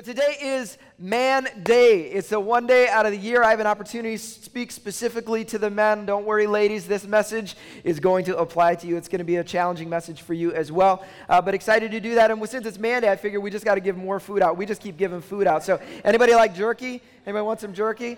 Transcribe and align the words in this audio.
So 0.00 0.04
today 0.04 0.34
is 0.40 0.78
Man 0.98 1.46
Day. 1.62 2.04
It's 2.04 2.30
the 2.30 2.40
one 2.40 2.66
day 2.66 2.88
out 2.88 3.04
of 3.04 3.12
the 3.12 3.18
year 3.18 3.42
I 3.42 3.50
have 3.50 3.60
an 3.60 3.66
opportunity 3.66 4.16
to 4.16 4.22
speak 4.22 4.72
specifically 4.72 5.44
to 5.44 5.58
the 5.58 5.68
men. 5.68 6.06
Don't 6.06 6.24
worry, 6.24 6.46
ladies, 6.46 6.88
this 6.88 7.06
message 7.06 7.54
is 7.84 8.00
going 8.00 8.24
to 8.24 8.38
apply 8.38 8.76
to 8.76 8.86
you. 8.86 8.96
It's 8.96 9.08
going 9.08 9.18
to 9.18 9.26
be 9.26 9.36
a 9.36 9.44
challenging 9.44 9.90
message 9.90 10.22
for 10.22 10.32
you 10.32 10.54
as 10.54 10.72
well. 10.72 11.04
Uh, 11.28 11.42
but 11.42 11.52
excited 11.52 11.90
to 11.90 12.00
do 12.00 12.14
that. 12.14 12.30
And 12.30 12.48
since 12.48 12.64
it's 12.64 12.78
Man 12.78 13.02
Day, 13.02 13.12
I 13.12 13.16
figure 13.16 13.40
we 13.40 13.50
just 13.50 13.66
got 13.66 13.74
to 13.74 13.82
give 13.82 13.98
more 13.98 14.18
food 14.18 14.40
out. 14.40 14.56
We 14.56 14.64
just 14.64 14.80
keep 14.80 14.96
giving 14.96 15.20
food 15.20 15.46
out. 15.46 15.64
So 15.64 15.78
anybody 16.02 16.34
like 16.34 16.54
jerky? 16.54 17.02
Anybody 17.26 17.44
want 17.44 17.60
some 17.60 17.74
jerky? 17.74 18.16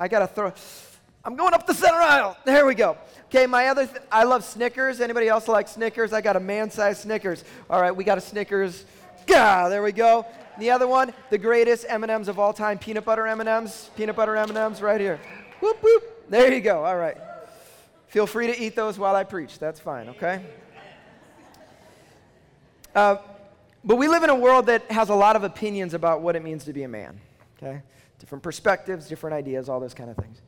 I 0.00 0.08
got 0.08 0.18
to 0.18 0.26
throw. 0.26 0.52
I'm 1.24 1.36
going 1.36 1.54
up 1.54 1.68
the 1.68 1.74
center 1.74 1.98
aisle. 1.98 2.36
There 2.44 2.66
we 2.66 2.74
go. 2.74 2.98
Okay, 3.26 3.46
my 3.46 3.68
other, 3.68 3.86
th- 3.86 4.02
I 4.10 4.24
love 4.24 4.42
Snickers. 4.42 5.00
Anybody 5.00 5.28
else 5.28 5.46
like 5.46 5.68
Snickers? 5.68 6.12
I 6.12 6.20
got 6.20 6.34
a 6.34 6.40
man-sized 6.40 7.02
Snickers. 7.02 7.44
All 7.70 7.80
right, 7.80 7.94
we 7.94 8.02
got 8.02 8.18
a 8.18 8.20
Snickers. 8.20 8.84
Gah, 9.28 9.68
there 9.68 9.84
we 9.84 9.92
go. 9.92 10.26
The 10.58 10.70
other 10.70 10.86
one, 10.86 11.12
the 11.30 11.38
greatest 11.38 11.84
M&Ms 11.88 12.28
of 12.28 12.38
all 12.38 12.52
time, 12.52 12.78
peanut 12.78 13.04
butter 13.04 13.26
M&Ms. 13.26 13.90
Peanut 13.96 14.16
butter 14.16 14.36
M&Ms 14.36 14.80
right 14.80 15.00
here. 15.00 15.20
Whoop, 15.60 15.82
whoop. 15.82 16.30
There 16.30 16.52
you 16.52 16.60
go. 16.60 16.84
All 16.84 16.96
right. 16.96 17.16
Feel 18.08 18.26
free 18.26 18.46
to 18.46 18.58
eat 18.58 18.74
those 18.74 18.98
while 18.98 19.14
I 19.14 19.24
preach. 19.24 19.58
That's 19.58 19.80
fine, 19.80 20.08
okay? 20.10 20.44
Uh, 22.94 23.16
but 23.84 23.96
we 23.96 24.08
live 24.08 24.22
in 24.22 24.30
a 24.30 24.34
world 24.34 24.66
that 24.66 24.90
has 24.90 25.10
a 25.10 25.14
lot 25.14 25.36
of 25.36 25.44
opinions 25.44 25.92
about 25.92 26.22
what 26.22 26.34
it 26.34 26.42
means 26.42 26.64
to 26.64 26.72
be 26.72 26.84
a 26.84 26.88
man, 26.88 27.20
okay? 27.58 27.82
Different 28.18 28.42
perspectives, 28.42 29.08
different 29.08 29.34
ideas, 29.34 29.68
all 29.68 29.80
those 29.80 29.94
kind 29.94 30.08
of 30.08 30.16
things. 30.16 30.40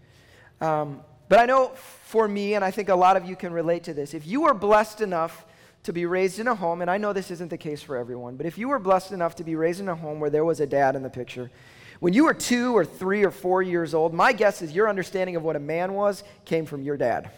Um, 0.60 1.00
but 1.28 1.38
I 1.38 1.44
know 1.44 1.72
for 2.04 2.26
me, 2.26 2.54
and 2.54 2.64
I 2.64 2.70
think 2.70 2.88
a 2.88 2.94
lot 2.94 3.16
of 3.18 3.26
you 3.26 3.36
can 3.36 3.52
relate 3.52 3.84
to 3.84 3.94
this, 3.94 4.14
if 4.14 4.26
you 4.26 4.42
were 4.42 4.54
blessed 4.54 5.02
enough 5.02 5.44
to 5.88 5.92
be 5.94 6.04
raised 6.04 6.38
in 6.38 6.46
a 6.46 6.54
home, 6.54 6.82
and 6.82 6.90
I 6.90 6.98
know 6.98 7.14
this 7.14 7.30
isn't 7.30 7.48
the 7.48 7.56
case 7.56 7.82
for 7.82 7.96
everyone, 7.96 8.36
but 8.36 8.44
if 8.44 8.58
you 8.58 8.68
were 8.68 8.78
blessed 8.78 9.12
enough 9.12 9.36
to 9.36 9.42
be 9.42 9.54
raised 9.54 9.80
in 9.80 9.88
a 9.88 9.94
home 9.94 10.20
where 10.20 10.28
there 10.28 10.44
was 10.44 10.60
a 10.60 10.66
dad 10.66 10.96
in 10.96 11.02
the 11.02 11.08
picture, 11.08 11.50
when 11.98 12.12
you 12.12 12.24
were 12.24 12.34
two 12.34 12.76
or 12.76 12.84
three 12.84 13.24
or 13.24 13.30
four 13.30 13.62
years 13.62 13.94
old, 13.94 14.12
my 14.12 14.34
guess 14.34 14.60
is 14.60 14.72
your 14.72 14.90
understanding 14.90 15.34
of 15.34 15.42
what 15.42 15.56
a 15.56 15.58
man 15.58 15.94
was 15.94 16.24
came 16.44 16.66
from 16.66 16.82
your 16.82 16.98
dad. 16.98 17.30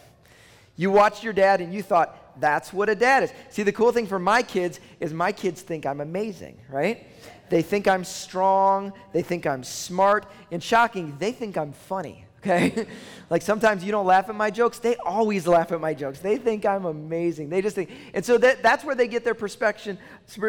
You 0.75 0.91
watched 0.91 1.23
your 1.23 1.33
dad 1.33 1.61
and 1.61 1.73
you 1.73 1.81
thought, 1.81 2.41
that's 2.41 2.73
what 2.73 2.89
a 2.89 2.97
dad 2.97 3.23
is. 3.23 3.33
See, 3.51 3.63
the 3.63 3.71
cool 3.71 3.93
thing 3.93 4.09
for 4.09 4.19
my 4.19 4.43
kids 4.43 4.81
is 4.99 5.15
my 5.15 5.31
kids 5.31 5.63
think 5.63 5.87
I'm 5.87 6.01
amazing, 6.01 6.59
right? 6.69 7.07
They 7.51 7.63
think 7.63 7.87
I'm 7.87 8.03
strong. 8.03 8.93
They 9.13 9.23
think 9.23 9.47
I'm 9.47 9.63
smart. 9.63 10.27
And 10.51 10.61
shocking, 10.61 11.17
they 11.21 11.31
think 11.31 11.57
I'm 11.57 11.73
funny 11.73 12.25
okay? 12.41 12.87
like 13.31 13.43
sometimes 13.43 13.85
you 13.85 13.93
don't 13.93 14.07
laugh 14.07 14.29
at 14.29 14.35
my 14.35 14.51
jokes. 14.51 14.79
They 14.79 14.97
always 14.97 15.47
laugh 15.47 15.73
at 15.73 15.81
my 15.81 15.95
jokes. 15.95 16.21
They 16.21 16.37
think 16.37 16.67
I'm 16.67 16.85
amazing. 16.85 17.49
They 17.49 17.63
just 17.63 17.77
think, 17.77 17.91
and 18.15 18.25
so 18.25 18.39
that, 18.39 18.63
that's 18.63 18.85
where 18.85 18.95
they 18.95 19.09
get 19.09 19.25
their 19.25 19.35
perspective, 19.35 19.99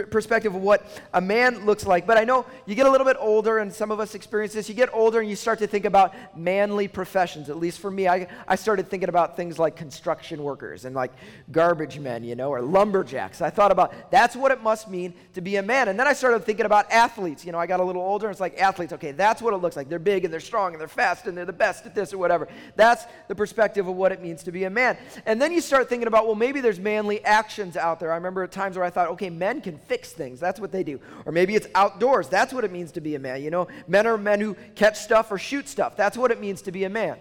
perspective 0.10 0.56
of 0.56 0.62
what 0.62 0.86
a 1.14 1.22
man 1.22 1.66
looks 1.66 1.86
like. 1.86 2.08
But 2.08 2.18
I 2.18 2.24
know 2.24 2.46
you 2.66 2.76
get 2.76 2.86
a 2.86 2.90
little 2.90 3.06
bit 3.06 3.18
older, 3.20 3.60
and 3.60 3.72
some 3.72 3.92
of 3.92 4.00
us 4.00 4.16
experience 4.16 4.54
this. 4.54 4.70
You 4.70 4.76
get 4.76 4.90
older 4.94 5.20
and 5.20 5.30
you 5.30 5.36
start 5.36 5.60
to 5.60 5.68
think 5.68 5.86
about 5.86 6.14
manly 6.38 6.88
professions. 6.88 7.50
At 7.50 7.58
least 7.58 7.80
for 7.80 7.92
me, 7.92 8.08
I, 8.08 8.28
I 8.48 8.56
started 8.56 8.90
thinking 8.90 9.10
about 9.10 9.36
things 9.36 9.60
like 9.60 9.76
construction 9.76 10.44
workers 10.44 10.86
and 10.86 10.96
like 10.96 11.12
garbage 11.52 12.00
men, 12.00 12.24
you 12.24 12.36
know, 12.36 12.50
or 12.50 12.62
lumberjacks. 12.62 13.42
I 13.42 13.50
thought 13.50 13.72
about 13.72 14.12
that's 14.12 14.36
what 14.36 14.52
it 14.52 14.62
must 14.62 14.90
mean 14.90 15.14
to 15.34 15.42
be 15.42 15.58
a 15.58 15.64
man. 15.64 15.88
And 15.90 16.00
then 16.00 16.08
I 16.08 16.14
started 16.14 16.46
thinking 16.46 16.66
about 16.66 16.92
athletes. 16.92 17.46
You 17.46 17.52
know, 17.52 17.60
I 17.60 17.68
got 17.68 17.80
a 17.80 17.84
little 17.84 18.02
older, 18.02 18.28
and 18.28 18.34
it's 18.34 18.42
like 18.42 18.60
athletes. 18.60 18.94
Okay, 18.94 19.12
that's 19.12 19.42
what 19.42 19.54
it 19.54 19.58
looks 19.58 19.76
like. 19.76 19.90
They're 19.90 20.00
big 20.00 20.26
and 20.26 20.34
they're 20.34 20.40
strong 20.40 20.74
and 20.74 20.82
they're 20.82 20.88
fast 20.88 21.28
and 21.28 21.38
they're 21.38 21.46
the 21.46 21.54
best 21.54 21.81
at 21.86 21.96
this 21.96 22.14
or 22.14 22.18
whatever. 22.18 22.48
That's 22.76 23.06
the 23.28 23.36
perspective 23.36 23.88
of 23.88 23.96
what 23.96 24.12
it 24.12 24.22
means 24.22 24.44
to 24.44 24.52
be 24.52 24.64
a 24.64 24.70
man. 24.70 24.98
And 25.26 25.42
then 25.42 25.52
you 25.52 25.62
start 25.62 25.90
thinking 25.90 26.08
about, 26.08 26.26
well, 26.26 26.36
maybe 26.36 26.62
there's 26.62 26.80
manly 26.80 27.24
actions 27.26 27.78
out 27.78 28.00
there. 28.00 28.12
I 28.12 28.16
remember 28.16 28.44
at 28.44 28.52
times 28.52 28.76
where 28.76 28.86
I 28.86 28.90
thought, 28.90 29.10
okay, 29.10 29.30
men 29.30 29.62
can 29.62 29.78
fix 29.78 30.12
things. 30.12 30.40
That's 30.40 30.60
what 30.60 30.72
they 30.72 30.84
do. 30.84 31.00
Or 31.26 31.32
maybe 31.32 31.56
it's 31.56 31.68
outdoors. 31.76 32.28
That's 32.28 32.54
what 32.54 32.64
it 32.64 32.72
means 32.72 32.92
to 32.94 33.02
be 33.02 33.16
a 33.16 33.20
man. 33.20 33.42
You 33.42 33.52
know, 33.52 33.68
men 33.88 34.08
are 34.08 34.18
men 34.18 34.40
who 34.40 34.56
catch 34.76 34.98
stuff 34.98 35.32
or 35.32 35.38
shoot 35.38 35.68
stuff. 35.68 35.96
That's 35.96 36.18
what 36.18 36.32
it 36.32 36.40
means 36.40 36.62
to 36.64 36.72
be 36.72 36.84
a 36.84 36.90
man. 36.90 37.18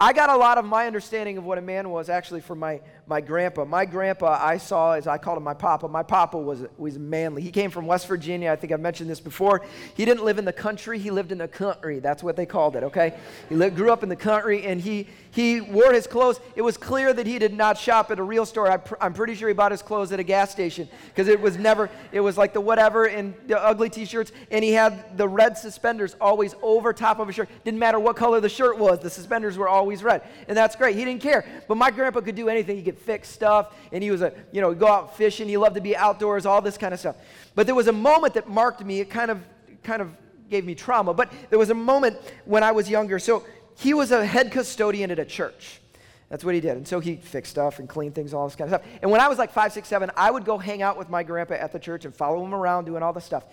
I 0.00 0.12
got 0.12 0.30
a 0.30 0.36
lot 0.36 0.58
of 0.58 0.64
my 0.64 0.86
understanding 0.86 1.38
of 1.38 1.44
what 1.44 1.58
a 1.58 1.60
man 1.60 1.90
was 1.90 2.08
actually 2.08 2.40
from 2.40 2.60
my, 2.60 2.80
my 3.08 3.20
grandpa. 3.20 3.64
My 3.64 3.84
grandpa, 3.84 4.38
I 4.40 4.58
saw, 4.58 4.92
as 4.92 5.06
I 5.06 5.18
called 5.18 5.38
him 5.38 5.44
my 5.44 5.54
papa, 5.54 5.88
my 5.88 6.02
papa 6.02 6.36
was, 6.36 6.64
was 6.76 6.98
manly. 6.98 7.42
He 7.42 7.50
came 7.50 7.70
from 7.70 7.86
West 7.86 8.06
Virginia. 8.06 8.52
I 8.52 8.56
think 8.56 8.72
I've 8.72 8.80
mentioned 8.80 9.08
this 9.08 9.20
before. 9.20 9.62
He 9.94 10.04
didn't 10.04 10.24
live 10.24 10.38
in 10.38 10.44
the 10.44 10.52
country, 10.52 10.98
he 10.98 11.10
lived 11.10 11.32
in 11.32 11.38
the 11.38 11.48
country. 11.48 12.00
That's 12.00 12.22
what 12.22 12.36
they 12.36 12.46
called 12.46 12.76
it, 12.76 12.82
okay? 12.84 13.18
He 13.48 13.54
lived, 13.54 13.76
grew 13.76 13.90
up 13.90 14.02
in 14.02 14.08
the 14.08 14.16
country 14.16 14.64
and 14.64 14.80
he, 14.80 15.08
he 15.30 15.60
wore 15.60 15.92
his 15.92 16.06
clothes. 16.06 16.40
It 16.54 16.62
was 16.62 16.76
clear 16.76 17.12
that 17.12 17.26
he 17.26 17.38
did 17.38 17.54
not 17.54 17.78
shop 17.78 18.10
at 18.10 18.18
a 18.18 18.22
real 18.22 18.44
store. 18.44 18.70
I 18.70 18.78
I'm 19.00 19.14
pretty 19.14 19.34
sure 19.34 19.48
he 19.48 19.54
bought 19.54 19.72
his 19.72 19.82
clothes 19.82 20.12
at 20.12 20.20
a 20.20 20.24
gas 20.24 20.50
station 20.50 20.88
because 21.08 21.28
it 21.28 21.40
was 21.40 21.56
never, 21.56 21.90
it 22.12 22.20
was 22.20 22.36
like 22.36 22.52
the 22.52 22.60
whatever 22.60 23.06
and 23.06 23.34
the 23.46 23.62
ugly 23.62 23.88
t 23.88 24.04
shirts. 24.04 24.32
And 24.50 24.64
he 24.64 24.72
had 24.72 25.16
the 25.16 25.28
red 25.28 25.56
suspenders 25.56 26.16
always 26.20 26.54
over 26.62 26.92
top 26.92 27.18
of 27.18 27.26
his 27.26 27.36
shirt. 27.36 27.48
Didn't 27.64 27.78
matter 27.78 27.98
what 27.98 28.16
color 28.16 28.40
the 28.40 28.48
shirt 28.48 28.78
was, 28.78 29.00
the 29.00 29.10
suspenders 29.10 29.56
were 29.56 29.68
always 29.68 30.02
red. 30.02 30.22
And 30.48 30.56
that's 30.56 30.76
great. 30.76 30.96
He 30.96 31.04
didn't 31.04 31.22
care. 31.22 31.44
But 31.68 31.76
my 31.76 31.90
grandpa 31.90 32.20
could 32.20 32.34
do 32.34 32.48
anything. 32.48 32.76
He 32.76 32.82
could 32.82 32.97
fix 32.98 33.28
stuff. 33.28 33.74
And 33.92 34.02
he 34.02 34.10
was 34.10 34.22
a, 34.22 34.32
you 34.52 34.60
know, 34.60 34.74
go 34.74 34.86
out 34.86 35.16
fishing. 35.16 35.48
He 35.48 35.56
loved 35.56 35.74
to 35.76 35.80
be 35.80 35.96
outdoors, 35.96 36.46
all 36.46 36.60
this 36.60 36.78
kind 36.78 36.92
of 36.92 37.00
stuff. 37.00 37.16
But 37.54 37.66
there 37.66 37.74
was 37.74 37.88
a 37.88 37.92
moment 37.92 38.34
that 38.34 38.48
marked 38.48 38.84
me. 38.84 39.00
It 39.00 39.10
kind 39.10 39.30
of, 39.30 39.42
kind 39.82 40.02
of 40.02 40.10
gave 40.50 40.64
me 40.64 40.74
trauma. 40.74 41.14
But 41.14 41.32
there 41.50 41.58
was 41.58 41.70
a 41.70 41.74
moment 41.74 42.16
when 42.44 42.62
I 42.62 42.72
was 42.72 42.88
younger. 42.88 43.18
So 43.18 43.44
he 43.76 43.94
was 43.94 44.10
a 44.10 44.24
head 44.24 44.52
custodian 44.52 45.10
at 45.10 45.18
a 45.18 45.24
church. 45.24 45.80
That's 46.28 46.44
what 46.44 46.54
he 46.54 46.60
did. 46.60 46.76
And 46.76 46.86
so 46.86 47.00
he 47.00 47.16
fixed 47.16 47.52
stuff 47.52 47.78
and 47.78 47.88
cleaned 47.88 48.14
things, 48.14 48.34
all 48.34 48.46
this 48.46 48.54
kind 48.54 48.70
of 48.70 48.80
stuff. 48.80 48.92
And 49.00 49.10
when 49.10 49.20
I 49.20 49.28
was 49.28 49.38
like 49.38 49.50
five, 49.50 49.72
six, 49.72 49.88
seven, 49.88 50.10
I 50.14 50.30
would 50.30 50.44
go 50.44 50.58
hang 50.58 50.82
out 50.82 50.98
with 50.98 51.08
my 51.08 51.22
grandpa 51.22 51.54
at 51.54 51.72
the 51.72 51.78
church 51.78 52.04
and 52.04 52.14
follow 52.14 52.44
him 52.44 52.54
around 52.54 52.84
doing 52.84 53.02
all 53.02 53.14
this 53.14 53.24
stuff. 53.24 53.44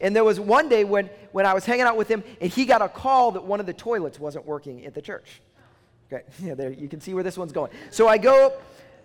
And 0.00 0.16
there 0.16 0.24
was 0.24 0.40
one 0.40 0.68
day 0.68 0.84
when, 0.84 1.10
when 1.32 1.44
I 1.44 1.52
was 1.52 1.66
hanging 1.66 1.84
out 1.84 1.96
with 1.96 2.08
him 2.08 2.24
and 2.40 2.50
he 2.50 2.64
got 2.64 2.80
a 2.80 2.88
call 2.88 3.32
that 3.32 3.44
one 3.44 3.60
of 3.60 3.66
the 3.66 3.74
toilets 3.74 4.18
wasn't 4.18 4.46
working 4.46 4.86
at 4.86 4.94
the 4.94 5.02
church. 5.02 5.42
Okay, 6.10 6.22
yeah, 6.42 6.54
there, 6.54 6.70
you 6.70 6.88
can 6.88 7.00
see 7.00 7.12
where 7.12 7.22
this 7.22 7.36
one's 7.36 7.52
going. 7.52 7.70
So 7.90 8.08
I 8.08 8.16
go, 8.16 8.54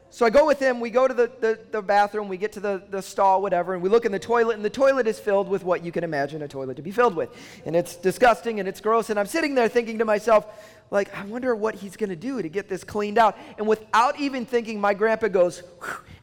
so 0.09 0.25
I 0.25 0.29
go 0.29 0.47
with 0.47 0.59
him, 0.59 0.79
we 0.79 0.90
go 0.90 1.07
to 1.07 1.13
the, 1.13 1.29
the, 1.41 1.59
the, 1.72 1.81
bathroom, 1.81 2.29
we 2.29 2.38
get 2.38 2.53
to 2.53 2.59
the, 2.62 2.81
the 2.90 3.01
stall, 3.01 3.41
whatever, 3.41 3.73
and 3.73 3.84
we 3.84 3.90
look 3.90 4.06
in 4.06 4.12
the 4.12 4.19
toilet, 4.19 4.56
and 4.56 4.63
the 4.63 4.69
toilet 4.69 5.06
is 5.06 5.19
filled 5.19 5.50
with 5.50 5.63
what 5.63 5.84
you 5.84 5.91
can 5.91 6.03
imagine 6.03 6.41
a 6.41 6.47
toilet 6.47 6.75
to 6.78 6.81
be 6.81 6.91
filled 6.91 7.16
with. 7.16 7.29
And 7.66 7.75
it's 7.75 7.95
disgusting 7.97 8.59
and 8.59 8.69
it's 8.69 8.79
gross, 8.79 9.09
and 9.09 9.19
I'm 9.19 9.25
sitting 9.25 9.53
there 9.53 9.67
thinking 9.67 9.97
to 10.00 10.06
myself, 10.06 10.47
like, 10.90 11.13
I 11.16 11.25
wonder 11.25 11.53
what 11.53 11.75
he's 11.75 11.97
going 11.97 12.09
to 12.09 12.16
do 12.16 12.41
to 12.41 12.47
get 12.47 12.69
this 12.69 12.85
cleaned 12.85 13.17
out. 13.17 13.38
And 13.57 13.67
without 13.67 14.17
even 14.19 14.46
thinking, 14.46 14.79
my 14.79 14.94
grandpa 14.94 15.28
goes 15.28 15.62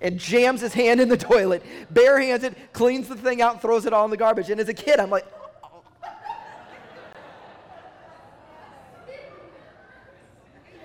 and 0.00 0.18
jams 0.18 0.62
his 0.62 0.72
hand 0.72 1.00
in 1.00 1.10
the 1.10 1.18
toilet, 1.18 1.62
bare 1.90 2.18
hands 2.18 2.44
it, 2.44 2.72
cleans 2.72 3.08
the 3.08 3.16
thing 3.16 3.42
out, 3.42 3.52
and 3.52 3.60
throws 3.60 3.84
it 3.84 3.92
all 3.92 4.06
in 4.06 4.10
the 4.10 4.16
garbage. 4.16 4.48
And 4.48 4.58
as 4.60 4.70
a 4.70 4.74
kid, 4.74 4.98
I'm 4.98 5.10
like, 5.10 5.26
oh. 5.62 5.82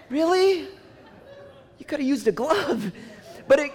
Really? 0.10 0.68
You 1.80 1.86
could 1.86 2.00
have 2.00 2.08
used 2.08 2.28
a 2.28 2.32
glove. 2.32 2.92
But 3.48 3.60
it 3.60 3.72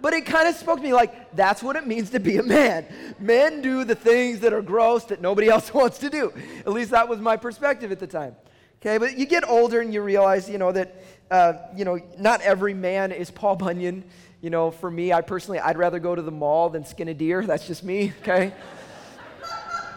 but 0.00 0.12
it 0.12 0.26
kind 0.26 0.46
of 0.46 0.54
spoke 0.54 0.76
to 0.76 0.82
me 0.82 0.92
like 0.92 1.34
that's 1.34 1.62
what 1.62 1.74
it 1.74 1.86
means 1.86 2.10
to 2.10 2.20
be 2.20 2.36
a 2.36 2.42
man. 2.42 2.86
Men 3.18 3.62
do 3.62 3.82
the 3.84 3.94
things 3.94 4.40
that 4.40 4.52
are 4.52 4.62
gross 4.62 5.04
that 5.06 5.20
nobody 5.20 5.48
else 5.48 5.72
wants 5.74 5.98
to 5.98 6.10
do. 6.10 6.32
At 6.60 6.72
least 6.72 6.90
that 6.90 7.08
was 7.08 7.18
my 7.18 7.36
perspective 7.36 7.90
at 7.90 7.98
the 7.98 8.06
time. 8.06 8.36
Okay, 8.80 8.98
but 8.98 9.16
you 9.16 9.24
get 9.24 9.48
older 9.48 9.80
and 9.80 9.92
you 9.92 10.02
realize, 10.02 10.50
you 10.50 10.58
know, 10.58 10.70
that, 10.70 11.02
uh, 11.30 11.54
you 11.74 11.84
know, 11.84 11.98
not 12.18 12.42
every 12.42 12.74
man 12.74 13.10
is 13.10 13.30
Paul 13.30 13.56
Bunyan. 13.56 14.04
You 14.42 14.50
know, 14.50 14.70
for 14.70 14.90
me, 14.90 15.14
I 15.14 15.22
personally, 15.22 15.58
I'd 15.58 15.78
rather 15.78 15.98
go 15.98 16.14
to 16.14 16.20
the 16.20 16.30
mall 16.30 16.68
than 16.68 16.84
skin 16.84 17.08
a 17.08 17.14
deer. 17.14 17.44
That's 17.44 17.66
just 17.66 17.82
me. 17.82 18.12
Okay. 18.22 18.52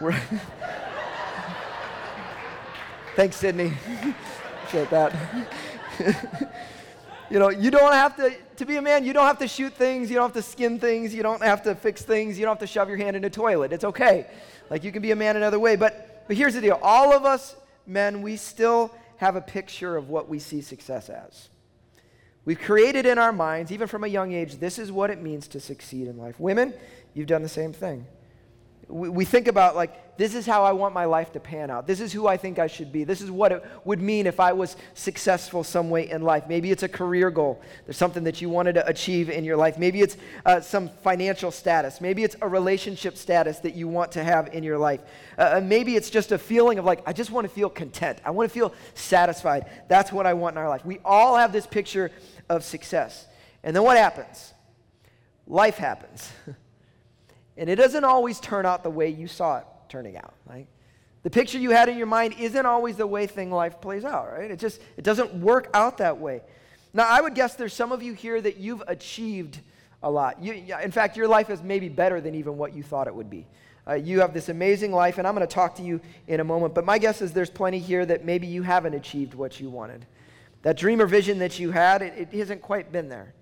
Thanks, 3.16 3.36
Sydney. 3.36 3.74
Appreciate 4.64 4.90
that. 4.90 5.12
You 7.30 7.38
know, 7.38 7.48
you 7.48 7.70
don't 7.70 7.92
have 7.92 8.16
to, 8.16 8.34
to 8.56 8.66
be 8.66 8.76
a 8.76 8.82
man, 8.82 9.04
you 9.04 9.12
don't 9.12 9.26
have 9.26 9.38
to 9.38 9.48
shoot 9.48 9.72
things, 9.72 10.10
you 10.10 10.16
don't 10.16 10.34
have 10.34 10.44
to 10.44 10.48
skin 10.48 10.80
things, 10.80 11.14
you 11.14 11.22
don't 11.22 11.42
have 11.42 11.62
to 11.62 11.74
fix 11.74 12.02
things, 12.02 12.38
you 12.38 12.44
don't 12.44 12.52
have 12.52 12.60
to 12.60 12.66
shove 12.66 12.88
your 12.88 12.98
hand 12.98 13.16
in 13.16 13.24
a 13.24 13.30
toilet. 13.30 13.72
It's 13.72 13.84
okay. 13.84 14.26
Like 14.68 14.82
you 14.82 14.90
can 14.92 15.00
be 15.00 15.12
a 15.12 15.16
man 15.16 15.36
another 15.36 15.58
way. 15.58 15.76
But, 15.76 16.24
but 16.26 16.36
here's 16.36 16.54
the 16.54 16.60
deal 16.60 16.78
all 16.82 17.12
of 17.12 17.24
us 17.24 17.56
men, 17.86 18.22
we 18.22 18.36
still 18.36 18.94
have 19.18 19.36
a 19.36 19.40
picture 19.40 19.96
of 19.96 20.08
what 20.08 20.28
we 20.28 20.38
see 20.38 20.60
success 20.60 21.08
as. 21.08 21.48
We've 22.44 22.60
created 22.60 23.06
in 23.06 23.18
our 23.18 23.32
minds, 23.32 23.70
even 23.70 23.86
from 23.86 24.02
a 24.04 24.08
young 24.08 24.32
age, 24.32 24.56
this 24.56 24.78
is 24.78 24.90
what 24.90 25.10
it 25.10 25.20
means 25.20 25.46
to 25.48 25.60
succeed 25.60 26.08
in 26.08 26.16
life. 26.16 26.40
Women, 26.40 26.74
you've 27.14 27.26
done 27.26 27.42
the 27.42 27.48
same 27.48 27.72
thing 27.72 28.06
we, 28.90 29.08
we 29.08 29.24
think 29.24 29.48
about 29.48 29.76
like 29.76 30.09
this 30.20 30.34
is 30.34 30.44
how 30.44 30.64
i 30.64 30.72
want 30.72 30.92
my 30.92 31.06
life 31.06 31.32
to 31.32 31.40
pan 31.40 31.70
out. 31.70 31.86
This 31.86 32.00
is 32.00 32.12
who 32.12 32.26
i 32.26 32.36
think 32.36 32.58
i 32.58 32.66
should 32.66 32.92
be. 32.92 33.04
This 33.04 33.22
is 33.22 33.30
what 33.30 33.52
it 33.52 33.64
would 33.84 34.02
mean 34.02 34.26
if 34.26 34.38
i 34.38 34.52
was 34.52 34.76
successful 34.92 35.64
some 35.64 35.88
way 35.88 36.10
in 36.10 36.20
life. 36.20 36.44
Maybe 36.46 36.70
it's 36.70 36.82
a 36.82 36.88
career 36.88 37.30
goal. 37.30 37.62
There's 37.86 37.96
something 37.96 38.24
that 38.24 38.42
you 38.42 38.50
wanted 38.50 38.74
to 38.74 38.86
achieve 38.86 39.30
in 39.30 39.44
your 39.44 39.56
life. 39.56 39.78
Maybe 39.78 40.02
it's 40.02 40.18
uh, 40.44 40.60
some 40.60 40.90
financial 41.02 41.50
status. 41.50 42.02
Maybe 42.02 42.22
it's 42.22 42.36
a 42.42 42.48
relationship 42.48 43.16
status 43.16 43.60
that 43.60 43.74
you 43.74 43.88
want 43.88 44.12
to 44.12 44.22
have 44.22 44.52
in 44.52 44.62
your 44.62 44.76
life. 44.76 45.00
Uh, 45.38 45.54
uh 45.56 45.60
maybe 45.62 45.96
it's 45.96 46.10
just 46.10 46.32
a 46.32 46.38
feeling 46.38 46.78
of 46.78 46.84
like 46.84 47.00
i 47.06 47.12
just 47.14 47.30
want 47.30 47.46
to 47.48 47.52
feel 47.52 47.70
content. 47.70 48.18
I 48.22 48.30
want 48.30 48.48
to 48.50 48.52
feel 48.52 48.74
satisfied. 48.92 49.70
That's 49.88 50.12
what 50.12 50.26
i 50.26 50.34
want 50.34 50.54
in 50.54 50.58
our 50.58 50.68
life. 50.68 50.84
We 50.84 50.98
all 51.02 51.36
have 51.36 51.50
this 51.50 51.66
picture 51.66 52.10
of 52.50 52.62
success. 52.62 53.26
And 53.62 53.74
then 53.74 53.84
what 53.84 53.96
happens? 53.96 54.52
Life 55.46 55.78
happens. 55.78 56.30
And 57.56 57.68
it 57.68 57.76
doesn't 57.76 58.04
always 58.04 58.40
turn 58.40 58.64
out 58.64 58.82
the 58.82 58.90
way 58.90 59.10
you 59.10 59.26
saw 59.26 59.58
it. 59.58 59.66
Turning 59.90 60.16
out. 60.16 60.32
Right? 60.48 60.66
The 61.22 61.30
picture 61.30 61.58
you 61.58 61.70
had 61.70 61.90
in 61.90 61.98
your 61.98 62.06
mind 62.06 62.34
isn't 62.38 62.64
always 62.64 62.96
the 62.96 63.06
way 63.06 63.26
thing 63.26 63.50
life 63.50 63.80
plays 63.80 64.04
out, 64.04 64.32
right? 64.32 64.50
It 64.50 64.58
just 64.58 64.80
it 64.96 65.04
doesn't 65.04 65.34
work 65.34 65.68
out 65.74 65.98
that 65.98 66.18
way. 66.18 66.40
Now, 66.92 67.06
I 67.06 67.20
would 67.20 67.34
guess 67.34 67.54
there's 67.54 67.74
some 67.74 67.92
of 67.92 68.02
you 68.02 68.14
here 68.14 68.40
that 68.40 68.56
you've 68.56 68.82
achieved 68.88 69.60
a 70.02 70.10
lot. 70.10 70.42
You, 70.42 70.54
in 70.82 70.90
fact, 70.90 71.16
your 71.16 71.28
life 71.28 71.50
is 71.50 71.62
maybe 71.62 71.88
better 71.88 72.20
than 72.20 72.34
even 72.34 72.56
what 72.56 72.74
you 72.74 72.82
thought 72.82 73.06
it 73.06 73.14
would 73.14 73.30
be. 73.30 73.46
Uh, 73.86 73.94
you 73.94 74.20
have 74.20 74.34
this 74.34 74.48
amazing 74.48 74.92
life, 74.92 75.18
and 75.18 75.26
I'm 75.26 75.34
going 75.34 75.46
to 75.46 75.52
talk 75.52 75.76
to 75.76 75.82
you 75.82 76.00
in 76.26 76.40
a 76.40 76.44
moment. 76.44 76.74
But 76.74 76.84
my 76.84 76.98
guess 76.98 77.22
is 77.22 77.32
there's 77.32 77.50
plenty 77.50 77.78
here 77.78 78.04
that 78.06 78.24
maybe 78.24 78.46
you 78.46 78.62
haven't 78.62 78.94
achieved 78.94 79.34
what 79.34 79.60
you 79.60 79.70
wanted. 79.70 80.06
That 80.62 80.76
dream 80.76 81.00
or 81.00 81.06
vision 81.06 81.38
that 81.38 81.58
you 81.58 81.70
had, 81.70 82.02
it, 82.02 82.28
it 82.32 82.38
hasn't 82.38 82.62
quite 82.62 82.92
been 82.92 83.08
there. 83.08 83.34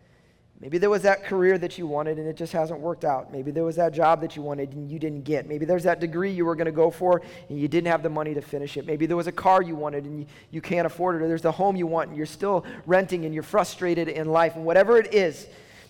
Maybe 0.61 0.79
there 0.79 0.91
was 0.91 1.03
that 1.03 1.25
career 1.25 1.57
that 1.57 1.79
you 1.79 1.87
wanted 1.87 2.19
and 2.19 2.27
it 2.27 2.37
just 2.37 2.53
hasn't 2.53 2.81
worked 2.81 3.05
out. 3.05 3.33
Maybe 3.33 3.53
there 3.53 3.63
was 3.63 3.77
that 3.77 3.93
job 3.93 4.21
that 4.23 4.35
you 4.35 4.43
wanted 4.43 4.73
and 4.73 4.91
you 4.91 4.99
didn't 4.99 5.23
get. 5.23 5.47
Maybe 5.47 5.65
there's 5.65 5.85
that 5.85 6.01
degree 6.01 6.33
you 6.33 6.45
were 6.45 6.57
going 6.57 6.67
to 6.67 6.73
go 6.73 6.91
for 6.91 7.23
and 7.49 7.59
you 7.59 7.69
didn't 7.69 7.87
have 7.87 8.03
the 8.03 8.11
money 8.11 8.35
to 8.35 8.41
finish 8.41 8.77
it. 8.77 8.85
Maybe 8.85 9.07
there 9.07 9.17
was 9.17 9.29
a 9.29 9.33
car 9.33 9.63
you 9.63 9.77
wanted 9.77 10.05
and 10.05 10.21
you, 10.21 10.27
you 10.51 10.61
can't 10.61 10.85
afford 10.85 11.15
it. 11.15 11.25
Or 11.25 11.29
there's 11.29 11.43
the 11.43 11.53
home 11.53 11.77
you 11.77 11.87
want 11.87 12.09
and 12.09 12.17
you're 12.17 12.27
still 12.27 12.65
renting 12.87 13.25
and 13.25 13.33
you're 13.33 13.45
frustrated 13.45 14.09
in 14.09 14.33
life. 14.33 14.57
And 14.57 14.65
whatever 14.65 14.99
it 14.99 15.15
is, 15.15 15.47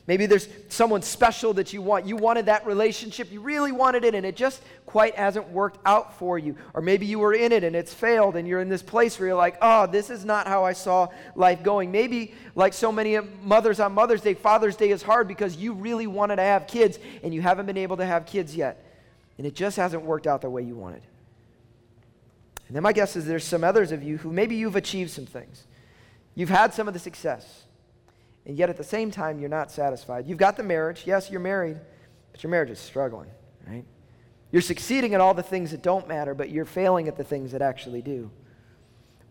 Maybe 0.08 0.24
there's 0.24 0.48
someone 0.70 1.02
special 1.02 1.52
that 1.52 1.74
you 1.74 1.82
want. 1.82 2.06
You 2.06 2.16
wanted 2.16 2.46
that 2.46 2.66
relationship, 2.66 3.30
you 3.30 3.42
really 3.42 3.72
wanted 3.72 4.06
it, 4.06 4.14
and 4.14 4.24
it 4.24 4.36
just 4.36 4.62
quite 4.86 5.14
hasn't 5.16 5.50
worked 5.50 5.78
out 5.84 6.18
for 6.18 6.38
you. 6.38 6.56
Or 6.72 6.80
maybe 6.80 7.04
you 7.04 7.18
were 7.18 7.34
in 7.34 7.52
it 7.52 7.62
and 7.62 7.76
it's 7.76 7.92
failed, 7.92 8.34
and 8.34 8.48
you're 8.48 8.62
in 8.62 8.70
this 8.70 8.82
place 8.82 9.18
where 9.18 9.28
you're 9.28 9.36
like, 9.36 9.58
oh, 9.60 9.86
this 9.86 10.08
is 10.08 10.24
not 10.24 10.46
how 10.46 10.64
I 10.64 10.72
saw 10.72 11.08
life 11.34 11.62
going. 11.62 11.92
Maybe, 11.92 12.32
like 12.54 12.72
so 12.72 12.90
many 12.90 13.18
mothers 13.42 13.80
on 13.80 13.92
Mother's 13.92 14.22
Day, 14.22 14.32
Father's 14.32 14.76
Day 14.76 14.88
is 14.88 15.02
hard 15.02 15.28
because 15.28 15.56
you 15.56 15.74
really 15.74 16.06
wanted 16.06 16.36
to 16.36 16.42
have 16.42 16.66
kids, 16.66 16.98
and 17.22 17.34
you 17.34 17.42
haven't 17.42 17.66
been 17.66 17.76
able 17.76 17.98
to 17.98 18.06
have 18.06 18.24
kids 18.24 18.56
yet. 18.56 18.82
And 19.36 19.46
it 19.46 19.54
just 19.54 19.76
hasn't 19.76 20.04
worked 20.04 20.26
out 20.26 20.40
the 20.40 20.48
way 20.48 20.62
you 20.62 20.74
wanted. 20.74 21.02
And 22.66 22.74
then 22.74 22.82
my 22.82 22.94
guess 22.94 23.14
is 23.14 23.26
there's 23.26 23.44
some 23.44 23.62
others 23.62 23.92
of 23.92 24.02
you 24.02 24.16
who 24.16 24.32
maybe 24.32 24.56
you've 24.56 24.74
achieved 24.74 25.10
some 25.10 25.26
things. 25.26 25.64
You've 26.34 26.48
had 26.48 26.72
some 26.72 26.88
of 26.88 26.94
the 26.94 27.00
success 27.00 27.64
and 28.48 28.56
yet 28.56 28.70
at 28.70 28.78
the 28.78 28.84
same 28.84 29.10
time, 29.10 29.38
you're 29.38 29.50
not 29.50 29.70
satisfied. 29.70 30.26
You've 30.26 30.38
got 30.38 30.56
the 30.56 30.62
marriage. 30.62 31.02
Yes, 31.04 31.30
you're 31.30 31.38
married, 31.38 31.78
but 32.32 32.42
your 32.42 32.50
marriage 32.50 32.70
is 32.70 32.78
struggling, 32.78 33.28
right? 33.68 33.84
You're 34.50 34.62
succeeding 34.62 35.12
at 35.12 35.20
all 35.20 35.34
the 35.34 35.42
things 35.42 35.70
that 35.72 35.82
don't 35.82 36.08
matter, 36.08 36.34
but 36.34 36.48
you're 36.48 36.64
failing 36.64 37.08
at 37.08 37.16
the 37.18 37.24
things 37.24 37.52
that 37.52 37.60
actually 37.60 38.00
do. 38.00 38.30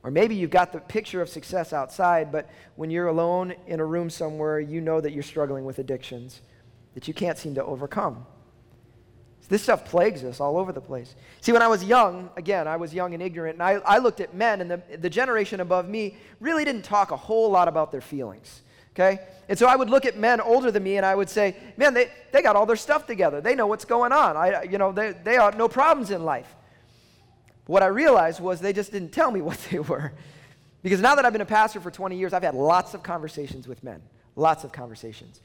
Or 0.04 0.12
maybe 0.12 0.36
you've 0.36 0.52
got 0.52 0.72
the 0.72 0.80
picture 0.80 1.20
of 1.20 1.30
success 1.30 1.74
outside, 1.74 2.32
but 2.32 2.48
when 2.76 2.92
you're 2.92 3.08
alone 3.08 3.56
in 3.66 3.80
a 3.80 3.86
room 3.86 4.12
somewhere, 4.12 4.60
you 4.60 4.82
know 4.82 5.02
that 5.02 5.12
you're 5.14 5.24
struggling 5.24 5.66
with 5.66 5.80
addictions 5.80 6.42
that 6.94 7.08
you 7.08 7.14
can't 7.16 7.40
seem 7.40 7.56
to 7.56 7.66
overcome. 7.66 8.24
This 9.50 9.64
stuff 9.64 9.86
plagues 9.86 10.24
us 10.26 10.40
all 10.40 10.58
over 10.58 10.72
the 10.72 10.82
place. 10.82 11.16
See, 11.42 11.54
when 11.54 11.62
I 11.62 11.68
was 11.70 11.84
young, 11.84 12.30
again, 12.38 12.68
I 12.68 12.76
was 12.76 12.94
young 12.94 13.16
and 13.16 13.24
ignorant, 13.24 13.56
and 13.56 13.64
I, 13.64 13.74
I 13.84 13.98
looked 13.98 14.20
at 14.20 14.36
men, 14.36 14.62
and 14.62 14.70
the, 14.70 14.82
the 14.98 15.10
generation 15.10 15.62
above 15.62 15.90
me 15.90 16.18
really 16.40 16.66
didn't 16.66 16.84
talk 16.84 17.10
a 17.10 17.18
whole 17.18 17.50
lot 17.50 17.68
about 17.68 17.92
their 17.92 18.02
feelings 18.02 18.62
okay? 18.98 19.20
And 19.50 19.58
so 19.58 19.68
I 19.68 19.76
would 19.76 19.90
look 19.90 20.06
at 20.06 20.18
men 20.18 20.42
older 20.42 20.72
than 20.72 20.84
me 20.84 20.98
and 20.98 21.06
I 21.06 21.16
would 21.16 21.30
say, 21.30 21.56
man, 21.78 21.94
they, 21.94 22.12
they 22.32 22.42
got 22.42 22.56
all 22.56 22.66
their 22.66 22.76
stuff 22.76 23.06
together. 23.06 23.40
They 23.40 23.56
know 23.56 23.68
what's 23.68 23.86
going 23.86 24.12
on. 24.12 24.36
I, 24.36 24.64
you 24.64 24.78
know, 24.78 24.92
they, 24.92 25.14
they 25.24 25.36
have 25.36 25.58
no 25.58 25.68
problems 25.68 26.12
in 26.12 26.26
life. 26.26 26.54
What 27.66 27.84
I 27.84 27.88
realized 27.88 28.40
was 28.40 28.60
they 28.60 28.74
just 28.74 28.92
didn't 28.92 29.12
tell 29.12 29.32
me 29.32 29.42
what 29.50 29.60
they 29.72 29.80
were. 29.80 30.14
Because 30.84 31.02
now 31.02 31.16
that 31.16 31.26
I've 31.26 31.34
been 31.34 31.42
a 31.42 31.46
pastor 31.46 31.80
for 31.80 31.92
20 31.92 32.18
years, 32.18 32.34
I've 32.34 32.44
had 32.44 32.56
lots 32.56 32.94
of 32.94 33.04
conversations 33.04 33.68
with 33.68 33.84
men, 33.84 34.02
lots 34.36 34.64
of 34.64 34.72
conversations. 34.72 35.42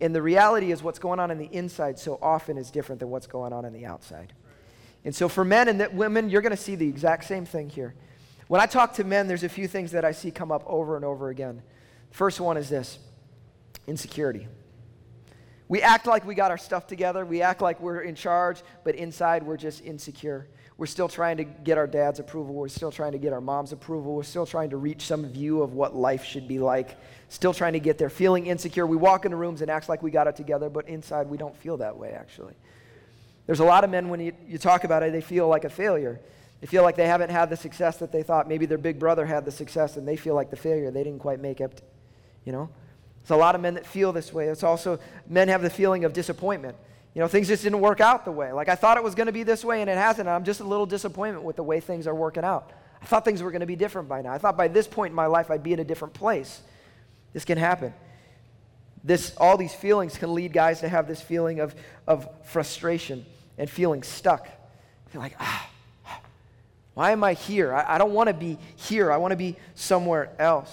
And 0.00 0.14
the 0.14 0.22
reality 0.22 0.72
is, 0.72 0.82
what's 0.82 0.98
going 0.98 1.20
on 1.20 1.30
in 1.30 1.36
the 1.36 1.48
inside 1.52 1.98
so 1.98 2.18
often 2.22 2.56
is 2.56 2.70
different 2.70 3.00
than 3.00 3.10
what's 3.10 3.26
going 3.26 3.52
on 3.52 3.66
in 3.66 3.74
the 3.74 3.84
outside. 3.84 4.32
And 5.04 5.14
so, 5.14 5.28
for 5.28 5.44
men 5.44 5.68
and 5.68 5.96
women, 5.96 6.30
you're 6.30 6.40
going 6.40 6.56
to 6.56 6.56
see 6.56 6.74
the 6.74 6.88
exact 6.88 7.24
same 7.24 7.44
thing 7.44 7.68
here. 7.68 7.94
When 8.48 8.62
I 8.62 8.66
talk 8.66 8.94
to 8.94 9.04
men, 9.04 9.28
there's 9.28 9.44
a 9.44 9.48
few 9.48 9.68
things 9.68 9.92
that 9.92 10.04
I 10.04 10.12
see 10.12 10.30
come 10.30 10.50
up 10.50 10.64
over 10.66 10.96
and 10.96 11.04
over 11.04 11.28
again. 11.28 11.62
First 12.10 12.40
one 12.40 12.56
is 12.56 12.68
this 12.68 12.98
insecurity. 13.86 14.46
We 15.68 15.82
act 15.82 16.06
like 16.06 16.26
we 16.26 16.34
got 16.34 16.50
our 16.50 16.58
stuff 16.58 16.86
together. 16.88 17.24
We 17.24 17.42
act 17.42 17.62
like 17.62 17.80
we're 17.80 18.00
in 18.00 18.16
charge, 18.16 18.62
but 18.82 18.96
inside 18.96 19.44
we're 19.44 19.56
just 19.56 19.84
insecure. 19.84 20.48
We're 20.76 20.86
still 20.86 21.08
trying 21.08 21.36
to 21.36 21.44
get 21.44 21.78
our 21.78 21.86
dad's 21.86 22.18
approval. 22.18 22.54
We're 22.54 22.68
still 22.68 22.90
trying 22.90 23.12
to 23.12 23.18
get 23.18 23.32
our 23.32 23.40
mom's 23.40 23.72
approval. 23.72 24.14
We're 24.14 24.22
still 24.24 24.46
trying 24.46 24.70
to 24.70 24.78
reach 24.78 25.02
some 25.02 25.26
view 25.26 25.62
of 25.62 25.74
what 25.74 25.94
life 25.94 26.24
should 26.24 26.48
be 26.48 26.58
like. 26.58 26.96
Still 27.28 27.54
trying 27.54 27.74
to 27.74 27.80
get 27.80 27.98
there, 27.98 28.10
feeling 28.10 28.46
insecure. 28.46 28.86
We 28.86 28.96
walk 28.96 29.26
into 29.26 29.36
rooms 29.36 29.60
and 29.60 29.70
act 29.70 29.88
like 29.88 30.02
we 30.02 30.10
got 30.10 30.26
it 30.26 30.34
together, 30.34 30.68
but 30.68 30.88
inside 30.88 31.28
we 31.28 31.36
don't 31.36 31.56
feel 31.56 31.76
that 31.76 31.96
way, 31.96 32.12
actually. 32.12 32.54
There's 33.46 33.60
a 33.60 33.64
lot 33.64 33.84
of 33.84 33.90
men, 33.90 34.08
when 34.08 34.20
you, 34.20 34.32
you 34.48 34.58
talk 34.58 34.84
about 34.84 35.02
it, 35.02 35.12
they 35.12 35.20
feel 35.20 35.46
like 35.46 35.64
a 35.64 35.70
failure. 35.70 36.18
They 36.60 36.66
feel 36.66 36.82
like 36.82 36.96
they 36.96 37.06
haven't 37.06 37.30
had 37.30 37.48
the 37.48 37.56
success 37.56 37.98
that 37.98 38.10
they 38.10 38.22
thought. 38.22 38.48
Maybe 38.48 38.66
their 38.66 38.78
big 38.78 38.98
brother 38.98 39.26
had 39.26 39.44
the 39.44 39.52
success 39.52 39.96
and 39.96 40.08
they 40.08 40.16
feel 40.16 40.34
like 40.34 40.50
the 40.50 40.56
failure. 40.56 40.90
They 40.90 41.04
didn't 41.04 41.20
quite 41.20 41.40
make 41.40 41.60
it 41.60 41.82
you 42.44 42.52
know? 42.52 42.68
There's 43.22 43.30
a 43.30 43.36
lot 43.36 43.54
of 43.54 43.60
men 43.60 43.74
that 43.74 43.86
feel 43.86 44.12
this 44.12 44.32
way. 44.32 44.48
It's 44.48 44.62
also, 44.62 44.98
men 45.28 45.48
have 45.48 45.62
the 45.62 45.70
feeling 45.70 46.04
of 46.04 46.12
disappointment. 46.12 46.76
You 47.14 47.20
know, 47.20 47.28
things 47.28 47.48
just 47.48 47.62
didn't 47.62 47.80
work 47.80 48.00
out 48.00 48.24
the 48.24 48.32
way. 48.32 48.52
Like 48.52 48.68
I 48.68 48.76
thought 48.76 48.96
it 48.96 49.02
was 49.02 49.14
going 49.14 49.26
to 49.26 49.32
be 49.32 49.42
this 49.42 49.64
way 49.64 49.80
and 49.80 49.90
it 49.90 49.96
hasn't. 49.96 50.28
I'm 50.28 50.44
just 50.44 50.60
a 50.60 50.64
little 50.64 50.86
disappointment 50.86 51.44
with 51.44 51.56
the 51.56 51.62
way 51.62 51.80
things 51.80 52.06
are 52.06 52.14
working 52.14 52.44
out. 52.44 52.70
I 53.02 53.06
thought 53.06 53.24
things 53.24 53.42
were 53.42 53.50
going 53.50 53.60
to 53.60 53.66
be 53.66 53.76
different 53.76 54.08
by 54.08 54.22
now. 54.22 54.32
I 54.32 54.38
thought 54.38 54.56
by 54.56 54.68
this 54.68 54.86
point 54.86 55.10
in 55.10 55.16
my 55.16 55.26
life 55.26 55.50
I'd 55.50 55.62
be 55.62 55.72
in 55.72 55.80
a 55.80 55.84
different 55.84 56.14
place. 56.14 56.60
This 57.32 57.44
can 57.44 57.58
happen. 57.58 57.92
This, 59.02 59.34
all 59.38 59.56
these 59.56 59.74
feelings 59.74 60.18
can 60.18 60.34
lead 60.34 60.52
guys 60.52 60.80
to 60.80 60.88
have 60.88 61.08
this 61.08 61.20
feeling 61.20 61.60
of, 61.60 61.74
of 62.06 62.28
frustration 62.44 63.24
and 63.58 63.68
feeling 63.68 64.02
stuck. 64.02 64.46
Feel 65.08 65.20
like, 65.20 65.34
ah, 65.40 65.68
why 66.94 67.12
am 67.12 67.24
I 67.24 67.32
here? 67.32 67.74
I, 67.74 67.94
I 67.94 67.98
don't 67.98 68.12
want 68.12 68.28
to 68.28 68.34
be 68.34 68.58
here. 68.76 69.10
I 69.10 69.16
want 69.16 69.32
to 69.32 69.36
be 69.36 69.56
somewhere 69.74 70.30
else. 70.38 70.70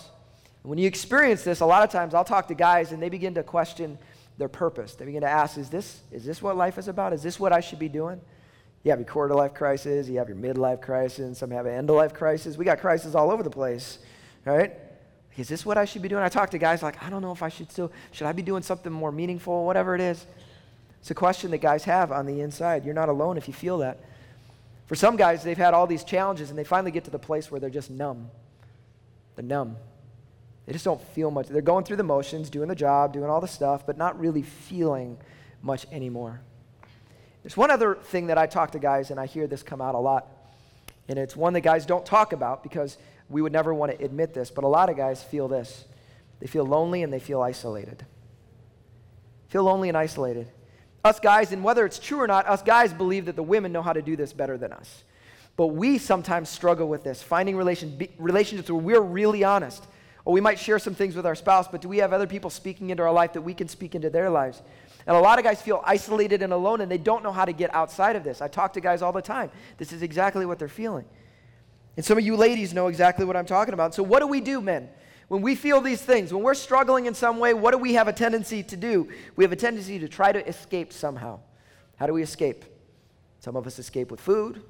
When 0.67 0.77
you 0.77 0.85
experience 0.85 1.43
this, 1.43 1.61
a 1.61 1.65
lot 1.65 1.83
of 1.83 1.91
times 1.91 2.13
I'll 2.13 2.25
talk 2.25 2.49
to 2.49 2.53
guys 2.53 2.91
and 2.91 3.01
they 3.01 3.07
begin 3.07 3.33
to 3.35 3.43
question 3.43 3.97
their 4.37 4.49
purpose. 4.49 4.95
They 4.95 5.05
begin 5.05 5.21
to 5.21 5.29
ask, 5.29 5.57
is 5.57 5.69
this, 5.69 6.01
is 6.11 6.25
this 6.25 6.41
what 6.41 6.57
life 6.57 6.77
is 6.77 6.89
about? 6.89 7.13
Is 7.13 7.23
this 7.23 7.39
what 7.39 7.53
I 7.53 7.61
should 7.61 7.79
be 7.79 7.87
doing? 7.87 8.19
You 8.83 8.91
have 8.91 8.99
your 8.99 9.07
quarter 9.07 9.33
life 9.33 9.53
crisis, 9.53 10.09
you 10.09 10.17
have 10.17 10.27
your 10.27 10.37
midlife 10.37 10.81
crisis, 10.81 11.37
some 11.37 11.51
have 11.51 11.67
an 11.67 11.73
end 11.73 11.89
of 11.89 11.95
life 11.95 12.13
crisis. 12.13 12.57
We 12.57 12.65
got 12.65 12.81
crises 12.81 13.15
all 13.15 13.31
over 13.31 13.43
the 13.43 13.49
place, 13.49 13.99
right? 14.43 14.73
Is 15.37 15.47
this 15.47 15.65
what 15.65 15.77
I 15.77 15.85
should 15.85 16.01
be 16.01 16.09
doing? 16.09 16.21
I 16.21 16.27
talk 16.27 16.49
to 16.51 16.57
guys 16.57 16.83
like, 16.83 17.01
I 17.01 17.09
don't 17.09 17.21
know 17.21 17.31
if 17.31 17.43
I 17.43 17.47
should 17.47 17.71
still, 17.71 17.89
should 18.11 18.27
I 18.27 18.33
be 18.33 18.41
doing 18.41 18.61
something 18.61 18.91
more 18.91 19.13
meaningful, 19.13 19.65
whatever 19.65 19.95
it 19.95 20.01
is. 20.01 20.25
It's 20.99 21.11
a 21.11 21.15
question 21.15 21.49
that 21.51 21.59
guys 21.59 21.85
have 21.85 22.11
on 22.11 22.25
the 22.25 22.41
inside. 22.41 22.83
You're 22.83 22.93
not 22.93 23.07
alone 23.07 23.37
if 23.37 23.47
you 23.47 23.53
feel 23.53 23.77
that. 23.77 23.99
For 24.87 24.95
some 24.95 25.15
guys, 25.15 25.43
they've 25.43 25.57
had 25.57 25.73
all 25.73 25.87
these 25.87 26.03
challenges 26.03 26.49
and 26.49 26.59
they 26.59 26.65
finally 26.65 26.91
get 26.91 27.05
to 27.05 27.11
the 27.11 27.19
place 27.19 27.49
where 27.49 27.61
they're 27.61 27.69
just 27.69 27.89
numb. 27.89 28.29
They're 29.37 29.45
numb. 29.45 29.77
They 30.67 30.73
just 30.73 30.83
don't 30.85 31.01
feel 31.01 31.31
much. 31.31 31.47
They're 31.47 31.61
going 31.61 31.85
through 31.85 31.95
the 31.95 32.03
motions, 32.03 32.49
doing 32.49 32.67
the 32.67 32.75
job, 32.75 33.13
doing 33.13 33.29
all 33.29 33.39
the 33.39 33.47
stuff, 33.47 33.87
but 33.87 33.97
not 33.97 34.19
really 34.19 34.41
feeling 34.43 35.17
much 35.61 35.87
anymore. 35.93 36.41
There's 37.41 37.55
one 37.55 37.71
other 37.71 37.95
thing 37.95 38.27
that 38.27 38.37
I 38.37 38.47
talk 38.47 38.71
to 38.71 38.79
guys, 38.79 39.09
and 39.09 39.17
I 39.17 39.27
hear 39.27 39.47
this 39.47 39.63
come 39.63 39.81
out 39.81 39.95
a 39.95 39.99
lot. 39.99 40.27
And 41.07 41.17
it's 41.17 41.37
one 41.37 41.53
that 41.53 41.61
guys 41.61 41.85
don't 41.85 42.05
talk 42.05 42.33
about 42.33 42.63
because 42.63 42.97
we 43.29 43.41
would 43.41 43.53
never 43.53 43.73
want 43.73 43.97
to 43.97 44.03
admit 44.03 44.33
this, 44.33 44.51
but 44.51 44.65
a 44.65 44.67
lot 44.67 44.89
of 44.89 44.97
guys 44.97 45.23
feel 45.23 45.47
this. 45.47 45.85
They 46.41 46.47
feel 46.47 46.65
lonely 46.65 47.01
and 47.01 47.13
they 47.13 47.19
feel 47.19 47.41
isolated. 47.41 48.05
Feel 49.47 49.63
lonely 49.63 49.87
and 49.87 49.97
isolated. 49.97 50.51
Us 51.05 51.21
guys, 51.21 51.53
and 51.53 51.63
whether 51.63 51.85
it's 51.85 51.97
true 51.97 52.19
or 52.19 52.27
not, 52.27 52.45
us 52.45 52.61
guys 52.61 52.91
believe 52.91 53.25
that 53.27 53.37
the 53.37 53.43
women 53.43 53.71
know 53.71 53.81
how 53.81 53.93
to 53.93 54.01
do 54.01 54.17
this 54.17 54.33
better 54.33 54.57
than 54.57 54.73
us. 54.73 55.05
But 55.55 55.67
we 55.67 55.97
sometimes 55.97 56.49
struggle 56.49 56.89
with 56.89 57.05
this, 57.05 57.23
finding 57.23 57.55
relation, 57.55 58.05
relationships 58.17 58.69
where 58.69 58.81
we're 58.81 59.01
really 59.01 59.45
honest 59.45 59.87
or 60.27 60.33
we 60.33 60.41
might 60.41 60.59
share 60.59 60.77
some 60.77 60.93
things 60.93 61.15
with 61.15 61.25
our 61.25 61.35
spouse, 61.35 61.69
but 61.69 61.79
do 61.79 61.87
we 61.87 61.99
have 61.99 62.11
other 62.11 62.27
people 62.27 62.49
speaking 62.49 62.89
into 62.89 63.01
our 63.01 63.13
life 63.13 63.31
that 63.31 63.43
we 63.43 63.53
can 63.53 63.69
speak 63.69 63.95
into 63.95 64.09
their 64.09 64.29
lives? 64.29 64.61
And 65.05 65.15
a 65.15 65.19
lot 65.21 65.39
of 65.39 65.45
guys 65.45 65.61
feel 65.61 65.81
isolated 65.85 66.41
and 66.41 66.51
alone 66.51 66.81
and 66.81 66.91
they 66.91 66.97
don't 66.97 67.23
know 67.23 67.31
how 67.31 67.45
to 67.45 67.53
get 67.53 67.73
outside 67.73 68.17
of 68.17 68.25
this. 68.25 68.41
I 68.41 68.49
talk 68.49 68.73
to 68.73 68.81
guys 68.81 69.01
all 69.01 69.13
the 69.13 69.21
time. 69.21 69.49
This 69.77 69.93
is 69.93 70.01
exactly 70.01 70.45
what 70.45 70.59
they're 70.59 70.67
feeling. 70.67 71.05
And 71.95 72.05
some 72.05 72.17
of 72.17 72.25
you 72.25 72.35
ladies 72.35 72.73
know 72.73 72.87
exactly 72.87 73.23
what 73.23 73.37
I'm 73.37 73.45
talking 73.45 73.73
about. 73.73 73.95
So, 73.95 74.03
what 74.03 74.19
do 74.19 74.27
we 74.27 74.41
do, 74.41 74.59
men? 74.59 74.89
When 75.29 75.41
we 75.41 75.55
feel 75.55 75.79
these 75.79 76.01
things, 76.01 76.33
when 76.33 76.43
we're 76.43 76.55
struggling 76.55 77.05
in 77.05 77.13
some 77.13 77.39
way, 77.39 77.53
what 77.53 77.71
do 77.71 77.77
we 77.77 77.93
have 77.93 78.09
a 78.09 78.13
tendency 78.13 78.63
to 78.63 78.75
do? 78.75 79.07
We 79.37 79.45
have 79.45 79.53
a 79.53 79.55
tendency 79.55 79.97
to 79.97 80.09
try 80.09 80.33
to 80.33 80.45
escape 80.45 80.91
somehow. 80.91 81.39
How 81.95 82.05
do 82.05 82.11
we 82.11 82.21
escape? 82.21 82.65
Some 83.39 83.55
of 83.55 83.65
us 83.65 83.79
escape 83.79 84.11
with 84.11 84.19
food. 84.19 84.61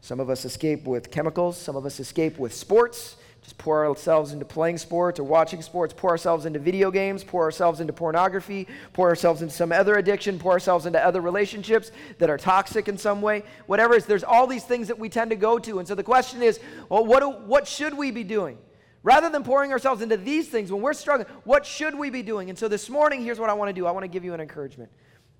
Some 0.00 0.20
of 0.20 0.30
us 0.30 0.44
escape 0.44 0.84
with 0.84 1.10
chemicals. 1.10 1.60
Some 1.60 1.74
of 1.74 1.84
us 1.86 1.98
escape 1.98 2.38
with 2.38 2.54
sports 2.54 3.16
just 3.42 3.58
pour 3.58 3.84
ourselves 3.84 4.32
into 4.32 4.44
playing 4.44 4.78
sports 4.78 5.18
or 5.18 5.24
watching 5.24 5.62
sports, 5.62 5.92
pour 5.96 6.10
ourselves 6.10 6.46
into 6.46 6.60
video 6.60 6.92
games, 6.92 7.24
pour 7.24 7.42
ourselves 7.42 7.80
into 7.80 7.92
pornography, 7.92 8.68
pour 8.92 9.08
ourselves 9.08 9.42
into 9.42 9.52
some 9.52 9.72
other 9.72 9.96
addiction, 9.96 10.38
pour 10.38 10.52
ourselves 10.52 10.86
into 10.86 11.04
other 11.04 11.20
relationships 11.20 11.90
that 12.18 12.30
are 12.30 12.38
toxic 12.38 12.86
in 12.86 12.96
some 12.96 13.20
way. 13.20 13.42
Whatever 13.66 13.94
it 13.94 13.98
is, 13.98 14.06
there's 14.06 14.22
all 14.22 14.46
these 14.46 14.62
things 14.62 14.86
that 14.88 14.98
we 14.98 15.08
tend 15.08 15.30
to 15.30 15.36
go 15.36 15.58
to. 15.58 15.80
And 15.80 15.88
so 15.88 15.96
the 15.96 16.04
question 16.04 16.40
is, 16.40 16.60
well, 16.88 17.04
what, 17.04 17.20
do, 17.20 17.30
what 17.30 17.66
should 17.66 17.94
we 17.94 18.12
be 18.12 18.22
doing? 18.22 18.58
Rather 19.02 19.28
than 19.28 19.42
pouring 19.42 19.72
ourselves 19.72 20.02
into 20.02 20.16
these 20.16 20.48
things 20.48 20.70
when 20.70 20.80
we're 20.80 20.92
struggling, 20.92 21.28
what 21.42 21.66
should 21.66 21.96
we 21.96 22.10
be 22.10 22.22
doing? 22.22 22.48
And 22.48 22.56
so 22.56 22.68
this 22.68 22.88
morning, 22.88 23.24
here's 23.24 23.40
what 23.40 23.50
I 23.50 23.54
want 23.54 23.70
to 23.70 23.72
do 23.72 23.86
I 23.86 23.90
want 23.90 24.04
to 24.04 24.08
give 24.08 24.24
you 24.24 24.34
an 24.34 24.40
encouragement 24.40 24.90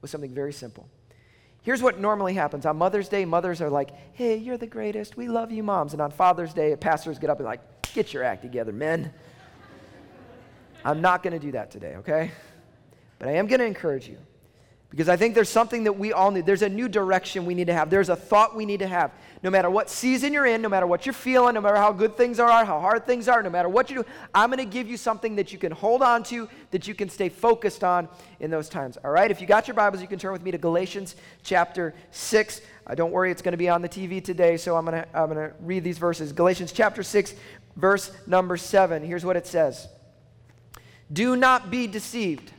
with 0.00 0.10
something 0.10 0.34
very 0.34 0.52
simple. 0.52 0.88
Here's 1.62 1.80
what 1.80 2.00
normally 2.00 2.34
happens. 2.34 2.66
On 2.66 2.76
Mother's 2.76 3.08
Day, 3.08 3.24
mothers 3.24 3.60
are 3.60 3.70
like, 3.70 3.90
hey, 4.14 4.36
you're 4.36 4.58
the 4.58 4.66
greatest. 4.66 5.16
We 5.16 5.28
love 5.28 5.52
you, 5.52 5.62
moms. 5.62 5.92
And 5.92 6.02
on 6.02 6.10
Father's 6.10 6.52
Day, 6.52 6.74
pastors 6.74 7.20
get 7.20 7.30
up 7.30 7.38
and 7.38 7.46
like, 7.46 7.60
get 7.94 8.12
your 8.12 8.22
act 8.24 8.42
together, 8.42 8.72
men. 8.72 9.12
I'm 10.84 11.00
not 11.00 11.22
going 11.22 11.32
to 11.32 11.38
do 11.38 11.52
that 11.52 11.70
today, 11.70 11.96
okay? 11.96 12.32
But 13.18 13.28
I 13.28 13.32
am 13.32 13.46
going 13.46 13.60
to 13.60 13.66
encourage 13.66 14.08
you 14.08 14.18
because 14.92 15.08
I 15.08 15.16
think 15.16 15.34
there's 15.34 15.48
something 15.48 15.84
that 15.84 15.94
we 15.94 16.12
all 16.12 16.30
need. 16.30 16.44
There's 16.44 16.60
a 16.60 16.68
new 16.68 16.86
direction 16.86 17.46
we 17.46 17.54
need 17.54 17.68
to 17.68 17.72
have. 17.72 17.88
There's 17.88 18.10
a 18.10 18.16
thought 18.16 18.54
we 18.54 18.66
need 18.66 18.80
to 18.80 18.86
have. 18.86 19.10
No 19.42 19.48
matter 19.48 19.70
what 19.70 19.88
season 19.88 20.34
you're 20.34 20.44
in, 20.44 20.60
no 20.60 20.68
matter 20.68 20.86
what 20.86 21.06
you're 21.06 21.14
feeling, 21.14 21.54
no 21.54 21.62
matter 21.62 21.78
how 21.78 21.92
good 21.92 22.14
things 22.14 22.38
are, 22.38 22.62
how 22.62 22.78
hard 22.78 23.06
things 23.06 23.26
are, 23.26 23.42
no 23.42 23.48
matter 23.48 23.70
what 23.70 23.88
you 23.88 24.02
do, 24.02 24.08
I'm 24.34 24.50
going 24.50 24.58
to 24.58 24.70
give 24.70 24.88
you 24.88 24.98
something 24.98 25.36
that 25.36 25.50
you 25.50 25.58
can 25.58 25.72
hold 25.72 26.02
on 26.02 26.22
to, 26.24 26.46
that 26.72 26.86
you 26.86 26.94
can 26.94 27.08
stay 27.08 27.30
focused 27.30 27.82
on 27.82 28.06
in 28.38 28.50
those 28.50 28.68
times. 28.68 28.98
All 29.02 29.10
right? 29.10 29.30
If 29.30 29.40
you 29.40 29.46
got 29.46 29.66
your 29.66 29.74
Bibles, 29.74 30.02
you 30.02 30.08
can 30.08 30.18
turn 30.18 30.32
with 30.32 30.42
me 30.42 30.50
to 30.50 30.58
Galatians 30.58 31.16
chapter 31.42 31.94
6. 32.10 32.60
Uh, 32.86 32.94
don't 32.94 33.12
worry, 33.12 33.30
it's 33.30 33.40
going 33.40 33.52
to 33.52 33.58
be 33.58 33.70
on 33.70 33.80
the 33.80 33.88
TV 33.88 34.22
today, 34.22 34.58
so 34.58 34.76
I'm 34.76 34.84
going 34.84 35.04
I'm 35.14 35.32
going 35.32 35.36
to 35.36 35.54
read 35.60 35.84
these 35.84 35.98
verses. 35.98 36.32
Galatians 36.32 36.70
chapter 36.70 37.02
6, 37.02 37.34
verse 37.76 38.10
number 38.26 38.56
7. 38.56 39.04
Here's 39.04 39.24
what 39.24 39.36
it 39.36 39.46
says 39.46 39.88
Do 41.12 41.36
not 41.36 41.70
be 41.70 41.86
deceived. 41.86 42.52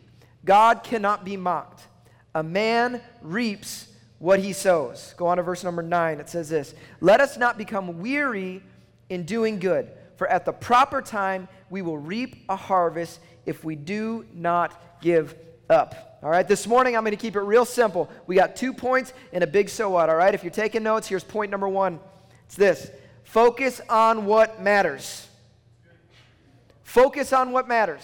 God 0.46 0.84
cannot 0.84 1.24
be 1.24 1.38
mocked. 1.38 1.88
A 2.36 2.44
man 2.44 3.02
reaps 3.22 3.88
what 4.20 4.40
he 4.40 4.54
sows. 4.54 5.14
Go 5.18 5.28
on 5.28 5.38
to 5.38 5.44
verse 5.44 5.64
number 5.64 5.84
nine. 5.84 6.20
It 6.20 6.30
says 6.30 6.50
this 6.50 6.74
Let 7.02 7.22
us 7.22 7.38
not 7.38 7.58
become 7.58 8.00
weary 8.00 8.64
in 9.10 9.24
doing 9.24 9.60
good, 9.60 9.92
for 10.16 10.28
at 10.28 10.46
the 10.46 10.54
proper 10.54 11.02
time 11.02 11.48
we 11.70 11.82
will 11.82 11.98
reap 11.98 12.46
a 12.50 12.56
harvest 12.56 13.20
if 13.46 13.64
we 13.64 13.76
do 13.76 14.26
not 14.34 15.02
give 15.02 15.36
up. 15.70 16.20
All 16.24 16.30
right, 16.30 16.48
this 16.48 16.66
morning 16.66 16.96
I'm 16.96 17.04
going 17.04 17.12
to 17.12 17.22
keep 17.22 17.36
it 17.36 17.42
real 17.42 17.66
simple. 17.66 18.10
We 18.26 18.36
got 18.36 18.56
two 18.56 18.74
points 18.74 19.12
and 19.34 19.44
a 19.44 19.48
big 19.48 19.68
so 19.68 19.90
what. 19.90 20.10
All 20.10 20.16
right, 20.16 20.34
if 20.34 20.44
you're 20.44 20.52
taking 20.52 20.84
notes, 20.84 21.08
here's 21.08 21.24
point 21.24 21.52
number 21.52 21.68
one 21.68 22.00
it's 22.46 22.56
this 22.56 22.90
focus 23.24 23.82
on 23.90 24.26
what 24.26 24.62
matters. 24.62 25.28
Focus 26.84 27.34
on 27.34 27.52
what 27.52 27.68
matters. 27.68 28.04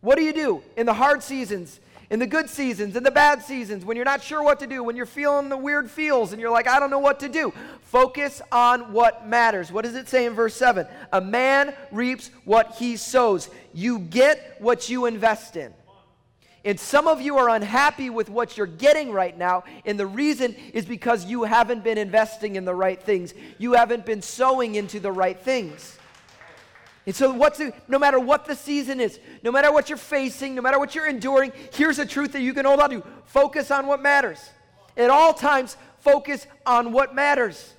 What 0.00 0.16
do 0.16 0.22
you 0.22 0.32
do 0.32 0.62
in 0.76 0.86
the 0.86 0.94
hard 0.94 1.22
seasons? 1.22 1.80
in 2.10 2.18
the 2.18 2.26
good 2.26 2.48
seasons, 2.48 2.96
in 2.96 3.02
the 3.02 3.10
bad 3.10 3.42
seasons, 3.42 3.84
when 3.84 3.96
you're 3.96 4.04
not 4.04 4.22
sure 4.22 4.42
what 4.42 4.60
to 4.60 4.66
do, 4.66 4.82
when 4.82 4.96
you're 4.96 5.06
feeling 5.06 5.48
the 5.48 5.56
weird 5.56 5.90
feels 5.90 6.32
and 6.32 6.40
you're 6.40 6.50
like, 6.50 6.68
I 6.68 6.78
don't 6.78 6.90
know 6.90 7.00
what 7.00 7.20
to 7.20 7.28
do. 7.28 7.52
Focus 7.82 8.40
on 8.52 8.92
what 8.92 9.26
matters. 9.26 9.72
What 9.72 9.84
does 9.84 9.94
it 9.94 10.08
say 10.08 10.26
in 10.26 10.34
verse 10.34 10.54
7? 10.54 10.86
A 11.12 11.20
man 11.20 11.74
reaps 11.90 12.30
what 12.44 12.76
he 12.76 12.96
sows. 12.96 13.50
You 13.74 13.98
get 13.98 14.56
what 14.60 14.88
you 14.88 15.06
invest 15.06 15.56
in. 15.56 15.72
And 16.66 16.80
some 16.80 17.06
of 17.06 17.20
you 17.20 17.38
are 17.38 17.48
unhappy 17.48 18.10
with 18.10 18.28
what 18.28 18.56
you're 18.56 18.66
getting 18.66 19.12
right 19.12 19.38
now, 19.38 19.62
and 19.84 19.96
the 19.96 20.06
reason 20.06 20.56
is 20.74 20.84
because 20.84 21.24
you 21.24 21.44
haven't 21.44 21.84
been 21.84 21.96
investing 21.96 22.56
in 22.56 22.64
the 22.64 22.74
right 22.74 23.00
things. 23.00 23.34
You 23.56 23.74
haven't 23.74 24.04
been 24.04 24.20
sowing 24.20 24.74
into 24.74 24.98
the 24.98 25.12
right 25.12 25.38
things. 25.38 25.96
And 27.06 27.14
so, 27.14 27.32
what's 27.32 27.58
the, 27.58 27.72
no 27.86 28.00
matter 28.00 28.18
what 28.18 28.46
the 28.46 28.56
season 28.56 28.98
is, 28.98 29.20
no 29.44 29.52
matter 29.52 29.70
what 29.72 29.88
you're 29.88 29.96
facing, 29.96 30.56
no 30.56 30.60
matter 30.60 30.80
what 30.80 30.92
you're 30.96 31.06
enduring, 31.06 31.52
here's 31.72 32.00
a 32.00 32.04
truth 32.04 32.32
that 32.32 32.42
you 32.42 32.52
can 32.52 32.64
hold 32.64 32.80
on 32.80 32.90
to. 32.90 33.04
Focus 33.26 33.70
on 33.70 33.86
what 33.86 34.02
matters. 34.02 34.50
At 34.96 35.08
all 35.08 35.34
times, 35.34 35.76
focus 36.00 36.48
on 36.66 36.90
what 36.90 37.14
matters. 37.14 37.74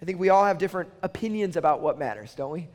I 0.00 0.06
think 0.06 0.18
we 0.18 0.30
all 0.30 0.46
have 0.46 0.56
different 0.56 0.88
opinions 1.02 1.58
about 1.58 1.82
what 1.82 1.98
matters, 1.98 2.34
don't 2.34 2.52
we? 2.52 2.68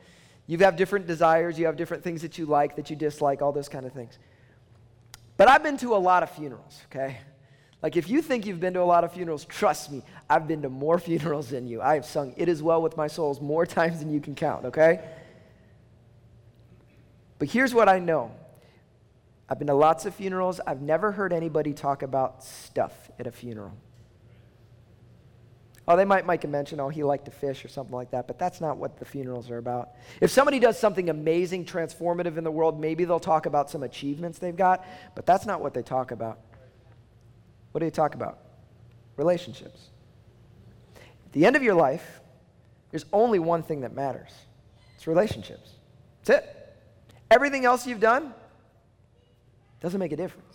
You 0.46 0.58
have 0.58 0.76
different 0.76 1.08
desires, 1.08 1.58
you 1.58 1.66
have 1.66 1.76
different 1.76 2.04
things 2.04 2.22
that 2.22 2.38
you 2.38 2.46
like, 2.46 2.76
that 2.76 2.88
you 2.88 2.94
dislike, 2.94 3.42
all 3.42 3.50
those 3.50 3.68
kind 3.68 3.84
of 3.84 3.92
things. 3.92 4.16
But 5.36 5.48
I've 5.48 5.62
been 5.62 5.76
to 5.78 5.94
a 5.94 5.98
lot 5.98 6.22
of 6.22 6.30
funerals, 6.30 6.80
okay? 6.86 7.18
Like, 7.82 7.96
if 7.96 8.08
you 8.08 8.22
think 8.22 8.46
you've 8.46 8.60
been 8.60 8.74
to 8.74 8.80
a 8.80 8.84
lot 8.84 9.04
of 9.04 9.12
funerals, 9.12 9.44
trust 9.44 9.92
me, 9.92 10.02
I've 10.28 10.48
been 10.48 10.62
to 10.62 10.70
more 10.70 10.98
funerals 11.08 11.50
than 11.50 11.66
you. 11.66 11.82
I 11.82 11.94
have 11.94 12.06
sung 12.06 12.34
It 12.36 12.48
Is 12.48 12.62
Well 12.62 12.82
with 12.82 12.96
My 12.96 13.06
Souls 13.06 13.40
more 13.40 13.66
times 13.78 13.98
than 13.98 14.12
you 14.12 14.20
can 14.20 14.34
count, 14.34 14.64
okay? 14.66 15.00
But 17.38 17.48
here's 17.48 17.74
what 17.74 17.88
I 17.88 17.98
know 17.98 18.32
I've 19.48 19.58
been 19.58 19.68
to 19.68 19.74
lots 19.74 20.06
of 20.06 20.14
funerals. 20.14 20.60
I've 20.66 20.80
never 20.80 21.12
heard 21.12 21.32
anybody 21.32 21.72
talk 21.72 22.02
about 22.02 22.42
stuff 22.42 23.10
at 23.18 23.26
a 23.26 23.30
funeral. 23.30 23.74
Oh, 25.88 25.96
they 25.96 26.04
might 26.04 26.26
make 26.26 26.42
a 26.42 26.48
mention, 26.48 26.80
oh, 26.80 26.88
he 26.88 27.04
liked 27.04 27.26
to 27.26 27.30
fish 27.30 27.64
or 27.64 27.68
something 27.68 27.94
like 27.94 28.10
that, 28.10 28.26
but 28.26 28.38
that's 28.38 28.60
not 28.60 28.76
what 28.76 28.98
the 28.98 29.04
funerals 29.04 29.50
are 29.50 29.58
about. 29.58 29.90
If 30.20 30.32
somebody 30.32 30.58
does 30.58 30.78
something 30.78 31.08
amazing, 31.08 31.64
transformative 31.64 32.36
in 32.36 32.44
the 32.44 32.50
world, 32.50 32.80
maybe 32.80 33.04
they'll 33.04 33.20
talk 33.20 33.46
about 33.46 33.70
some 33.70 33.84
achievements 33.84 34.38
they've 34.38 34.56
got, 34.56 34.84
but 35.14 35.26
that's 35.26 35.46
not 35.46 35.60
what 35.60 35.74
they 35.74 35.82
talk 35.82 36.10
about. 36.10 36.40
What 37.70 37.80
do 37.80 37.86
they 37.86 37.90
talk 37.90 38.14
about? 38.16 38.38
Relationships. 39.16 39.90
At 41.26 41.32
the 41.32 41.46
end 41.46 41.54
of 41.54 41.62
your 41.62 41.74
life, 41.74 42.20
there's 42.90 43.04
only 43.12 43.38
one 43.38 43.62
thing 43.62 43.82
that 43.82 43.94
matters 43.94 44.32
it's 44.96 45.06
relationships. 45.06 45.70
That's 46.24 46.42
it. 46.42 46.74
Everything 47.30 47.64
else 47.64 47.86
you've 47.86 48.00
done 48.00 48.32
doesn't 49.80 50.00
make 50.00 50.12
a 50.12 50.16
difference. 50.16 50.45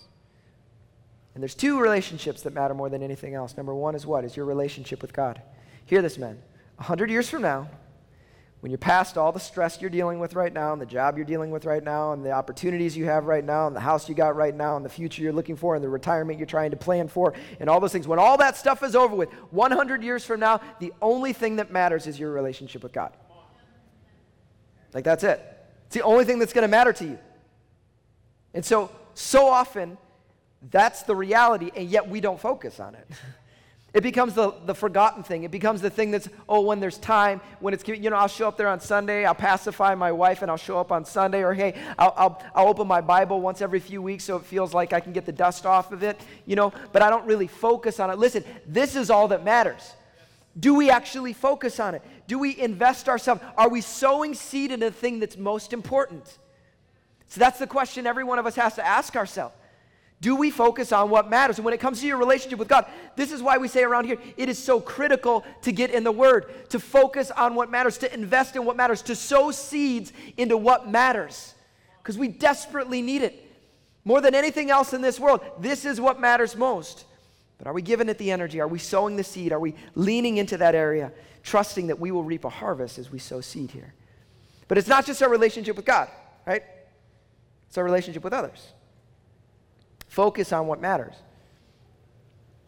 And 1.34 1.42
there's 1.42 1.56
two 1.56 1.80
relationships 1.80 2.42
that 2.42 2.54
matter 2.54 2.74
more 2.74 2.90
than 2.90 3.02
anything 3.04 3.36
else. 3.36 3.56
Number 3.56 3.74
one 3.74 3.96
is 3.96 4.06
what? 4.06 4.26
Is 4.26 4.36
your 4.36 4.46
relationship 4.46 5.02
with 5.02 5.14
God. 5.14 5.42
Hear 5.86 6.02
this, 6.02 6.18
men. 6.18 6.42
A 6.80 6.84
hundred 6.84 7.10
years 7.10 7.30
from 7.30 7.42
now, 7.42 7.70
when 8.60 8.70
you're 8.70 8.78
past 8.78 9.18
all 9.18 9.32
the 9.32 9.40
stress 9.40 9.82
you're 9.82 9.90
dealing 9.90 10.20
with 10.20 10.36
right 10.36 10.54
now, 10.54 10.72
and 10.72 10.82
the 10.82 10.86
job 10.86 11.18
you're 11.18 11.26
dealing 11.26 11.50
with 11.50 11.66
right 11.66 11.84
now, 11.84 12.14
and 12.14 12.24
the 12.24 12.32
opportunities 12.32 12.96
you 12.96 13.06
have 13.06 13.26
right 13.26 13.44
now, 13.44 13.66
and 13.66 13.76
the 13.76 13.80
house 13.80 14.08
you 14.08 14.14
got 14.14 14.36
right 14.36 14.56
now, 14.56 14.76
and 14.76 14.86
the 14.86 14.90
future 14.90 15.24
you're 15.24 15.34
looking 15.34 15.56
for, 15.56 15.74
and 15.74 15.84
the 15.84 15.90
retirement 15.90 16.38
you're 16.38 16.46
trying 16.46 16.70
to 16.72 16.78
plan 16.78 17.08
for, 17.08 17.34
and 17.60 17.70
all 17.70 17.80
those 17.80 17.92
things, 17.92 18.08
when 18.08 18.20
all 18.20 18.38
that 18.38 18.56
stuff 18.56 18.84
is 18.84 18.96
over 18.96 19.16
with, 19.16 19.32
100 19.50 20.04
years 20.04 20.24
from 20.24 20.40
now, 20.40 20.62
the 20.80 20.94
only 21.02 21.34
thing 21.34 21.56
that 21.56 21.72
matters 21.72 22.06
is 22.06 22.20
your 22.20 22.32
relationship 22.32 22.84
with 22.84 22.94
God. 22.94 23.14
Like, 24.94 25.06
that's 25.06 25.24
it. 25.24 25.40
It's 25.88 25.96
the 25.96 26.04
only 26.04 26.26
thing 26.26 26.38
that's 26.38 26.54
going 26.54 26.64
to 26.64 26.68
matter 26.68 26.94
to 26.94 27.06
you. 27.06 27.20
And 28.54 28.64
so, 28.64 28.92
so 29.16 29.48
often, 29.48 29.98
that's 30.70 31.04
the 31.04 31.16
reality, 31.16 31.72
and 31.76 31.90
yet 31.90 32.08
we 32.08 32.22
don't 32.22 32.40
focus 32.40 32.80
on 32.80 32.96
it. 32.96 33.08
It 33.94 34.04
becomes 34.04 34.36
the, 34.36 34.54
the 34.66 34.74
forgotten 34.74 35.22
thing. 35.22 35.44
It 35.44 35.52
becomes 35.52 35.82
the 35.82 35.90
thing 35.90 36.12
that's, 36.12 36.30
oh, 36.48 36.62
when 36.62 36.80
there's 36.80 36.98
time, 36.98 37.42
when 37.60 37.74
it's, 37.74 37.86
you 37.86 38.10
know, 38.10 38.16
I'll 38.16 38.30
show 38.30 38.48
up 38.48 38.56
there 38.56 38.70
on 38.70 38.80
Sunday, 38.80 39.26
I'll 39.26 39.36
pacify 39.36 39.96
my 39.96 40.14
wife, 40.14 40.42
and 40.42 40.50
I'll 40.50 40.56
show 40.56 40.80
up 40.80 40.94
on 40.94 41.04
Sunday, 41.04 41.44
or 41.44 41.54
hey, 41.54 41.74
I'll, 42.00 42.14
I'll, 42.16 42.44
I'll 42.56 42.68
open 42.70 42.88
my 42.88 43.02
Bible 43.02 43.42
once 43.42 43.62
every 43.62 43.82
few 43.82 44.02
weeks 44.02 44.24
so 44.24 44.38
it 44.38 44.46
feels 44.46 44.74
like 44.74 44.94
I 44.94 45.02
can 45.02 45.12
get 45.12 45.26
the 45.26 45.34
dust 45.34 45.66
off 45.66 45.92
of 45.92 46.04
it, 46.04 46.18
you 46.46 46.56
know, 46.56 46.72
but 46.94 47.02
I 47.02 47.10
don't 47.10 47.26
really 47.26 47.48
focus 47.48 48.00
on 48.00 48.10
it. 48.10 48.18
Listen, 48.18 48.46
this 48.66 48.96
is 48.96 49.10
all 49.10 49.28
that 49.28 49.44
matters. 49.44 49.94
Do 50.58 50.74
we 50.74 50.90
actually 50.90 51.34
focus 51.34 51.78
on 51.78 51.94
it? 51.94 52.02
Do 52.28 52.40
we 52.40 52.58
invest 52.58 53.10
ourselves? 53.10 53.42
Are 53.58 53.68
we 53.68 53.82
sowing 53.82 54.36
seed 54.36 54.72
in 54.72 54.80
the 54.80 54.92
thing 54.92 55.20
that's 55.20 55.36
most 55.36 55.74
important? 55.74 56.38
So 57.28 57.40
that's 57.40 57.60
the 57.60 57.68
question 57.68 58.08
every 58.08 58.24
one 58.24 58.40
of 58.40 58.46
us 58.46 58.56
has 58.56 58.76
to 58.76 58.86
ask 58.86 59.18
ourselves. 59.18 59.56
Do 60.22 60.36
we 60.36 60.52
focus 60.52 60.92
on 60.92 61.10
what 61.10 61.30
matters? 61.30 61.58
And 61.58 61.66
when 61.66 61.74
it 61.74 61.80
comes 61.80 62.00
to 62.02 62.08
your 62.08 62.18
relationship 62.18 62.60
with 62.60 62.68
God, 62.68 62.86
this 63.16 63.32
is 63.32 63.42
why 63.42 63.58
we 63.58 63.68
say 63.68 63.84
around 63.84 64.06
here 64.06 64.18
it 64.38 64.50
is 64.50 64.64
so 64.64 64.80
critical 64.80 65.44
to 65.64 65.72
get 65.72 65.90
in 65.90 66.04
the 66.04 66.12
Word, 66.12 66.70
to 66.70 66.80
focus 66.80 67.32
on 67.32 67.56
what 67.56 67.72
matters, 67.72 67.98
to 68.00 68.14
invest 68.14 68.56
in 68.56 68.64
what 68.64 68.78
matters, 68.78 69.02
to 69.04 69.16
sow 69.16 69.50
seeds 69.50 70.14
into 70.38 70.58
what 70.58 70.88
matters. 70.88 71.56
Because 71.98 72.20
we 72.20 72.28
desperately 72.28 73.02
need 73.02 73.24
it. 73.24 73.48
More 74.06 74.22
than 74.22 74.36
anything 74.36 74.70
else 74.70 74.94
in 74.94 75.02
this 75.02 75.20
world, 75.20 75.42
this 75.60 75.86
is 75.86 76.00
what 76.00 76.20
matters 76.20 76.56
most. 76.56 77.06
But 77.58 77.68
are 77.68 77.74
we 77.74 77.82
giving 77.82 78.08
it 78.08 78.20
the 78.20 78.32
energy? 78.32 78.60
Are 78.62 78.68
we 78.68 78.80
sowing 78.80 79.16
the 79.16 79.24
seed? 79.24 79.52
Are 79.52 79.60
we 79.60 79.76
leaning 79.96 80.38
into 80.38 80.58
that 80.58 80.76
area, 80.76 81.12
trusting 81.42 81.88
that 81.88 82.00
we 82.00 82.12
will 82.12 82.24
reap 82.24 82.46
a 82.46 82.50
harvest 82.50 83.00
as 83.00 83.12
we 83.12 83.18
sow 83.18 83.42
seed 83.42 83.72
here? 83.72 83.94
But 84.68 84.78
it's 84.78 84.88
not 84.88 85.06
just 85.06 85.22
our 85.24 85.30
relationship 85.30 85.76
with 85.76 85.86
God, 85.86 86.10
right? 86.46 86.64
It's 87.68 87.78
our 87.78 87.84
relationship 87.84 88.24
with 88.24 88.34
others. 88.34 88.74
Focus 90.12 90.52
on 90.52 90.68
what 90.68 90.82
matters. 90.82 91.16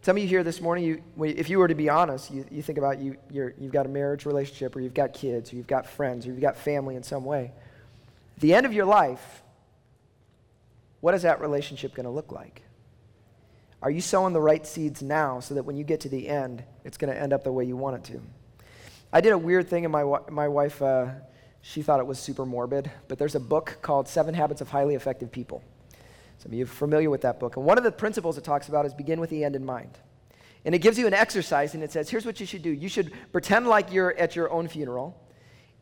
Some 0.02 0.16
of 0.16 0.24
you 0.24 0.30
here 0.30 0.46
this 0.46 0.62
morning, 0.62 0.86
you, 0.86 1.04
if 1.26 1.50
you 1.50 1.60
were 1.60 1.68
to 1.68 1.76
be 1.76 1.90
honest, 1.90 2.32
you, 2.32 2.46
you 2.50 2.62
think 2.62 2.78
about 2.78 3.00
you, 3.00 3.18
you 3.30 3.54
have 3.64 3.72
got 3.72 3.86
a 3.86 3.90
marriage 3.90 4.26
relationship, 4.26 4.74
or 4.78 4.80
you've 4.80 4.94
got 4.94 5.14
kids, 5.14 5.52
or 5.52 5.58
you've 5.58 5.68
got 5.68 5.86
friends, 5.86 6.26
or 6.26 6.30
you've 6.30 6.40
got 6.40 6.56
family 6.56 6.96
in 6.96 7.04
some 7.04 7.26
way. 7.26 7.52
At 8.38 8.42
the 8.42 8.54
end 8.54 8.66
of 8.66 8.72
your 8.72 8.86
life, 8.86 9.44
what 11.02 11.14
is 11.16 11.24
that 11.24 11.42
relationship 11.42 11.94
going 11.94 12.06
to 12.06 12.10
look 12.10 12.32
like? 12.32 12.62
Are 13.82 13.92
you 13.92 14.00
sowing 14.00 14.32
the 14.32 14.40
right 14.40 14.66
seeds 14.66 15.04
now 15.04 15.42
so 15.42 15.56
that 15.56 15.64
when 15.64 15.76
you 15.76 15.84
get 15.84 16.00
to 16.02 16.10
the 16.10 16.30
end, 16.30 16.64
it's 16.86 16.98
going 16.98 17.14
to 17.14 17.22
end 17.22 17.34
up 17.34 17.44
the 17.44 17.52
way 17.52 17.66
you 17.66 17.76
want 17.76 17.98
it 17.98 18.14
to? 18.14 18.22
I 19.12 19.20
did 19.20 19.34
a 19.34 19.38
weird 19.38 19.68
thing, 19.68 19.84
and 19.84 19.92
my, 19.92 20.06
my 20.30 20.48
wife, 20.48 20.82
uh, 20.82 21.08
she 21.62 21.82
thought 21.82 22.00
it 22.00 22.08
was 22.08 22.20
super 22.20 22.46
morbid, 22.46 22.90
but 23.10 23.20
there's 23.20 23.36
a 23.36 23.42
book 23.42 23.80
called 23.82 24.08
Seven 24.08 24.34
Habits 24.34 24.62
of 24.62 24.70
Highly 24.70 24.96
Effective 24.96 25.30
People. 25.30 25.62
Some 26.44 26.52
of 26.52 26.58
you 26.58 26.66
are 26.66 26.68
familiar 26.68 27.10
with 27.10 27.22
that 27.22 27.40
book. 27.40 27.56
And 27.56 27.66
one 27.66 27.78
of 27.78 27.86
the 27.86 27.92
principles 27.92 28.38
it 28.38 28.44
talks 28.44 28.68
about 28.68 28.86
is 28.86 28.94
begin 28.94 29.22
with 29.22 29.30
the 29.30 29.46
end 29.46 29.56
in 29.56 29.66
mind. 29.66 29.98
And 30.66 30.76
it 30.76 30.80
gives 30.80 30.98
you 30.98 31.08
an 31.08 31.14
exercise, 31.14 31.74
and 31.74 31.82
it 31.82 31.92
says, 31.92 32.10
here's 32.10 32.26
what 32.26 32.42
you 32.42 32.46
should 32.46 32.62
do. 32.62 32.70
You 32.70 32.90
should 32.90 33.14
pretend 33.32 33.66
like 33.66 33.94
you're 33.94 34.14
at 34.18 34.36
your 34.36 34.52
own 34.52 34.68
funeral 34.68 35.18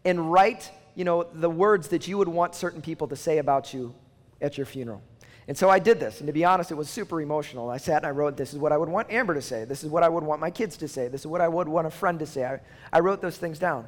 and 0.06 0.32
write, 0.32 0.72
you 0.94 1.04
know, 1.04 1.24
the 1.34 1.50
words 1.50 1.88
that 1.88 2.08
you 2.08 2.20
would 2.20 2.28
want 2.28 2.54
certain 2.54 2.80
people 2.80 3.08
to 3.08 3.16
say 3.16 3.40
about 3.40 3.74
you 3.74 3.96
at 4.40 4.56
your 4.56 4.68
funeral. 4.68 5.02
And 5.48 5.58
so 5.58 5.68
I 5.68 5.80
did 5.80 6.00
this. 6.00 6.20
And 6.20 6.28
to 6.28 6.34
be 6.34 6.46
honest, 6.46 6.70
it 6.70 6.76
was 6.76 6.92
super 6.92 7.22
emotional. 7.22 7.72
I 7.72 7.78
sat 7.78 7.98
and 7.98 8.06
I 8.06 8.12
wrote, 8.12 8.38
This 8.38 8.54
is 8.54 8.60
what 8.60 8.72
I 8.72 8.78
would 8.78 8.90
want 8.90 9.12
Amber 9.12 9.34
to 9.34 9.42
say. 9.42 9.66
This 9.66 9.84
is 9.84 9.90
what 9.90 10.04
I 10.04 10.10
would 10.10 10.24
want 10.24 10.40
my 10.40 10.52
kids 10.52 10.78
to 10.78 10.88
say. 10.88 11.08
This 11.08 11.22
is 11.22 11.28
what 11.28 11.42
I 11.42 11.48
would 11.48 11.68
want 11.68 11.88
a 11.88 11.92
friend 11.92 12.20
to 12.20 12.28
say. 12.28 12.46
I, 12.46 12.60
I 12.94 13.00
wrote 13.00 13.22
those 13.22 13.38
things 13.38 13.58
down. 13.58 13.88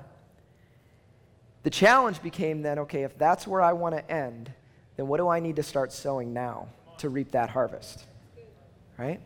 The 1.61 1.69
challenge 1.69 2.21
became 2.23 2.63
then 2.63 2.79
okay, 2.79 3.03
if 3.03 3.15
that's 3.17 3.45
where 3.45 3.61
I 3.61 3.73
want 3.73 3.95
to 3.95 4.11
end, 4.11 4.51
then 4.95 5.07
what 5.07 5.17
do 5.17 5.27
I 5.27 5.39
need 5.39 5.55
to 5.57 5.63
start 5.63 5.91
sowing 5.91 6.33
now 6.33 6.67
to 6.99 7.09
reap 7.09 7.31
that 7.31 7.49
harvest? 7.49 8.05
Right? 8.97 9.19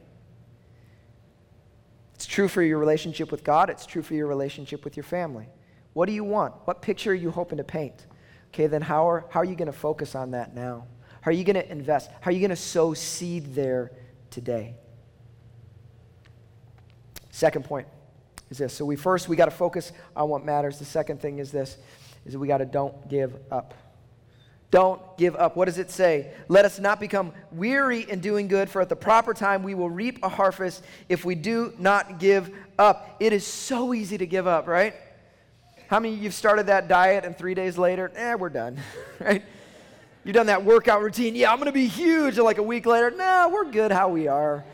It's 2.15 2.25
true 2.25 2.47
for 2.47 2.61
your 2.61 2.79
relationship 2.79 3.31
with 3.31 3.43
God, 3.43 3.69
it's 3.69 3.85
true 3.85 4.01
for 4.01 4.13
your 4.13 4.27
relationship 4.27 4.83
with 4.83 4.97
your 4.97 5.03
family. 5.03 5.47
What 5.93 6.05
do 6.05 6.13
you 6.13 6.23
want? 6.23 6.53
What 6.65 6.81
picture 6.81 7.11
are 7.11 7.15
you 7.15 7.31
hoping 7.31 7.57
to 7.57 7.63
paint? 7.63 8.05
Okay, 8.53 8.67
then 8.67 8.81
how 8.81 9.09
are, 9.09 9.25
how 9.29 9.41
are 9.41 9.45
you 9.45 9.55
going 9.55 9.67
to 9.67 9.77
focus 9.77 10.15
on 10.15 10.31
that 10.31 10.55
now? 10.55 10.85
How 11.21 11.31
are 11.31 11.33
you 11.33 11.43
going 11.43 11.55
to 11.55 11.71
invest? 11.71 12.09
How 12.21 12.29
are 12.29 12.33
you 12.33 12.39
going 12.39 12.49
to 12.49 12.55
sow 12.55 12.93
seed 12.93 13.53
there 13.53 13.91
today? 14.29 14.75
Second 17.29 17.65
point 17.65 17.87
is 18.49 18.57
this. 18.57 18.73
So 18.73 18.85
we 18.85 18.95
first 18.95 19.27
we 19.27 19.35
got 19.35 19.45
to 19.45 19.51
focus 19.51 19.91
on 20.15 20.29
what 20.29 20.43
matters. 20.43 20.79
The 20.79 20.85
second 20.85 21.21
thing 21.21 21.39
is 21.39 21.51
this 21.51 21.77
is 22.25 22.33
that 22.33 22.39
we 22.39 22.47
got 22.47 22.59
to 22.59 22.65
don't 22.65 23.07
give 23.09 23.35
up. 23.51 23.73
Don't 24.69 25.01
give 25.17 25.35
up. 25.35 25.55
What 25.55 25.65
does 25.65 25.77
it 25.77 25.89
say? 25.89 26.31
Let 26.49 26.65
us 26.65 26.77
not 26.77 26.99
become 26.99 27.31
weary 27.51 28.01
in 28.01 28.19
doing 28.19 28.47
good, 28.47 28.69
for 28.69 28.81
at 28.81 28.89
the 28.89 28.95
proper 28.95 29.33
time 29.33 29.63
we 29.63 29.75
will 29.75 29.89
reap 29.89 30.19
a 30.23 30.29
harvest 30.29 30.83
if 31.07 31.23
we 31.23 31.35
do 31.35 31.73
not 31.79 32.19
give 32.19 32.51
up. 32.77 33.15
It 33.19 33.31
is 33.31 33.47
so 33.47 33.93
easy 33.93 34.17
to 34.17 34.25
give 34.25 34.45
up, 34.45 34.67
right? 34.67 34.93
How 35.87 36.01
many 36.01 36.15
of 36.15 36.19
you 36.19 36.25
have 36.25 36.33
started 36.33 36.65
that 36.65 36.89
diet 36.89 37.23
and 37.23 37.37
three 37.37 37.53
days 37.53 37.77
later, 37.77 38.11
eh, 38.15 38.35
we're 38.35 38.49
done, 38.49 38.77
right? 39.19 39.41
You've 40.25 40.35
done 40.35 40.47
that 40.47 40.65
workout 40.65 41.01
routine. 41.01 41.35
Yeah, 41.35 41.53
I'm 41.53 41.63
to 41.63 41.71
be 41.71 41.87
huge. 41.87 42.35
And 42.35 42.43
like 42.43 42.57
a 42.57 42.63
week 42.63 42.85
later, 42.85 43.09
no, 43.11 43.49
we're 43.53 43.71
good 43.71 43.93
how 43.93 44.09
we 44.09 44.27
are. 44.27 44.65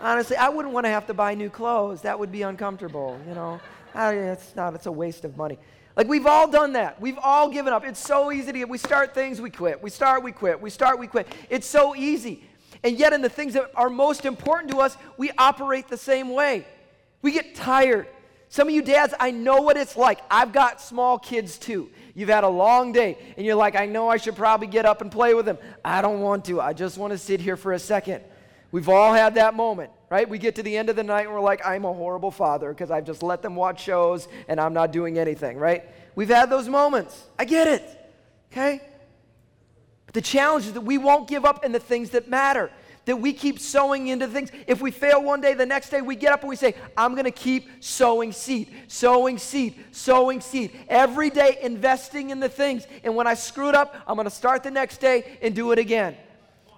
Honestly, 0.00 0.36
I 0.36 0.50
wouldn't 0.50 0.74
want 0.74 0.84
to 0.84 0.90
have 0.90 1.06
to 1.06 1.14
buy 1.14 1.34
new 1.34 1.48
clothes. 1.48 2.02
That 2.02 2.18
would 2.18 2.30
be 2.30 2.42
uncomfortable, 2.42 3.18
you 3.26 3.34
know. 3.34 3.58
I, 3.94 4.12
it's 4.12 4.54
not, 4.54 4.74
it's 4.74 4.84
a 4.84 4.92
waste 4.92 5.24
of 5.24 5.38
money. 5.38 5.58
Like 5.98 6.06
we've 6.06 6.26
all 6.26 6.46
done 6.46 6.74
that. 6.74 7.00
We've 7.00 7.18
all 7.18 7.48
given 7.48 7.72
up. 7.72 7.84
It's 7.84 7.98
so 7.98 8.30
easy 8.30 8.52
to 8.52 8.58
get. 8.60 8.68
We 8.68 8.78
start 8.78 9.14
things, 9.14 9.40
we 9.40 9.50
quit. 9.50 9.82
We 9.82 9.90
start, 9.90 10.22
we 10.22 10.30
quit. 10.30 10.60
We 10.60 10.70
start, 10.70 10.96
we 10.96 11.08
quit. 11.08 11.26
It's 11.50 11.66
so 11.66 11.96
easy. 11.96 12.44
And 12.84 12.96
yet, 12.96 13.12
in 13.12 13.20
the 13.20 13.28
things 13.28 13.54
that 13.54 13.72
are 13.74 13.90
most 13.90 14.24
important 14.24 14.70
to 14.70 14.78
us, 14.78 14.96
we 15.16 15.32
operate 15.36 15.88
the 15.88 15.96
same 15.96 16.30
way. 16.30 16.64
We 17.20 17.32
get 17.32 17.56
tired. 17.56 18.06
Some 18.48 18.68
of 18.68 18.74
you 18.74 18.80
dads, 18.80 19.12
I 19.18 19.32
know 19.32 19.62
what 19.62 19.76
it's 19.76 19.96
like. 19.96 20.20
I've 20.30 20.52
got 20.52 20.80
small 20.80 21.18
kids 21.18 21.58
too. 21.58 21.90
You've 22.14 22.28
had 22.28 22.44
a 22.44 22.48
long 22.48 22.92
day, 22.92 23.18
and 23.36 23.44
you're 23.44 23.56
like, 23.56 23.74
I 23.74 23.86
know 23.86 24.08
I 24.08 24.18
should 24.18 24.36
probably 24.36 24.68
get 24.68 24.86
up 24.86 25.02
and 25.02 25.10
play 25.10 25.34
with 25.34 25.46
them. 25.46 25.58
I 25.84 26.00
don't 26.00 26.20
want 26.20 26.44
to. 26.44 26.60
I 26.60 26.74
just 26.74 26.96
want 26.96 27.10
to 27.10 27.18
sit 27.18 27.40
here 27.40 27.56
for 27.56 27.72
a 27.72 27.78
second. 27.78 28.22
We've 28.70 28.88
all 28.88 29.12
had 29.12 29.34
that 29.34 29.54
moment, 29.54 29.90
right? 30.10 30.28
We 30.28 30.38
get 30.38 30.54
to 30.56 30.62
the 30.62 30.76
end 30.76 30.88
of 30.88 30.96
the 30.96 31.04
night 31.04 31.26
and 31.26 31.34
we're 31.34 31.40
like, 31.40 31.64
I'm 31.66 31.84
a 31.84 31.92
horrible 31.92 32.30
father 32.30 32.70
because 32.70 32.90
I've 32.90 33.04
just 33.04 33.22
let 33.22 33.42
them 33.42 33.54
watch 33.54 33.82
shows 33.82 34.28
and 34.48 34.60
I'm 34.60 34.72
not 34.72 34.92
doing 34.92 35.18
anything, 35.18 35.58
right? 35.58 35.84
We've 36.14 36.28
had 36.28 36.50
those 36.50 36.68
moments. 36.68 37.26
I 37.38 37.44
get 37.44 37.66
it, 37.66 37.82
okay? 38.50 38.80
But 40.06 40.14
the 40.14 40.22
challenge 40.22 40.66
is 40.66 40.72
that 40.72 40.80
we 40.80 40.98
won't 40.98 41.28
give 41.28 41.44
up 41.44 41.64
in 41.64 41.72
the 41.72 41.78
things 41.78 42.10
that 42.10 42.28
matter, 42.28 42.70
that 43.04 43.16
we 43.16 43.32
keep 43.32 43.58
sowing 43.58 44.08
into 44.08 44.26
things. 44.26 44.50
If 44.66 44.80
we 44.80 44.90
fail 44.90 45.22
one 45.22 45.40
day, 45.40 45.54
the 45.54 45.66
next 45.66 45.90
day 45.90 46.00
we 46.00 46.16
get 46.16 46.32
up 46.32 46.40
and 46.40 46.48
we 46.48 46.56
say, 46.56 46.74
I'm 46.96 47.12
going 47.12 47.24
to 47.24 47.30
keep 47.30 47.68
sowing 47.80 48.32
seed, 48.32 48.72
sowing 48.88 49.36
seed, 49.36 49.74
sowing 49.92 50.40
seed. 50.40 50.72
Every 50.88 51.28
day 51.28 51.58
investing 51.62 52.30
in 52.30 52.40
the 52.40 52.48
things. 52.48 52.86
And 53.04 53.14
when 53.14 53.26
I 53.26 53.34
screw 53.34 53.68
it 53.68 53.74
up, 53.74 53.94
I'm 54.06 54.16
going 54.16 54.24
to 54.24 54.30
start 54.30 54.62
the 54.62 54.70
next 54.70 54.98
day 54.98 55.38
and 55.42 55.54
do 55.54 55.72
it 55.72 55.78
again 55.78 56.16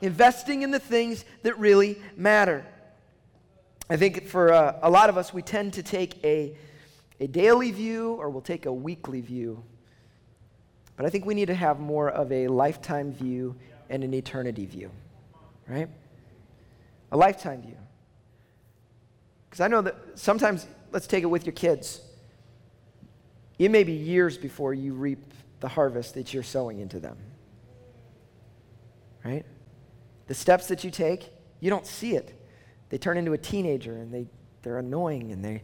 investing 0.00 0.62
in 0.62 0.70
the 0.70 0.78
things 0.78 1.24
that 1.42 1.58
really 1.58 2.00
matter. 2.16 2.64
I 3.90 3.96
think 3.96 4.28
for 4.28 4.52
uh, 4.52 4.78
a 4.82 4.88
lot 4.88 5.08
of 5.08 5.18
us, 5.18 5.34
we 5.34 5.42
tend 5.42 5.72
to 5.72 5.82
take 5.82 6.24
a, 6.24 6.56
a 7.18 7.26
daily 7.26 7.72
view 7.72 8.12
or 8.12 8.30
we'll 8.30 8.40
take 8.40 8.66
a 8.66 8.72
weekly 8.72 9.20
view. 9.20 9.64
But 10.96 11.06
I 11.06 11.10
think 11.10 11.26
we 11.26 11.34
need 11.34 11.46
to 11.46 11.56
have 11.56 11.80
more 11.80 12.08
of 12.08 12.30
a 12.30 12.46
lifetime 12.46 13.12
view 13.12 13.56
and 13.88 14.04
an 14.04 14.14
eternity 14.14 14.64
view, 14.64 14.92
right? 15.66 15.88
A 17.10 17.16
lifetime 17.16 17.62
view. 17.62 17.76
Because 19.48 19.60
I 19.60 19.66
know 19.66 19.82
that 19.82 19.96
sometimes, 20.14 20.68
let's 20.92 21.08
take 21.08 21.24
it 21.24 21.26
with 21.26 21.44
your 21.44 21.52
kids. 21.52 22.00
It 23.58 23.72
may 23.72 23.82
be 23.82 23.92
years 23.92 24.38
before 24.38 24.72
you 24.72 24.94
reap 24.94 25.32
the 25.58 25.68
harvest 25.68 26.14
that 26.14 26.32
you're 26.32 26.44
sowing 26.44 26.78
into 26.78 27.00
them, 27.00 27.16
right? 29.24 29.44
The 30.28 30.34
steps 30.34 30.68
that 30.68 30.84
you 30.84 30.92
take, 30.92 31.28
you 31.58 31.70
don't 31.70 31.86
see 31.86 32.14
it. 32.14 32.39
They 32.90 32.98
turn 32.98 33.16
into 33.16 33.32
a 33.32 33.38
teenager 33.38 33.96
and 33.96 34.12
they, 34.12 34.26
they're 34.62 34.78
annoying 34.78 35.32
and 35.32 35.44
they, 35.44 35.62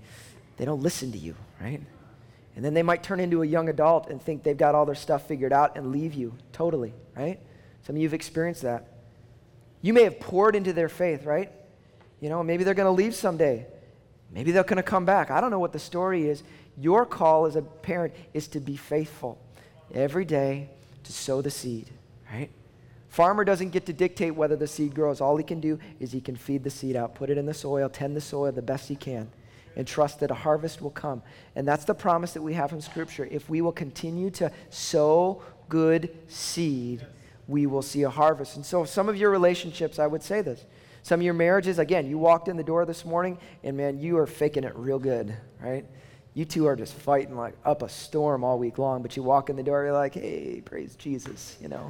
they 0.56 0.64
don't 0.64 0.82
listen 0.82 1.12
to 1.12 1.18
you, 1.18 1.34
right? 1.60 1.80
And 2.54 2.64
then 2.64 2.72
they 2.72 2.82
might 2.82 3.02
turn 3.02 3.20
into 3.20 3.42
a 3.42 3.46
young 3.46 3.68
adult 3.68 4.08
and 4.08 4.20
think 4.20 4.42
they've 4.42 4.56
got 4.56 4.74
all 4.74 4.86
their 4.86 4.94
stuff 4.94 5.28
figured 5.28 5.52
out 5.52 5.76
and 5.76 5.92
leave 5.92 6.14
you 6.14 6.34
totally, 6.52 6.94
right? 7.14 7.38
Some 7.82 7.96
of 7.96 8.02
you 8.02 8.08
have 8.08 8.14
experienced 8.14 8.62
that. 8.62 8.88
You 9.82 9.92
may 9.92 10.04
have 10.04 10.18
poured 10.18 10.56
into 10.56 10.72
their 10.72 10.88
faith, 10.88 11.24
right? 11.24 11.52
You 12.20 12.30
know, 12.30 12.42
maybe 12.42 12.64
they're 12.64 12.74
going 12.74 12.86
to 12.86 12.90
leave 12.90 13.14
someday. 13.14 13.66
Maybe 14.32 14.52
they're 14.52 14.64
going 14.64 14.78
to 14.78 14.82
come 14.82 15.04
back. 15.04 15.30
I 15.30 15.40
don't 15.40 15.50
know 15.50 15.58
what 15.58 15.72
the 15.72 15.78
story 15.78 16.28
is. 16.28 16.42
Your 16.78 17.04
call 17.04 17.46
as 17.46 17.56
a 17.56 17.62
parent 17.62 18.14
is 18.32 18.48
to 18.48 18.60
be 18.60 18.76
faithful 18.76 19.38
every 19.92 20.24
day 20.24 20.70
to 21.04 21.12
sow 21.12 21.42
the 21.42 21.50
seed, 21.50 21.90
right? 22.32 22.50
Farmer 23.08 23.44
doesn't 23.44 23.70
get 23.70 23.86
to 23.86 23.92
dictate 23.92 24.34
whether 24.34 24.56
the 24.56 24.66
seed 24.66 24.94
grows. 24.94 25.20
All 25.20 25.36
he 25.36 25.44
can 25.44 25.60
do 25.60 25.78
is 26.00 26.12
he 26.12 26.20
can 26.20 26.36
feed 26.36 26.64
the 26.64 26.70
seed 26.70 26.96
out, 26.96 27.14
put 27.14 27.30
it 27.30 27.38
in 27.38 27.46
the 27.46 27.54
soil, 27.54 27.88
tend 27.88 28.16
the 28.16 28.20
soil 28.20 28.52
the 28.52 28.62
best 28.62 28.88
he 28.88 28.96
can, 28.96 29.30
and 29.76 29.86
trust 29.86 30.20
that 30.20 30.30
a 30.30 30.34
harvest 30.34 30.82
will 30.82 30.90
come. 30.90 31.22
And 31.54 31.66
that's 31.66 31.84
the 31.84 31.94
promise 31.94 32.32
that 32.32 32.42
we 32.42 32.54
have 32.54 32.70
from 32.70 32.80
Scripture. 32.80 33.28
If 33.30 33.48
we 33.48 33.60
will 33.60 33.72
continue 33.72 34.30
to 34.30 34.50
sow 34.70 35.42
good 35.68 36.16
seed, 36.28 37.06
we 37.48 37.66
will 37.66 37.82
see 37.82 38.02
a 38.02 38.10
harvest. 38.10 38.56
And 38.56 38.66
so, 38.66 38.84
some 38.84 39.08
of 39.08 39.16
your 39.16 39.30
relationships, 39.30 39.98
I 39.98 40.06
would 40.06 40.22
say 40.22 40.42
this. 40.42 40.64
Some 41.02 41.20
of 41.20 41.24
your 41.24 41.34
marriages, 41.34 41.78
again, 41.78 42.08
you 42.08 42.18
walked 42.18 42.48
in 42.48 42.56
the 42.56 42.64
door 42.64 42.84
this 42.84 43.04
morning, 43.04 43.38
and 43.62 43.76
man, 43.76 44.00
you 44.00 44.18
are 44.18 44.26
faking 44.26 44.64
it 44.64 44.74
real 44.74 44.98
good, 44.98 45.36
right? 45.60 45.86
You 46.34 46.44
two 46.44 46.66
are 46.66 46.74
just 46.74 46.94
fighting 46.94 47.36
like 47.36 47.54
up 47.64 47.82
a 47.82 47.88
storm 47.88 48.42
all 48.42 48.58
week 48.58 48.76
long, 48.76 49.02
but 49.02 49.16
you 49.16 49.22
walk 49.22 49.48
in 49.48 49.54
the 49.54 49.62
door, 49.62 49.84
you're 49.84 49.92
like, 49.92 50.14
hey, 50.14 50.60
praise 50.64 50.96
Jesus, 50.96 51.56
you 51.60 51.68
know. 51.68 51.88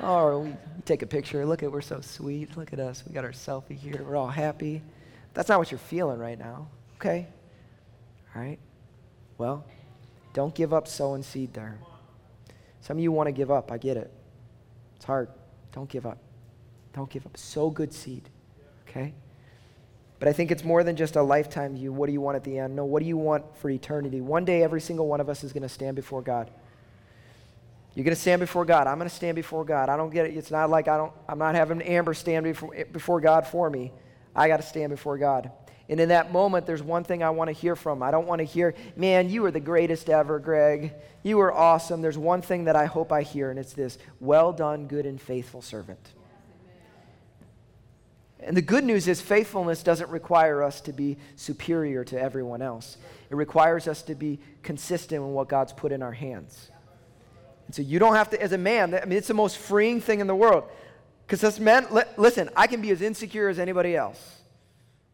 Oh, 0.00 0.40
we 0.40 0.54
take 0.84 1.02
a 1.02 1.06
picture. 1.06 1.44
Look 1.44 1.62
at, 1.62 1.72
we're 1.72 1.80
so 1.80 2.00
sweet. 2.00 2.56
Look 2.56 2.72
at 2.72 2.78
us. 2.78 3.02
We 3.06 3.12
got 3.12 3.24
our 3.24 3.32
selfie 3.32 3.76
here. 3.76 4.02
We're 4.04 4.16
all 4.16 4.28
happy. 4.28 4.82
That's 5.34 5.48
not 5.48 5.58
what 5.58 5.70
you're 5.70 5.78
feeling 5.78 6.18
right 6.18 6.38
now. 6.38 6.68
Okay? 6.96 7.26
All 8.34 8.42
right? 8.42 8.58
Well, 9.38 9.64
don't 10.32 10.54
give 10.54 10.72
up 10.72 10.86
sowing 10.86 11.22
seed 11.22 11.52
there. 11.52 11.78
Some 12.80 12.98
of 12.98 13.02
you 13.02 13.10
want 13.10 13.26
to 13.26 13.32
give 13.32 13.50
up. 13.50 13.72
I 13.72 13.78
get 13.78 13.96
it. 13.96 14.12
It's 14.96 15.04
hard. 15.04 15.28
Don't 15.72 15.88
give 15.88 16.06
up. 16.06 16.18
Don't 16.92 17.10
give 17.10 17.26
up. 17.26 17.36
Sow 17.36 17.70
good 17.70 17.92
seed. 17.92 18.28
Okay? 18.88 19.14
But 20.18 20.28
I 20.28 20.32
think 20.32 20.50
it's 20.50 20.64
more 20.64 20.82
than 20.82 20.96
just 20.96 21.16
a 21.16 21.22
lifetime 21.22 21.74
view. 21.74 21.92
What 21.92 22.06
do 22.06 22.12
you 22.12 22.20
want 22.20 22.36
at 22.36 22.44
the 22.44 22.58
end? 22.58 22.74
No, 22.74 22.84
what 22.84 23.00
do 23.00 23.08
you 23.08 23.16
want 23.16 23.56
for 23.56 23.70
eternity? 23.70 24.20
One 24.20 24.44
day, 24.44 24.62
every 24.62 24.80
single 24.80 25.06
one 25.06 25.20
of 25.20 25.28
us 25.28 25.44
is 25.44 25.52
going 25.52 25.62
to 25.62 25.68
stand 25.68 25.94
before 25.96 26.22
God. 26.22 26.50
You're 27.98 28.04
going 28.04 28.14
to 28.14 28.20
stand 28.20 28.38
before 28.38 28.64
God. 28.64 28.86
I'm 28.86 28.96
going 28.96 29.10
to 29.10 29.14
stand 29.16 29.34
before 29.34 29.64
God. 29.64 29.88
I 29.88 29.96
don't 29.96 30.10
get 30.10 30.26
it. 30.26 30.36
It's 30.36 30.52
not 30.52 30.70
like 30.70 30.86
I 30.86 30.96
don't, 30.96 31.12
I'm 31.28 31.40
not 31.40 31.56
having 31.56 31.82
Amber 31.82 32.14
stand 32.14 32.44
before, 32.44 32.72
before 32.92 33.20
God 33.20 33.44
for 33.44 33.68
me. 33.68 33.90
I 34.36 34.46
got 34.46 34.58
to 34.58 34.62
stand 34.62 34.90
before 34.90 35.18
God. 35.18 35.50
And 35.88 35.98
in 35.98 36.10
that 36.10 36.30
moment, 36.30 36.64
there's 36.64 36.80
one 36.80 37.02
thing 37.02 37.24
I 37.24 37.30
want 37.30 37.48
to 37.48 37.52
hear 37.52 37.74
from. 37.74 38.04
I 38.04 38.12
don't 38.12 38.28
want 38.28 38.38
to 38.38 38.44
hear, 38.44 38.76
man, 38.94 39.28
you 39.28 39.42
were 39.42 39.50
the 39.50 39.58
greatest 39.58 40.08
ever, 40.08 40.38
Greg. 40.38 40.94
You 41.24 41.38
were 41.38 41.52
awesome. 41.52 42.00
There's 42.00 42.16
one 42.16 42.40
thing 42.40 42.66
that 42.66 42.76
I 42.76 42.84
hope 42.84 43.10
I 43.10 43.22
hear, 43.22 43.50
and 43.50 43.58
it's 43.58 43.72
this 43.72 43.98
well 44.20 44.52
done, 44.52 44.86
good 44.86 45.04
and 45.04 45.20
faithful 45.20 45.60
servant. 45.60 46.12
And 48.38 48.56
the 48.56 48.62
good 48.62 48.84
news 48.84 49.08
is, 49.08 49.20
faithfulness 49.20 49.82
doesn't 49.82 50.10
require 50.10 50.62
us 50.62 50.80
to 50.82 50.92
be 50.92 51.16
superior 51.34 52.04
to 52.04 52.20
everyone 52.20 52.62
else. 52.62 52.96
It 53.28 53.34
requires 53.34 53.88
us 53.88 54.02
to 54.02 54.14
be 54.14 54.38
consistent 54.62 55.20
in 55.20 55.32
what 55.32 55.48
God's 55.48 55.72
put 55.72 55.90
in 55.90 56.00
our 56.00 56.12
hands. 56.12 56.70
And 57.68 57.74
so 57.74 57.82
you 57.82 57.98
don't 57.98 58.14
have 58.14 58.30
to, 58.30 58.42
as 58.42 58.52
a 58.52 58.58
man, 58.58 58.94
I 58.94 59.04
mean, 59.04 59.18
it's 59.18 59.28
the 59.28 59.34
most 59.34 59.58
freeing 59.58 60.00
thing 60.00 60.20
in 60.20 60.26
the 60.26 60.34
world. 60.34 60.64
Because 61.26 61.44
as 61.44 61.60
men, 61.60 61.86
li- 61.90 62.02
listen, 62.16 62.48
I 62.56 62.66
can 62.66 62.80
be 62.80 62.90
as 62.90 63.02
insecure 63.02 63.50
as 63.50 63.58
anybody 63.58 63.94
else. 63.94 64.36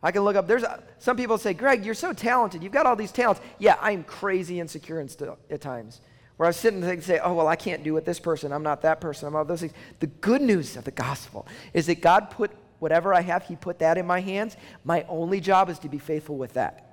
I 0.01 0.13
can 0.13 0.23
look 0.23 0.37
up, 0.37 0.47
there's 0.47 0.65
some 1.01 1.17
people 1.17 1.37
say, 1.37 1.53
Greg, 1.53 1.85
you're 1.85 1.95
so 1.95 2.13
talented. 2.13 2.63
You've 2.63 2.73
got 2.73 2.87
all 2.87 2.95
these 2.95 3.11
talents. 3.11 3.41
Yeah, 3.59 3.77
I'm 3.81 4.05
crazy 4.05 4.61
insecure 4.61 5.01
and 5.01 5.11
still, 5.11 5.37
at 5.51 5.61
times. 5.61 6.01
Where 6.37 6.49
I 6.49 6.53
sit 6.53 6.75
and 6.75 7.03
say, 7.03 7.19
oh, 7.19 7.35
well, 7.35 7.49
I 7.49 7.57
can't 7.57 7.83
do 7.83 7.97
it 7.97 8.05
this 8.05 8.21
person. 8.21 8.53
I'm 8.53 8.63
not 8.63 8.83
that 8.83 9.01
person. 9.01 9.27
I'm 9.27 9.35
all 9.35 9.45
those 9.45 9.61
things. 9.61 9.73
The 9.99 10.07
good 10.07 10.43
news 10.43 10.77
of 10.77 10.85
the 10.85 10.93
gospel 10.93 11.49
is 11.73 11.87
that 11.87 12.01
God 12.01 12.31
put 12.31 12.53
whatever 12.79 13.15
I 13.15 13.23
have, 13.23 13.45
He 13.45 13.57
put 13.57 13.79
that 13.79 13.99
in 13.99 14.07
my 14.07 14.21
hands. 14.21 14.57
My 14.85 15.05
only 15.09 15.41
job 15.41 15.71
is 15.71 15.79
to 15.81 15.89
be 15.89 15.99
faithful 15.99 16.37
with 16.37 16.53
that. 16.53 16.84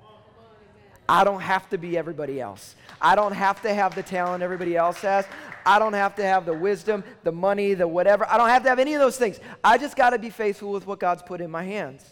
I 1.08 1.24
don't 1.24 1.40
have 1.40 1.68
to 1.70 1.78
be 1.78 1.98
everybody 1.98 2.40
else. 2.40 2.76
I 3.00 3.14
don't 3.14 3.32
have 3.32 3.60
to 3.62 3.74
have 3.74 3.94
the 3.94 4.02
talent 4.02 4.42
everybody 4.42 4.76
else 4.76 5.00
has. 5.00 5.26
I 5.66 5.78
don't 5.78 5.92
have 5.92 6.14
to 6.16 6.22
have 6.22 6.46
the 6.46 6.54
wisdom, 6.54 7.04
the 7.24 7.32
money, 7.32 7.74
the 7.74 7.86
whatever. 7.86 8.26
I 8.28 8.36
don't 8.36 8.48
have 8.48 8.62
to 8.62 8.68
have 8.68 8.78
any 8.78 8.94
of 8.94 9.00
those 9.00 9.16
things. 9.16 9.40
I 9.62 9.78
just 9.78 9.96
got 9.96 10.10
to 10.10 10.18
be 10.18 10.30
faithful 10.30 10.70
with 10.70 10.86
what 10.86 11.00
God's 11.00 11.22
put 11.22 11.40
in 11.40 11.50
my 11.50 11.64
hands. 11.64 12.04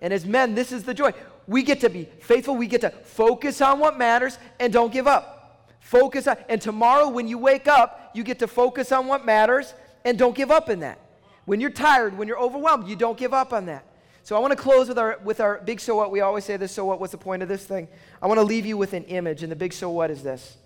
And 0.00 0.12
as 0.12 0.24
men, 0.24 0.54
this 0.54 0.72
is 0.72 0.84
the 0.84 0.94
joy. 0.94 1.12
We 1.46 1.62
get 1.62 1.80
to 1.80 1.90
be 1.90 2.08
faithful. 2.20 2.56
We 2.56 2.66
get 2.66 2.80
to 2.82 2.90
focus 2.90 3.60
on 3.60 3.78
what 3.78 3.98
matters 3.98 4.38
and 4.58 4.72
don't 4.72 4.92
give 4.92 5.06
up. 5.06 5.68
Focus 5.80 6.26
on, 6.26 6.36
and 6.48 6.62
tomorrow 6.62 7.08
when 7.08 7.26
you 7.26 7.38
wake 7.38 7.66
up, 7.66 8.12
you 8.14 8.22
get 8.22 8.38
to 8.38 8.46
focus 8.46 8.92
on 8.92 9.06
what 9.06 9.24
matters 9.24 9.74
and 10.04 10.18
don't 10.18 10.34
give 10.34 10.50
up 10.50 10.70
in 10.70 10.80
that. 10.80 10.98
When 11.44 11.60
you're 11.60 11.70
tired, 11.70 12.16
when 12.16 12.28
you're 12.28 12.38
overwhelmed, 12.38 12.86
you 12.86 12.96
don't 12.96 13.18
give 13.18 13.34
up 13.34 13.52
on 13.52 13.66
that. 13.66 13.84
So 14.22 14.36
I 14.36 14.38
want 14.38 14.52
to 14.52 14.56
close 14.56 14.88
with 14.88 14.98
our, 14.98 15.18
with 15.24 15.40
our 15.40 15.58
big 15.58 15.80
so 15.80 15.96
what. 15.96 16.10
We 16.10 16.20
always 16.20 16.44
say 16.44 16.56
this 16.56 16.72
so 16.72 16.84
what. 16.84 17.00
What's 17.00 17.12
the 17.12 17.18
point 17.18 17.42
of 17.42 17.48
this 17.48 17.64
thing? 17.64 17.88
I 18.20 18.26
want 18.26 18.38
to 18.38 18.44
leave 18.44 18.66
you 18.66 18.76
with 18.76 18.92
an 18.92 19.04
image, 19.04 19.42
and 19.42 19.50
the 19.50 19.56
big 19.56 19.72
so 19.72 19.90
what 19.90 20.10
is 20.10 20.22
this 20.22 20.56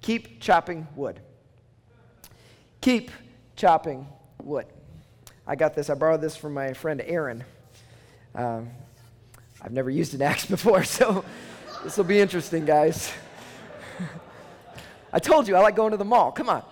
keep 0.00 0.40
chopping 0.40 0.88
wood. 0.96 1.20
Keep 2.80 3.12
chopping 3.54 4.06
wood. 4.42 4.66
I 5.46 5.54
got 5.54 5.74
this. 5.74 5.90
I 5.90 5.94
borrowed 5.94 6.20
this 6.20 6.36
from 6.36 6.54
my 6.54 6.72
friend 6.72 7.00
Aaron. 7.04 7.44
Um, 8.34 8.70
I've 9.60 9.72
never 9.72 9.90
used 9.90 10.14
an 10.14 10.22
axe 10.22 10.46
before, 10.56 10.82
so 10.84 11.24
this 11.84 11.96
will 11.96 12.04
be 12.04 12.20
interesting, 12.20 12.64
guys. 12.64 13.12
I 15.12 15.18
told 15.18 15.46
you 15.46 15.54
I 15.54 15.60
like 15.60 15.76
going 15.76 15.92
to 15.92 15.96
the 15.96 16.04
mall. 16.04 16.32
Come 16.32 16.48
on. 16.48 16.62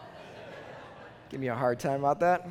Give 1.29 1.41
me 1.41 1.49
a 1.49 1.55
hard 1.55 1.79
time 1.79 2.01
about 2.01 2.21
that. 2.21 2.49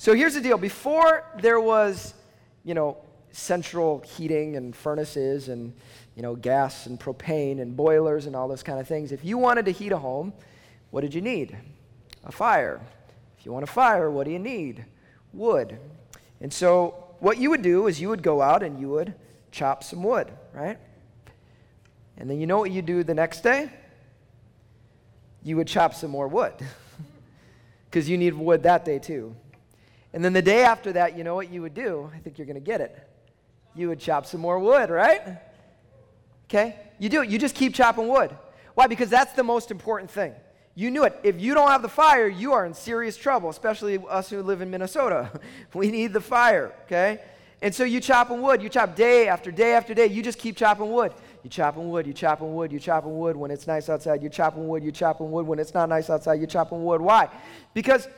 So 0.00 0.14
here's 0.14 0.34
the 0.34 0.40
deal. 0.40 0.58
Before 0.58 1.24
there 1.42 1.60
was, 1.60 2.14
you 2.64 2.72
know, 2.72 2.98
central 3.32 3.98
heating 3.98 4.54
and 4.54 4.74
furnaces 4.74 5.48
and, 5.48 5.74
you 6.14 6.22
know, 6.22 6.36
gas 6.36 6.86
and 6.86 6.98
propane 7.00 7.60
and 7.60 7.76
boilers 7.76 8.26
and 8.26 8.36
all 8.36 8.46
those 8.46 8.62
kind 8.62 8.78
of 8.78 8.86
things, 8.86 9.10
if 9.10 9.24
you 9.24 9.38
wanted 9.38 9.64
to 9.64 9.72
heat 9.72 9.90
a 9.90 9.98
home, 9.98 10.32
what 10.90 11.00
did 11.00 11.14
you 11.14 11.20
need? 11.20 11.56
A 12.24 12.30
fire. 12.30 12.80
If 13.36 13.44
you 13.44 13.52
want 13.52 13.64
a 13.64 13.66
fire, 13.66 14.08
what 14.08 14.24
do 14.24 14.30
you 14.30 14.38
need? 14.38 14.84
Wood. 15.32 15.76
And 16.40 16.52
so 16.52 17.08
what 17.18 17.38
you 17.38 17.50
would 17.50 17.62
do 17.62 17.88
is 17.88 18.00
you 18.00 18.08
would 18.08 18.22
go 18.22 18.40
out 18.40 18.62
and 18.62 18.78
you 18.78 18.88
would 18.90 19.14
chop 19.50 19.82
some 19.82 20.04
wood, 20.04 20.30
right? 20.54 20.78
And 22.16 22.30
then 22.30 22.40
you 22.40 22.46
know 22.46 22.58
what 22.58 22.70
you 22.70 22.82
do 22.82 23.02
the 23.02 23.14
next 23.14 23.40
day? 23.40 23.68
You 25.42 25.56
would 25.56 25.66
chop 25.66 25.92
some 25.92 26.12
more 26.12 26.28
wood. 26.28 26.54
Because 27.90 28.06
you 28.06 28.18
need 28.18 28.34
wood 28.34 28.64
that 28.64 28.84
day 28.84 28.98
too. 28.98 29.34
And 30.18 30.24
then 30.24 30.32
the 30.32 30.42
day 30.42 30.64
after 30.64 30.94
that, 30.94 31.16
you 31.16 31.22
know 31.22 31.36
what 31.36 31.52
you 31.52 31.62
would 31.62 31.74
do? 31.74 32.10
I 32.12 32.18
think 32.18 32.38
you're 32.38 32.46
going 32.48 32.56
to 32.56 32.60
get 32.60 32.80
it. 32.80 33.08
You 33.76 33.86
would 33.86 34.00
chop 34.00 34.26
some 34.26 34.40
more 34.40 34.58
wood, 34.58 34.90
right? 34.90 35.38
Okay? 36.46 36.74
You 36.98 37.08
do 37.08 37.22
it. 37.22 37.28
You 37.28 37.38
just 37.38 37.54
keep 37.54 37.72
chopping 37.72 38.08
wood. 38.08 38.36
Why? 38.74 38.88
Because 38.88 39.10
that's 39.10 39.34
the 39.34 39.44
most 39.44 39.70
important 39.70 40.10
thing. 40.10 40.34
You 40.74 40.90
knew 40.90 41.04
it. 41.04 41.16
If 41.22 41.40
you 41.40 41.54
don't 41.54 41.68
have 41.68 41.82
the 41.82 41.88
fire, 41.88 42.26
you 42.26 42.52
are 42.52 42.66
in 42.66 42.74
serious 42.74 43.16
trouble, 43.16 43.48
especially 43.48 43.96
us 44.10 44.28
who 44.28 44.42
live 44.42 44.60
in 44.60 44.72
Minnesota. 44.72 45.30
we 45.72 45.88
need 45.88 46.12
the 46.12 46.20
fire, 46.20 46.72
okay? 46.86 47.20
And 47.62 47.72
so 47.72 47.84
you 47.84 48.00
chopping 48.00 48.42
wood. 48.42 48.60
You 48.60 48.68
chop 48.68 48.96
day 48.96 49.28
after 49.28 49.52
day 49.52 49.74
after 49.74 49.94
day. 49.94 50.06
You 50.06 50.24
just 50.24 50.40
keep 50.40 50.56
chopping 50.56 50.90
wood. 50.90 51.12
You 51.44 51.50
chopping 51.50 51.90
wood. 51.90 52.08
You 52.08 52.12
chopping 52.12 52.56
wood. 52.56 52.72
You 52.72 52.80
chopping 52.80 53.16
wood 53.16 53.36
when 53.36 53.52
it's 53.52 53.68
nice 53.68 53.88
outside. 53.88 54.20
You 54.20 54.30
chopping 54.30 54.66
wood. 54.66 54.82
You 54.82 54.90
chopping 54.90 55.30
wood 55.30 55.46
when 55.46 55.60
it's 55.60 55.74
not 55.74 55.88
nice 55.88 56.10
outside. 56.10 56.40
You 56.40 56.48
chopping 56.48 56.84
wood. 56.84 57.00
Why? 57.00 57.28
Because 57.72 58.08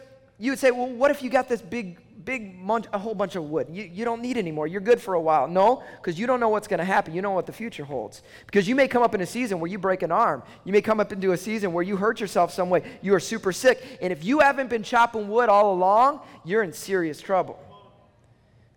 you 0.40 0.50
would 0.50 0.58
say, 0.58 0.70
well, 0.72 0.88
what 0.88 1.10
if 1.10 1.22
you 1.22 1.30
got 1.30 1.48
this 1.48 1.62
big 1.62 1.98
big 2.24 2.66
bunch, 2.66 2.86
a 2.92 2.98
whole 2.98 3.14
bunch 3.14 3.36
of 3.36 3.44
wood. 3.44 3.66
You, 3.70 3.84
you 3.84 4.04
don't 4.04 4.22
need 4.22 4.36
anymore. 4.36 4.66
You're 4.66 4.80
good 4.80 5.00
for 5.00 5.14
a 5.14 5.20
while. 5.20 5.48
No, 5.48 5.82
because 5.96 6.18
you 6.18 6.26
don't 6.26 6.40
know 6.40 6.48
what's 6.48 6.68
going 6.68 6.78
to 6.78 6.84
happen. 6.84 7.14
You 7.14 7.22
know 7.22 7.30
what 7.30 7.46
the 7.46 7.52
future 7.52 7.84
holds. 7.84 8.22
Because 8.46 8.68
you 8.68 8.74
may 8.74 8.88
come 8.88 9.02
up 9.02 9.14
in 9.14 9.20
a 9.20 9.26
season 9.26 9.60
where 9.60 9.70
you 9.70 9.78
break 9.78 10.02
an 10.02 10.12
arm. 10.12 10.42
You 10.64 10.72
may 10.72 10.82
come 10.82 11.00
up 11.00 11.12
into 11.12 11.32
a 11.32 11.36
season 11.36 11.72
where 11.72 11.82
you 11.82 11.96
hurt 11.96 12.20
yourself 12.20 12.52
some 12.52 12.70
way. 12.70 12.82
You 13.02 13.14
are 13.14 13.20
super 13.20 13.52
sick. 13.52 13.82
And 14.00 14.12
if 14.12 14.24
you 14.24 14.40
haven't 14.40 14.70
been 14.70 14.82
chopping 14.82 15.28
wood 15.28 15.48
all 15.48 15.72
along, 15.72 16.20
you're 16.44 16.62
in 16.62 16.72
serious 16.72 17.20
trouble. 17.20 17.58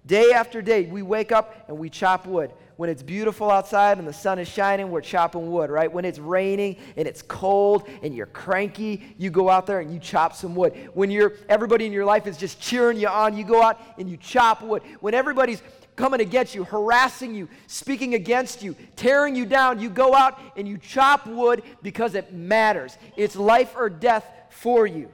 Day 0.06 0.32
after 0.34 0.62
day, 0.62 0.86
we 0.86 1.02
wake 1.02 1.32
up 1.32 1.66
and 1.68 1.78
we 1.78 1.90
chop 1.90 2.26
wood. 2.26 2.52
When 2.76 2.90
it's 2.90 3.04
beautiful 3.04 3.50
outside 3.50 4.00
and 4.00 4.08
the 4.08 4.14
sun 4.14 4.38
is 4.38 4.50
shining, 4.50 4.92
we're 4.92 5.02
chopping 5.02 5.50
wood, 5.50 5.70
right? 5.70 5.92
When 5.92 6.04
it's 6.04 6.20
raining 6.20 6.78
and 6.98 7.08
it's 7.08 7.22
cold 7.22 7.88
and 8.02 8.14
you're 8.14 8.26
cranky, 8.26 9.16
you 9.18 9.30
go 9.30 9.50
out 9.50 9.66
there 9.66 9.80
and 9.80 9.94
you 9.94 10.00
chop 10.00 10.36
some 10.36 10.56
wood. 10.56 10.90
When 10.94 11.10
you're 11.10 11.34
everybody 11.48 11.86
in 11.86 11.94
your 11.94 12.04
life 12.04 12.28
is 12.28 12.36
just 12.36 12.60
cheering 12.60 13.00
you 13.00 13.08
on, 13.08 13.38
you 13.38 13.46
go 13.46 13.62
out 13.62 13.80
and 13.98 14.10
you 14.10 14.18
chop 14.18 14.62
wood. 14.62 14.82
When 15.00 15.14
everybody's 15.14 15.62
coming 15.96 16.20
against 16.20 16.54
you, 16.54 16.66
harassing 16.66 17.34
you, 17.34 17.48
speaking 17.68 18.16
against 18.16 18.62
you, 18.62 18.76
tearing 18.98 19.36
you 19.36 19.46
down, 19.46 19.80
you 19.80 19.90
go 19.90 20.14
out 20.14 20.38
and 20.58 20.68
you 20.68 20.78
chop 20.78 21.28
wood 21.28 21.64
because 21.82 22.16
it 22.16 22.34
matters. 22.34 22.98
It's 23.16 23.38
life 23.38 23.74
or 23.78 23.90
death 23.90 24.26
for 24.50 24.86
you. 24.86 25.10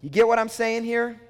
You 0.00 0.10
get 0.10 0.26
what 0.26 0.38
I'm 0.38 0.48
saying 0.48 0.84
here? 0.84 1.20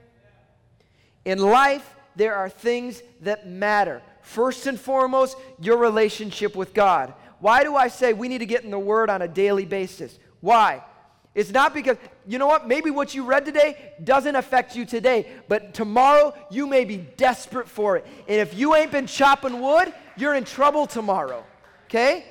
In 1.29 1.37
life, 1.41 1.95
there 2.17 2.35
are 2.37 2.49
things 2.49 3.03
that 3.21 3.47
matter. 3.47 4.01
First 4.23 4.67
and 4.67 4.81
foremost, 4.81 5.37
your 5.61 5.77
relationship 5.77 6.57
with 6.57 6.73
God. 6.73 7.13
Why 7.41 7.65
do 7.65 7.77
I 7.77 7.89
say 7.89 8.15
we 8.15 8.29
need 8.29 8.39
to 8.39 8.47
get 8.47 8.65
in 8.65 8.71
the 8.71 8.79
Word 8.79 9.11
on 9.11 9.21
a 9.21 9.29
daily 9.29 9.67
basis? 9.67 10.19
Why? 10.41 10.83
It's 11.35 11.51
not 11.51 11.75
because, 11.75 11.99
you 12.27 12.39
know 12.39 12.47
what, 12.47 12.67
maybe 12.67 12.91
what 12.91 13.15
you 13.15 13.25
read 13.25 13.45
today 13.45 13.93
doesn't 14.03 14.37
affect 14.37 14.75
you 14.75 14.87
today, 14.87 15.27
but 15.49 15.75
tomorrow 15.75 16.33
you 16.51 16.67
may 16.67 16.87
be 16.87 16.97
desperate 16.97 17.69
for 17.69 17.99
it. 17.99 18.07
And 18.27 18.41
if 18.41 18.55
you 18.55 18.75
ain't 18.75 18.91
been 18.91 19.07
chopping 19.07 19.61
wood, 19.61 19.93
you're 20.17 20.35
in 20.35 20.45
trouble 20.45 20.87
tomorrow, 20.87 21.45
okay? 21.89 22.25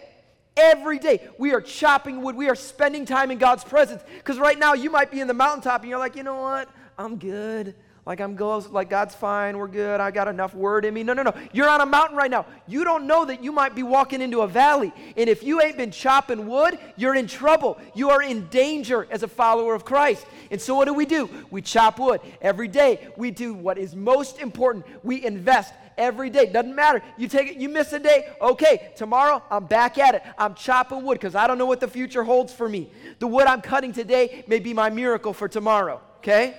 Every 0.57 0.97
day 0.97 1.29
we 1.37 1.53
are 1.53 1.61
chopping 1.61 2.23
wood, 2.23 2.35
we 2.35 2.49
are 2.49 2.55
spending 2.55 3.05
time 3.05 3.29
in 3.29 3.37
God's 3.37 3.63
presence. 3.63 4.01
Because 4.15 4.39
right 4.39 4.57
now 4.57 4.73
you 4.73 4.89
might 4.89 5.11
be 5.11 5.21
in 5.21 5.27
the 5.27 5.35
mountaintop 5.35 5.81
and 5.81 5.89
you're 5.91 5.99
like, 5.99 6.15
you 6.15 6.23
know 6.23 6.41
what, 6.41 6.67
I'm 6.97 7.17
good 7.17 7.75
like 8.07 8.21
I'm 8.21 8.37
close, 8.37 8.69
like 8.69 8.89
God's 8.89 9.13
fine, 9.13 9.57
we're 9.57 9.67
good, 9.67 9.99
I 9.99 10.11
got 10.11 10.29
enough 10.29 10.55
word 10.55 10.85
in 10.85 10.93
me. 10.93 11.03
No, 11.03 11.11
no, 11.11 11.23
no. 11.23 11.33
You're 11.51 11.67
on 11.67 11.81
a 11.81 11.85
mountain 11.85 12.15
right 12.15 12.31
now. 12.31 12.45
You 12.65 12.85
don't 12.85 13.05
know 13.05 13.25
that 13.25 13.43
you 13.43 13.51
might 13.51 13.75
be 13.75 13.83
walking 13.83 14.21
into 14.21 14.43
a 14.43 14.47
valley. 14.47 14.93
And 15.17 15.29
if 15.29 15.43
you 15.43 15.61
ain't 15.61 15.75
been 15.75 15.91
chopping 15.91 16.47
wood, 16.47 16.79
you're 16.95 17.15
in 17.15 17.27
trouble. 17.27 17.77
You 17.93 18.11
are 18.11 18.23
in 18.23 18.47
danger 18.47 19.05
as 19.11 19.23
a 19.23 19.27
follower 19.27 19.75
of 19.75 19.83
Christ. 19.83 20.25
And 20.51 20.61
so 20.61 20.73
what 20.73 20.85
do 20.85 20.93
we 20.93 21.05
do? 21.05 21.29
We 21.51 21.61
chop 21.61 21.99
wood. 21.99 22.21
Every 22.41 22.69
day 22.69 23.09
we 23.17 23.29
do 23.29 23.53
what 23.53 23.77
is 23.77 23.93
most 23.93 24.39
important. 24.39 24.85
We 25.03 25.25
invest 25.25 25.73
every 25.97 26.29
day. 26.29 26.45
Doesn't 26.45 26.73
matter. 26.73 27.03
You 27.17 27.27
take 27.27 27.49
it, 27.49 27.57
you 27.57 27.67
miss 27.67 27.91
a 27.91 27.99
day, 27.99 28.29
okay, 28.39 28.93
tomorrow 28.95 29.43
I'm 29.51 29.65
back 29.65 29.97
at 29.97 30.15
it. 30.15 30.23
I'm 30.37 30.55
chopping 30.55 31.03
wood 31.03 31.15
because 31.15 31.35
I 31.35 31.45
don't 31.45 31.57
know 31.57 31.65
what 31.65 31.81
the 31.81 31.89
future 31.89 32.23
holds 32.23 32.53
for 32.53 32.69
me. 32.69 32.89
The 33.19 33.27
wood 33.27 33.47
I'm 33.47 33.61
cutting 33.61 33.91
today 33.91 34.45
may 34.47 34.59
be 34.59 34.73
my 34.73 34.89
miracle 34.89 35.33
for 35.33 35.49
tomorrow, 35.49 35.99
okay? 36.19 36.55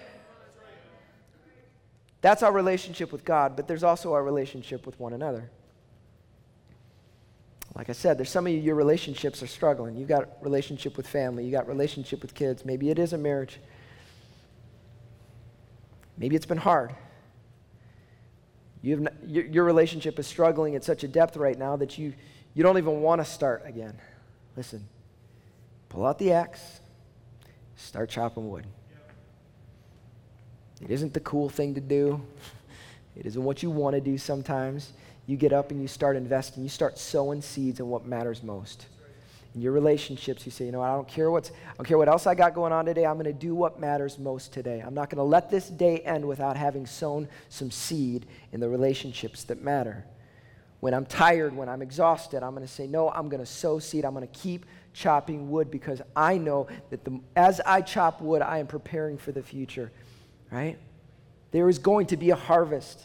That's 2.21 2.43
our 2.43 2.53
relationship 2.53 3.13
with 3.13 3.25
God, 3.25 3.55
but 3.57 3.69
there's 3.69 3.85
also 3.85 4.13
our 4.13 4.23
relationship 4.23 4.87
with 4.87 4.99
one 4.99 5.13
another. 5.13 5.51
Like 7.75 7.91
I 7.91 7.93
said, 7.93 8.19
there's 8.19 8.31
some 8.31 8.47
of 8.47 8.53
you, 8.53 8.59
your 8.59 8.75
relationships 8.75 9.43
are 9.43 9.47
struggling. 9.47 9.97
You've 9.97 10.09
got 10.09 10.43
relationship 10.43 10.97
with 10.97 11.07
family, 11.07 11.45
you 11.45 11.53
got 11.53 11.69
relationship 11.69 12.23
with 12.23 12.35
kids. 12.35 12.65
Maybe 12.65 12.91
it 12.91 12.99
is 12.99 13.13
a 13.13 13.19
marriage. 13.19 13.61
Maybe 16.17 16.35
it's 16.35 16.47
been 16.47 16.59
hard. 16.59 16.95
Your, 18.83 19.09
your 19.25 19.65
relationship 19.65 20.19
is 20.19 20.27
struggling 20.27 20.75
at 20.75 20.83
such 20.83 21.05
a 21.05 21.09
depth 21.09 21.37
right 21.37 21.59
now 21.59 21.77
that 21.77 21.99
you, 21.99 22.15
you 22.55 22.63
don't 22.63 22.79
even 22.79 23.01
want 23.01 23.21
to 23.21 23.25
start 23.25 23.63
again. 23.65 23.97
Listen, 24.57 24.89
pull 25.89 26.05
out 26.05 26.19
the 26.19 26.33
axe, 26.33 26.81
start 27.77 28.11
chopping 28.11 28.49
wood. 28.49 28.67
It 30.81 30.91
isn't 30.91 31.15
the 31.15 31.21
cool 31.21 31.49
thing 31.49 31.75
to 31.75 31.81
do. 31.81 32.21
It 33.17 33.27
isn't 33.27 33.43
what 33.43 33.63
you 33.63 33.71
want 33.71 33.95
to 33.95 34.01
do 34.01 34.17
sometimes. 34.17 34.93
You 35.27 35.37
get 35.37 35.53
up 35.53 35.71
and 35.71 35.83
you 35.83 35.89
start 35.89 36.17
investing. 36.17 36.63
You 36.63 36.69
start 36.69 36.99
sowing 36.99 37.43
seeds 37.43 37.81
in 37.81 37.89
what 37.89 38.07
matters 38.07 38.43
most. 38.43 38.87
In 39.55 39.61
your 39.61 39.73
relationships, 39.73 40.47
you 40.47 40.53
say, 40.53 40.67
you 40.67 40.73
know, 40.73 40.83
I 40.83 40.93
don't 40.93 41.09
care 41.09 41.31
what's, 41.31 41.51
I 41.51 41.77
don't 41.77 41.87
care 41.87 41.99
what 41.99 42.09
else 42.09 42.27
I 42.27 42.35
got 42.35 42.55
going 42.55 42.73
on 42.73 42.85
today. 42.85 43.05
I'm 43.05 43.15
going 43.15 43.25
to 43.25 43.33
do 43.33 43.55
what 43.55 43.81
matters 43.81 44.19
most 44.19 44.53
today. 44.53 44.81
I'm 44.81 44.95
not 44.95 45.11
going 45.11 45.19
to 45.19 45.25
let 45.25 45.51
this 45.51 45.69
day 45.69 45.99
end 46.01 46.25
without 46.25 46.57
having 46.57 46.87
sown 46.87 47.29
some 47.49 47.71
seed 47.71 48.27
in 48.53 48.61
the 48.61 48.69
relationships 48.69 49.45
that 49.45 49.63
matter. 49.63 50.05
When 50.81 50.95
I'm 50.95 51.07
tired, 51.07 51.57
when 51.57 51.69
I'm 51.69 51.83
exhausted, 51.83 52.45
I'm 52.45 52.55
going 52.55 52.67
to 52.67 52.73
say, 52.73 52.87
no, 52.87 53.11
I'm 53.11 53.29
going 53.29 53.43
to 53.43 53.51
sow 53.51 53.81
seed. 53.81 54.05
I'm 54.05 54.15
going 54.15 54.29
to 54.29 54.39
keep 54.39 54.65
chopping 54.93 55.51
wood 55.51 55.71
because 55.71 56.01
I 56.15 56.39
know 56.39 56.69
that 56.91 57.05
the, 57.05 57.19
as 57.35 57.61
I 57.67 57.81
chop 57.81 58.21
wood, 58.21 58.43
I 58.43 58.59
am 58.59 58.69
preparing 58.69 59.19
for 59.19 59.33
the 59.33 59.43
future 59.43 59.91
right? 60.51 60.79
There 61.51 61.69
is 61.69 61.79
going 61.79 62.07
to 62.07 62.17
be 62.17 62.31
a 62.31 62.37
harvest. 62.37 63.05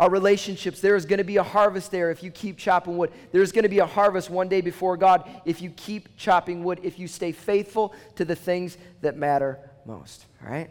Our 0.00 0.08
relationships, 0.10 0.80
there 0.80 0.96
is 0.96 1.04
going 1.06 1.18
to 1.18 1.24
be 1.24 1.36
a 1.36 1.42
harvest 1.42 1.90
there 1.90 2.10
if 2.10 2.22
you 2.22 2.30
keep 2.30 2.56
chopping 2.58 2.96
wood. 2.96 3.12
There's 3.30 3.52
going 3.52 3.64
to 3.64 3.68
be 3.68 3.78
a 3.78 3.86
harvest 3.86 4.30
one 4.30 4.48
day 4.48 4.60
before 4.60 4.96
God 4.96 5.28
if 5.44 5.62
you 5.62 5.70
keep 5.70 6.16
chopping 6.16 6.64
wood, 6.64 6.80
if 6.82 6.98
you 6.98 7.06
stay 7.06 7.30
faithful 7.30 7.94
to 8.16 8.24
the 8.24 8.34
things 8.34 8.78
that 9.00 9.16
matter 9.16 9.58
most. 9.84 10.26
All 10.44 10.50
right? 10.50 10.70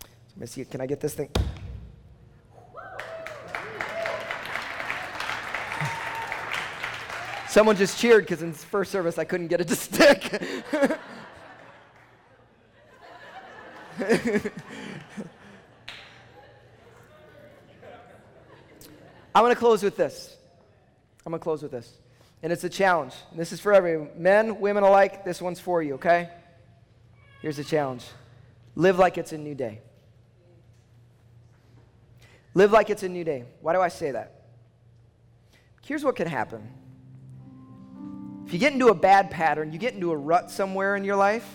So 0.00 0.08
let 0.30 0.40
me 0.40 0.46
see. 0.46 0.64
Can 0.64 0.80
I 0.80 0.86
get 0.86 1.00
this 1.00 1.14
thing? 1.14 1.28
Someone 7.48 7.76
just 7.76 7.98
cheered 7.98 8.24
because 8.24 8.42
in 8.42 8.52
first 8.52 8.90
service 8.90 9.18
I 9.18 9.24
couldn't 9.24 9.46
get 9.48 9.60
it 9.60 9.68
to 9.68 9.76
stick. 9.76 10.42
I'm 19.36 19.42
going 19.42 19.54
to 19.54 19.60
close 19.60 19.82
with 19.82 19.98
this. 19.98 20.34
I'm 21.26 21.30
going 21.30 21.38
to 21.38 21.42
close 21.42 21.62
with 21.62 21.70
this. 21.70 21.92
And 22.42 22.50
it's 22.50 22.64
a 22.64 22.70
challenge. 22.70 23.12
And 23.30 23.38
this 23.38 23.52
is 23.52 23.60
for 23.60 23.74
every 23.74 24.08
men, 24.16 24.60
women 24.60 24.82
alike. 24.82 25.26
This 25.26 25.42
one's 25.42 25.60
for 25.60 25.82
you, 25.82 25.96
okay? 25.96 26.30
Here's 27.42 27.58
the 27.58 27.64
challenge 27.64 28.06
live 28.76 28.98
like 28.98 29.18
it's 29.18 29.32
a 29.32 29.38
new 29.38 29.54
day. 29.54 29.82
Live 32.54 32.72
like 32.72 32.88
it's 32.88 33.02
a 33.02 33.10
new 33.10 33.24
day. 33.24 33.44
Why 33.60 33.74
do 33.74 33.80
I 33.82 33.88
say 33.88 34.12
that? 34.12 34.46
Here's 35.84 36.02
what 36.02 36.16
can 36.16 36.28
happen. 36.28 36.66
If 38.46 38.54
you 38.54 38.58
get 38.58 38.72
into 38.72 38.88
a 38.88 38.94
bad 38.94 39.30
pattern, 39.30 39.70
you 39.70 39.78
get 39.78 39.92
into 39.92 40.12
a 40.12 40.16
rut 40.16 40.50
somewhere 40.50 40.96
in 40.96 41.04
your 41.04 41.16
life, 41.16 41.46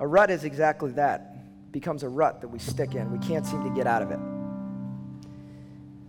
a 0.00 0.06
rut 0.08 0.32
is 0.32 0.42
exactly 0.42 0.90
that. 0.92 1.36
It 1.68 1.72
becomes 1.72 2.02
a 2.02 2.08
rut 2.08 2.40
that 2.40 2.48
we 2.48 2.58
stick 2.58 2.96
in. 2.96 3.12
We 3.16 3.24
can't 3.24 3.46
seem 3.46 3.62
to 3.62 3.70
get 3.70 3.86
out 3.86 4.02
of 4.02 4.10
it. 4.10 4.35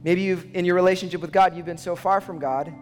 Maybe 0.04 0.22
you've, 0.22 0.56
in 0.56 0.66
your 0.66 0.76
relationship 0.76 1.22
with 1.22 1.32
God, 1.32 1.56
you've 1.56 1.66
been 1.66 1.78
so 1.78 1.96
far 1.96 2.22
from 2.22 2.40
God, 2.40 2.74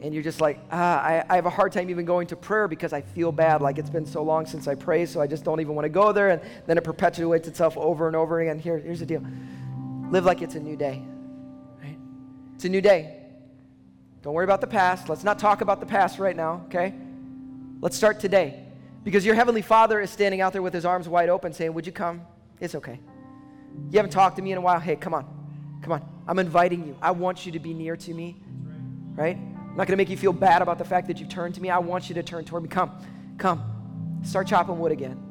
and 0.00 0.12
you're 0.12 0.22
just 0.22 0.40
like, 0.40 0.60
ah, 0.70 1.00
I, 1.00 1.24
I, 1.28 1.36
have 1.36 1.46
a 1.46 1.50
hard 1.50 1.72
time 1.72 1.88
even 1.88 2.04
going 2.04 2.26
to 2.28 2.36
prayer 2.36 2.68
because 2.68 2.92
I 2.92 3.00
feel 3.00 3.32
bad. 3.32 3.62
Like 3.62 3.78
it's 3.78 3.88
been 3.88 4.04
so 4.04 4.22
long 4.22 4.44
since 4.44 4.68
I 4.68 4.74
prayed, 4.74 5.08
so 5.08 5.20
I 5.20 5.26
just 5.26 5.42
don't 5.42 5.60
even 5.60 5.74
want 5.74 5.86
to 5.86 5.90
go 5.90 6.12
there. 6.12 6.28
And 6.28 6.42
then 6.66 6.76
it 6.76 6.84
perpetuates 6.84 7.48
itself 7.48 7.78
over 7.78 8.06
and 8.06 8.14
over 8.14 8.40
again. 8.40 8.58
Here, 8.58 8.78
here's 8.78 9.00
the 9.00 9.06
deal 9.06 9.24
live 10.10 10.24
like 10.24 10.42
it's 10.42 10.54
a 10.54 10.60
new 10.60 10.76
day. 10.76 11.02
Right? 11.82 11.96
It's 12.54 12.64
a 12.64 12.68
new 12.68 12.82
day. 12.82 13.16
Don't 14.22 14.34
worry 14.34 14.44
about 14.44 14.60
the 14.60 14.66
past. 14.66 15.08
Let's 15.08 15.24
not 15.24 15.38
talk 15.38 15.62
about 15.62 15.80
the 15.80 15.86
past 15.86 16.18
right 16.18 16.36
now, 16.36 16.62
okay? 16.66 16.94
Let's 17.80 17.96
start 17.96 18.20
today. 18.20 18.62
Because 19.02 19.24
your 19.24 19.34
Heavenly 19.34 19.62
Father 19.62 20.00
is 20.00 20.10
standing 20.10 20.40
out 20.40 20.52
there 20.52 20.62
with 20.62 20.74
his 20.74 20.84
arms 20.84 21.08
wide 21.08 21.28
open 21.28 21.52
saying, 21.52 21.72
Would 21.72 21.86
you 21.86 21.92
come? 21.92 22.22
It's 22.60 22.74
okay. 22.74 23.00
You 23.90 23.96
haven't 23.98 24.10
talked 24.10 24.36
to 24.36 24.42
me 24.42 24.52
in 24.52 24.58
a 24.58 24.60
while. 24.60 24.80
Hey, 24.80 24.96
come 24.96 25.14
on. 25.14 25.24
Come 25.82 25.92
on. 25.92 26.15
I'm 26.26 26.38
inviting 26.38 26.86
you. 26.86 26.96
I 27.00 27.12
want 27.12 27.46
you 27.46 27.52
to 27.52 27.58
be 27.58 27.72
near 27.74 27.96
to 27.96 28.14
me. 28.14 28.36
Right? 29.14 29.36
I'm 29.36 29.76
not 29.76 29.86
going 29.86 29.92
to 29.92 29.96
make 29.96 30.10
you 30.10 30.16
feel 30.16 30.32
bad 30.32 30.62
about 30.62 30.78
the 30.78 30.84
fact 30.84 31.06
that 31.08 31.18
you've 31.18 31.28
turned 31.28 31.54
to 31.54 31.60
me. 31.60 31.70
I 31.70 31.78
want 31.78 32.08
you 32.08 32.14
to 32.16 32.22
turn 32.22 32.44
toward 32.44 32.62
me. 32.62 32.68
Come. 32.68 32.92
Come. 33.38 34.20
Start 34.24 34.46
chopping 34.46 34.78
wood 34.78 34.92
again. 34.92 35.22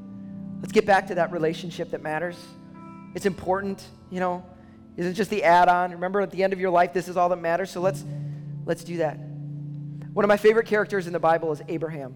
Let's 0.62 0.72
get 0.72 0.86
back 0.86 1.08
to 1.08 1.16
that 1.16 1.32
relationship 1.32 1.92
that 1.92 2.02
matters. 2.02 2.38
It's 3.14 3.26
important, 3.26 3.84
you 4.10 4.20
know. 4.20 4.46
Isn't 4.98 5.14
just 5.14 5.30
the 5.30 5.44
add-on. 5.44 5.92
Remember 5.92 6.22
at 6.22 6.32
the 6.32 6.44
end 6.44 6.54
of 6.54 6.60
your 6.60 6.70
life 6.70 6.94
this 6.94 7.08
is 7.08 7.18
all 7.18 7.30
that 7.30 7.42
matters. 7.42 7.70
So 7.70 7.82
let's 7.82 8.04
let's 8.66 8.84
do 8.84 8.98
that. 8.98 9.18
One 10.14 10.24
of 10.24 10.30
my 10.30 10.38
favorite 10.38 10.68
characters 10.68 11.08
in 11.08 11.14
the 11.14 11.20
Bible 11.20 11.52
is 11.52 11.62
Abraham. 11.68 12.16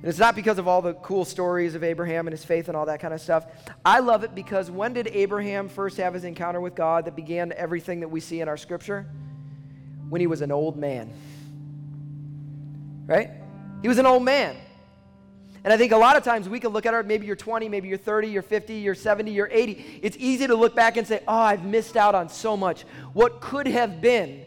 And 0.00 0.08
it's 0.08 0.18
not 0.18 0.36
because 0.36 0.58
of 0.58 0.68
all 0.68 0.80
the 0.80 0.94
cool 0.94 1.24
stories 1.24 1.74
of 1.74 1.82
Abraham 1.82 2.28
and 2.28 2.32
his 2.32 2.44
faith 2.44 2.68
and 2.68 2.76
all 2.76 2.86
that 2.86 3.00
kind 3.00 3.12
of 3.12 3.20
stuff. 3.20 3.46
I 3.84 3.98
love 3.98 4.22
it 4.22 4.32
because 4.32 4.70
when 4.70 4.92
did 4.92 5.08
Abraham 5.08 5.68
first 5.68 5.96
have 5.96 6.14
his 6.14 6.22
encounter 6.22 6.60
with 6.60 6.76
God 6.76 7.06
that 7.06 7.16
began 7.16 7.52
everything 7.52 8.00
that 8.00 8.08
we 8.08 8.20
see 8.20 8.40
in 8.40 8.48
our 8.48 8.56
scripture? 8.56 9.06
When 10.08 10.20
he 10.20 10.28
was 10.28 10.40
an 10.40 10.52
old 10.52 10.76
man. 10.76 11.12
Right? 13.06 13.30
He 13.82 13.88
was 13.88 13.98
an 13.98 14.06
old 14.06 14.22
man. 14.22 14.56
And 15.64 15.72
I 15.72 15.76
think 15.76 15.90
a 15.90 15.96
lot 15.96 16.16
of 16.16 16.22
times 16.22 16.48
we 16.48 16.60
can 16.60 16.70
look 16.70 16.86
at 16.86 16.94
our, 16.94 17.02
maybe 17.02 17.26
you're 17.26 17.34
20, 17.34 17.68
maybe 17.68 17.88
you're 17.88 17.98
30, 17.98 18.28
you're 18.28 18.42
50, 18.42 18.74
you're 18.74 18.94
70, 18.94 19.32
you're 19.32 19.48
80. 19.50 20.00
It's 20.02 20.16
easy 20.18 20.46
to 20.46 20.54
look 20.54 20.76
back 20.76 20.96
and 20.96 21.06
say, 21.06 21.22
oh, 21.26 21.34
I've 21.34 21.64
missed 21.64 21.96
out 21.96 22.14
on 22.14 22.28
so 22.28 22.56
much. 22.56 22.82
What 23.12 23.40
could 23.40 23.66
have 23.66 24.00
been? 24.00 24.44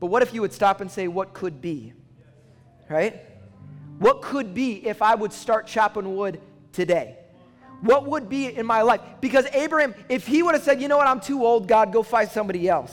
But 0.00 0.06
what 0.06 0.22
if 0.22 0.32
you 0.32 0.40
would 0.40 0.54
stop 0.54 0.80
and 0.80 0.90
say, 0.90 1.08
what 1.08 1.34
could 1.34 1.60
be? 1.60 1.92
Right? 2.88 3.33
What 4.04 4.20
could 4.20 4.52
be 4.52 4.86
if 4.86 5.00
I 5.00 5.14
would 5.14 5.32
start 5.32 5.66
chopping 5.66 6.14
wood 6.14 6.38
today? 6.74 7.16
What 7.80 8.04
would 8.04 8.28
be 8.28 8.54
in 8.54 8.66
my 8.66 8.82
life? 8.82 9.00
Because 9.22 9.46
Abraham, 9.46 9.94
if 10.10 10.26
he 10.26 10.42
would 10.42 10.54
have 10.54 10.62
said, 10.62 10.78
you 10.82 10.88
know 10.88 10.98
what, 10.98 11.06
I'm 11.06 11.20
too 11.20 11.42
old, 11.42 11.66
God, 11.66 11.90
go 11.90 12.02
find 12.02 12.28
somebody 12.28 12.68
else, 12.68 12.92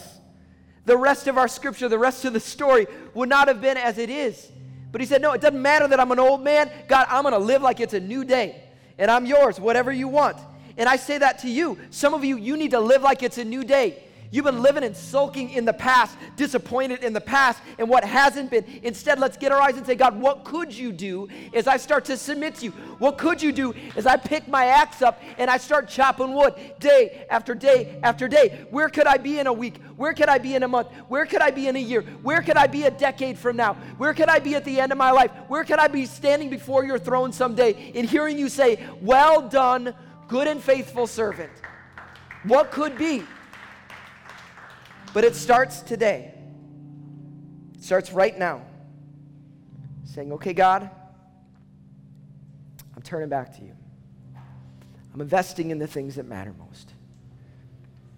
the 0.86 0.96
rest 0.96 1.26
of 1.26 1.36
our 1.36 1.48
scripture, 1.48 1.90
the 1.90 1.98
rest 1.98 2.24
of 2.24 2.32
the 2.32 2.40
story 2.40 2.86
would 3.12 3.28
not 3.28 3.48
have 3.48 3.60
been 3.60 3.76
as 3.76 3.98
it 3.98 4.08
is. 4.08 4.50
But 4.90 5.02
he 5.02 5.06
said, 5.06 5.20
no, 5.20 5.32
it 5.32 5.42
doesn't 5.42 5.60
matter 5.60 5.86
that 5.86 6.00
I'm 6.00 6.12
an 6.12 6.18
old 6.18 6.42
man. 6.42 6.70
God, 6.88 7.06
I'm 7.10 7.24
going 7.24 7.34
to 7.34 7.38
live 7.38 7.60
like 7.60 7.80
it's 7.80 7.92
a 7.92 8.00
new 8.00 8.24
day. 8.24 8.62
And 8.96 9.10
I'm 9.10 9.26
yours, 9.26 9.60
whatever 9.60 9.92
you 9.92 10.08
want. 10.08 10.38
And 10.78 10.88
I 10.88 10.96
say 10.96 11.18
that 11.18 11.40
to 11.40 11.48
you. 11.50 11.78
Some 11.90 12.14
of 12.14 12.24
you, 12.24 12.38
you 12.38 12.56
need 12.56 12.70
to 12.70 12.80
live 12.80 13.02
like 13.02 13.22
it's 13.22 13.36
a 13.36 13.44
new 13.44 13.64
day. 13.64 14.02
You've 14.32 14.46
been 14.46 14.62
living 14.62 14.82
and 14.82 14.96
sulking 14.96 15.50
in 15.50 15.66
the 15.66 15.74
past, 15.74 16.16
disappointed 16.36 17.04
in 17.04 17.12
the 17.12 17.20
past, 17.20 17.62
and 17.78 17.86
what 17.86 18.02
hasn't 18.02 18.50
been. 18.50 18.64
Instead, 18.82 19.20
let's 19.20 19.36
get 19.36 19.52
our 19.52 19.60
eyes 19.60 19.76
and 19.76 19.84
say, 19.84 19.94
God, 19.94 20.18
what 20.18 20.42
could 20.42 20.74
you 20.74 20.90
do 20.90 21.28
as 21.52 21.66
I 21.66 21.76
start 21.76 22.06
to 22.06 22.16
submit 22.16 22.54
to 22.56 22.64
you? 22.64 22.70
What 22.98 23.18
could 23.18 23.42
you 23.42 23.52
do 23.52 23.74
as 23.94 24.06
I 24.06 24.16
pick 24.16 24.48
my 24.48 24.64
axe 24.64 25.02
up 25.02 25.20
and 25.36 25.50
I 25.50 25.58
start 25.58 25.86
chopping 25.86 26.32
wood 26.32 26.54
day 26.80 27.26
after 27.28 27.54
day 27.54 28.00
after 28.02 28.26
day? 28.26 28.64
Where 28.70 28.88
could 28.88 29.06
I 29.06 29.18
be 29.18 29.38
in 29.38 29.48
a 29.48 29.52
week? 29.52 29.76
Where 29.96 30.14
could 30.14 30.30
I 30.30 30.38
be 30.38 30.54
in 30.54 30.62
a 30.62 30.68
month? 30.68 30.88
Where 31.08 31.26
could 31.26 31.42
I 31.42 31.50
be 31.50 31.68
in 31.68 31.76
a 31.76 31.78
year? 31.78 32.00
Where 32.22 32.40
could 32.40 32.56
I 32.56 32.68
be 32.68 32.84
a 32.84 32.90
decade 32.90 33.36
from 33.36 33.56
now? 33.56 33.74
Where 33.98 34.14
could 34.14 34.30
I 34.30 34.38
be 34.38 34.54
at 34.54 34.64
the 34.64 34.80
end 34.80 34.92
of 34.92 34.98
my 34.98 35.10
life? 35.10 35.30
Where 35.48 35.62
could 35.62 35.78
I 35.78 35.88
be 35.88 36.06
standing 36.06 36.48
before 36.48 36.86
your 36.86 36.98
throne 36.98 37.32
someday 37.32 37.92
and 37.94 38.08
hearing 38.08 38.38
you 38.38 38.48
say, 38.48 38.82
Well 39.02 39.46
done, 39.46 39.94
good 40.26 40.48
and 40.48 40.62
faithful 40.62 41.06
servant? 41.06 41.52
What 42.44 42.70
could 42.70 42.96
be? 42.96 43.24
But 45.12 45.24
it 45.24 45.34
starts 45.34 45.80
today. 45.80 46.32
It 47.74 47.84
starts 47.84 48.12
right 48.12 48.38
now. 48.38 48.62
Saying, 50.04 50.32
okay, 50.32 50.52
God, 50.52 50.90
I'm 52.94 53.02
turning 53.02 53.28
back 53.28 53.56
to 53.56 53.62
you. 53.62 53.74
I'm 55.14 55.20
investing 55.20 55.70
in 55.70 55.78
the 55.78 55.86
things 55.86 56.16
that 56.16 56.26
matter 56.26 56.54
most. 56.58 56.92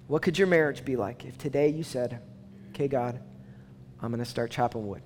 What 0.06 0.22
could 0.22 0.38
your 0.38 0.46
marriage 0.46 0.84
be 0.84 0.96
like 0.96 1.24
if 1.24 1.38
today 1.38 1.68
you 1.68 1.82
said, 1.82 2.20
okay, 2.70 2.88
God, 2.88 3.20
I'm 4.00 4.10
going 4.10 4.22
to 4.22 4.28
start 4.28 4.50
chopping 4.50 4.86
wood? 4.86 5.02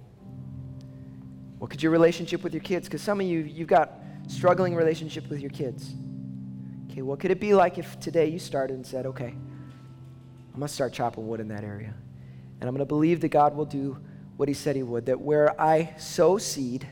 What 1.58 1.70
could 1.70 1.82
your 1.82 1.92
relationship 1.92 2.42
with 2.42 2.52
your 2.52 2.62
kids? 2.62 2.88
Because 2.88 3.02
some 3.02 3.20
of 3.20 3.26
you, 3.26 3.40
you've 3.40 3.68
got 3.68 3.92
struggling 4.28 4.74
relationship 4.74 5.28
with 5.28 5.40
your 5.40 5.50
kids. 5.50 5.94
Okay, 6.90 7.02
what 7.02 7.20
could 7.20 7.30
it 7.30 7.40
be 7.40 7.54
like 7.54 7.78
if 7.78 7.98
today 8.00 8.26
you 8.28 8.38
started 8.38 8.74
and 8.74 8.86
said, 8.86 9.06
okay, 9.06 9.34
I'm 10.58 10.60
going 10.62 10.66
to 10.70 10.74
start 10.74 10.92
chopping 10.92 11.28
wood 11.28 11.38
in 11.38 11.46
that 11.50 11.62
area. 11.62 11.94
And 12.60 12.68
I'm 12.68 12.74
going 12.74 12.80
to 12.80 12.84
believe 12.84 13.20
that 13.20 13.28
God 13.28 13.54
will 13.54 13.64
do 13.64 13.96
what 14.36 14.48
He 14.48 14.54
said 14.56 14.74
He 14.74 14.82
would, 14.82 15.06
that 15.06 15.20
where 15.20 15.58
I 15.60 15.94
sow 15.98 16.36
seed, 16.36 16.84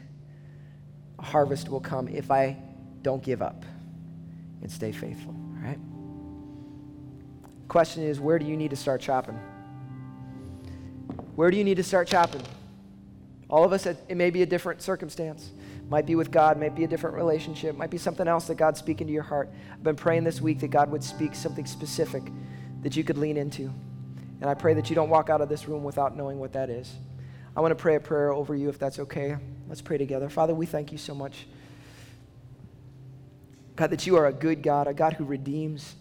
a 1.18 1.24
harvest 1.24 1.68
will 1.68 1.80
come 1.80 2.06
if 2.06 2.30
I 2.30 2.58
don't 3.02 3.20
give 3.24 3.42
up 3.42 3.64
and 4.62 4.70
stay 4.70 4.92
faithful. 4.92 5.34
All 5.56 5.64
right? 5.64 5.80
Question 7.66 8.04
is, 8.04 8.20
where 8.20 8.38
do 8.38 8.46
you 8.46 8.56
need 8.56 8.70
to 8.70 8.76
start 8.76 9.00
chopping? 9.00 9.36
Where 11.34 11.50
do 11.50 11.56
you 11.56 11.64
need 11.64 11.78
to 11.78 11.82
start 11.82 12.06
chopping? 12.06 12.42
All 13.50 13.64
of 13.64 13.72
us, 13.72 13.84
it 13.86 14.16
may 14.16 14.30
be 14.30 14.42
a 14.42 14.46
different 14.46 14.80
circumstance. 14.80 15.50
Might 15.88 16.06
be 16.06 16.14
with 16.14 16.30
God, 16.30 16.56
might 16.60 16.76
be 16.76 16.84
a 16.84 16.88
different 16.88 17.16
relationship, 17.16 17.76
might 17.76 17.90
be 17.90 17.98
something 17.98 18.28
else 18.28 18.46
that 18.46 18.58
God's 18.58 18.78
speaking 18.78 19.08
to 19.08 19.12
your 19.12 19.24
heart. 19.24 19.50
I've 19.72 19.82
been 19.82 19.96
praying 19.96 20.22
this 20.22 20.40
week 20.40 20.60
that 20.60 20.68
God 20.68 20.88
would 20.92 21.02
speak 21.02 21.34
something 21.34 21.66
specific 21.66 22.22
that 22.86 22.94
you 22.94 23.02
could 23.02 23.18
lean 23.18 23.36
into. 23.36 23.62
And 24.40 24.48
I 24.48 24.54
pray 24.54 24.74
that 24.74 24.90
you 24.90 24.94
don't 24.94 25.10
walk 25.10 25.28
out 25.28 25.40
of 25.40 25.48
this 25.48 25.66
room 25.66 25.82
without 25.82 26.16
knowing 26.16 26.38
what 26.38 26.52
that 26.52 26.70
is. 26.70 26.94
I 27.56 27.60
want 27.60 27.72
to 27.72 27.74
pray 27.74 27.96
a 27.96 28.00
prayer 28.00 28.32
over 28.32 28.54
you 28.54 28.68
if 28.68 28.78
that's 28.78 29.00
okay. 29.00 29.36
Let's 29.68 29.82
pray 29.82 29.98
together. 29.98 30.28
Father, 30.28 30.54
we 30.54 30.66
thank 30.66 30.92
you 30.92 30.98
so 30.98 31.12
much. 31.12 31.48
God, 33.74 33.90
that 33.90 34.06
you 34.06 34.14
are 34.14 34.26
a 34.26 34.32
good 34.32 34.62
God, 34.62 34.86
a 34.86 34.94
God 34.94 35.14
who 35.14 35.24
redeems. 35.24 35.96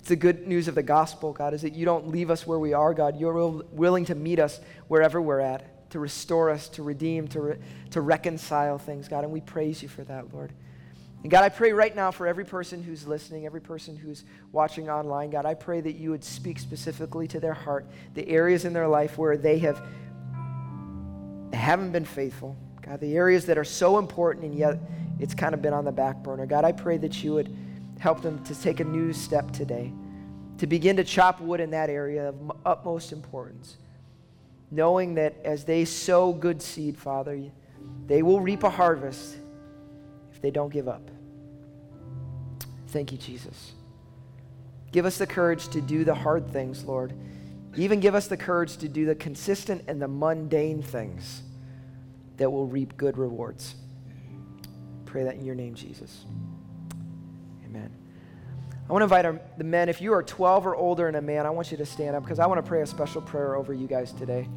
It's 0.00 0.10
the 0.10 0.16
good 0.16 0.46
news 0.46 0.68
of 0.68 0.74
the 0.74 0.82
gospel, 0.82 1.32
God, 1.32 1.54
is 1.54 1.62
that 1.62 1.72
you 1.72 1.86
don't 1.86 2.08
leave 2.08 2.30
us 2.30 2.46
where 2.46 2.58
we 2.58 2.74
are, 2.74 2.92
God. 2.92 3.18
You're 3.18 3.48
willing 3.72 4.04
to 4.04 4.14
meet 4.14 4.38
us 4.38 4.60
wherever 4.88 5.22
we're 5.22 5.40
at, 5.40 5.88
to 5.92 5.98
restore 5.98 6.50
us, 6.50 6.68
to 6.68 6.82
redeem, 6.82 7.28
to, 7.28 7.40
re- 7.40 7.58
to 7.92 8.02
reconcile 8.02 8.76
things, 8.76 9.08
God. 9.08 9.24
And 9.24 9.32
we 9.32 9.40
praise 9.40 9.82
you 9.82 9.88
for 9.88 10.04
that, 10.04 10.34
Lord. 10.34 10.52
And 11.22 11.30
God, 11.30 11.42
I 11.42 11.48
pray 11.48 11.72
right 11.72 11.94
now 11.94 12.10
for 12.10 12.26
every 12.26 12.44
person 12.44 12.82
who's 12.82 13.06
listening, 13.06 13.44
every 13.44 13.60
person 13.60 13.96
who's 13.96 14.24
watching 14.52 14.88
online, 14.88 15.30
God, 15.30 15.46
I 15.46 15.54
pray 15.54 15.80
that 15.80 15.96
you 15.96 16.10
would 16.10 16.22
speak 16.22 16.58
specifically 16.58 17.26
to 17.28 17.40
their 17.40 17.54
heart, 17.54 17.86
the 18.14 18.28
areas 18.28 18.64
in 18.64 18.72
their 18.72 18.86
life 18.86 19.18
where 19.18 19.36
they 19.36 19.58
have 19.58 19.82
they 21.50 21.56
haven't 21.56 21.92
been 21.92 22.04
faithful. 22.04 22.56
God, 22.82 23.00
the 23.00 23.16
areas 23.16 23.46
that 23.46 23.58
are 23.58 23.64
so 23.64 23.98
important 23.98 24.44
and 24.44 24.54
yet 24.54 24.78
it's 25.18 25.34
kind 25.34 25.54
of 25.54 25.62
been 25.62 25.72
on 25.72 25.84
the 25.84 25.92
back 25.92 26.22
burner. 26.22 26.46
God, 26.46 26.64
I 26.64 26.72
pray 26.72 26.98
that 26.98 27.24
you 27.24 27.34
would 27.34 27.54
help 27.98 28.22
them 28.22 28.42
to 28.44 28.54
take 28.54 28.80
a 28.80 28.84
new 28.84 29.12
step 29.12 29.50
today, 29.50 29.92
to 30.58 30.66
begin 30.66 30.96
to 30.96 31.04
chop 31.04 31.40
wood 31.40 31.58
in 31.58 31.70
that 31.70 31.90
area 31.90 32.28
of 32.28 32.52
utmost 32.64 33.12
importance, 33.12 33.76
knowing 34.70 35.14
that 35.14 35.34
as 35.44 35.64
they 35.64 35.84
sow 35.84 36.32
good 36.32 36.62
seed, 36.62 36.96
Father, 36.96 37.42
they 38.06 38.22
will 38.22 38.40
reap 38.40 38.62
a 38.62 38.70
harvest 38.70 39.36
if 40.38 40.42
they 40.42 40.52
don't 40.52 40.72
give 40.72 40.86
up. 40.86 41.10
Thank 42.86 43.10
you, 43.10 43.18
Jesus. 43.18 43.72
Give 44.92 45.04
us 45.04 45.18
the 45.18 45.26
courage 45.26 45.66
to 45.70 45.80
do 45.80 46.04
the 46.04 46.14
hard 46.14 46.52
things, 46.52 46.84
Lord, 46.84 47.12
Even 47.76 47.98
give 47.98 48.14
us 48.14 48.28
the 48.28 48.36
courage 48.36 48.76
to 48.78 48.88
do 48.88 49.04
the 49.04 49.16
consistent 49.16 49.82
and 49.88 50.00
the 50.00 50.06
mundane 50.06 50.80
things 50.80 51.42
that 52.36 52.50
will 52.50 52.66
reap 52.66 52.96
good 52.96 53.18
rewards. 53.18 53.74
Pray 55.06 55.24
that 55.24 55.34
in 55.34 55.44
your 55.44 55.56
name, 55.56 55.74
Jesus. 55.74 56.24
Amen. 57.66 57.90
I 58.88 58.92
want 58.92 59.00
to 59.02 59.04
invite 59.04 59.26
our, 59.26 59.40
the 59.58 59.64
men, 59.64 59.88
if 59.88 60.00
you 60.00 60.12
are 60.12 60.22
12 60.22 60.68
or 60.68 60.76
older 60.76 61.08
and 61.08 61.16
a 61.16 61.22
man, 61.22 61.46
I 61.46 61.50
want 61.50 61.72
you 61.72 61.76
to 61.78 61.86
stand 61.86 62.14
up 62.14 62.22
because 62.22 62.38
I 62.38 62.46
want 62.46 62.64
to 62.64 62.68
pray 62.68 62.82
a 62.82 62.86
special 62.86 63.20
prayer 63.20 63.56
over 63.56 63.74
you 63.74 63.88
guys 63.88 64.12
today. 64.12 64.48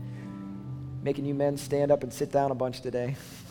Making 1.02 1.26
you 1.26 1.34
men 1.34 1.58
stand 1.58 1.91
up 1.91 2.04
and 2.04 2.13
sit 2.13 2.32
down 2.32 2.52
a 2.52 2.56
bunch 2.56 2.82
today. 2.82 3.15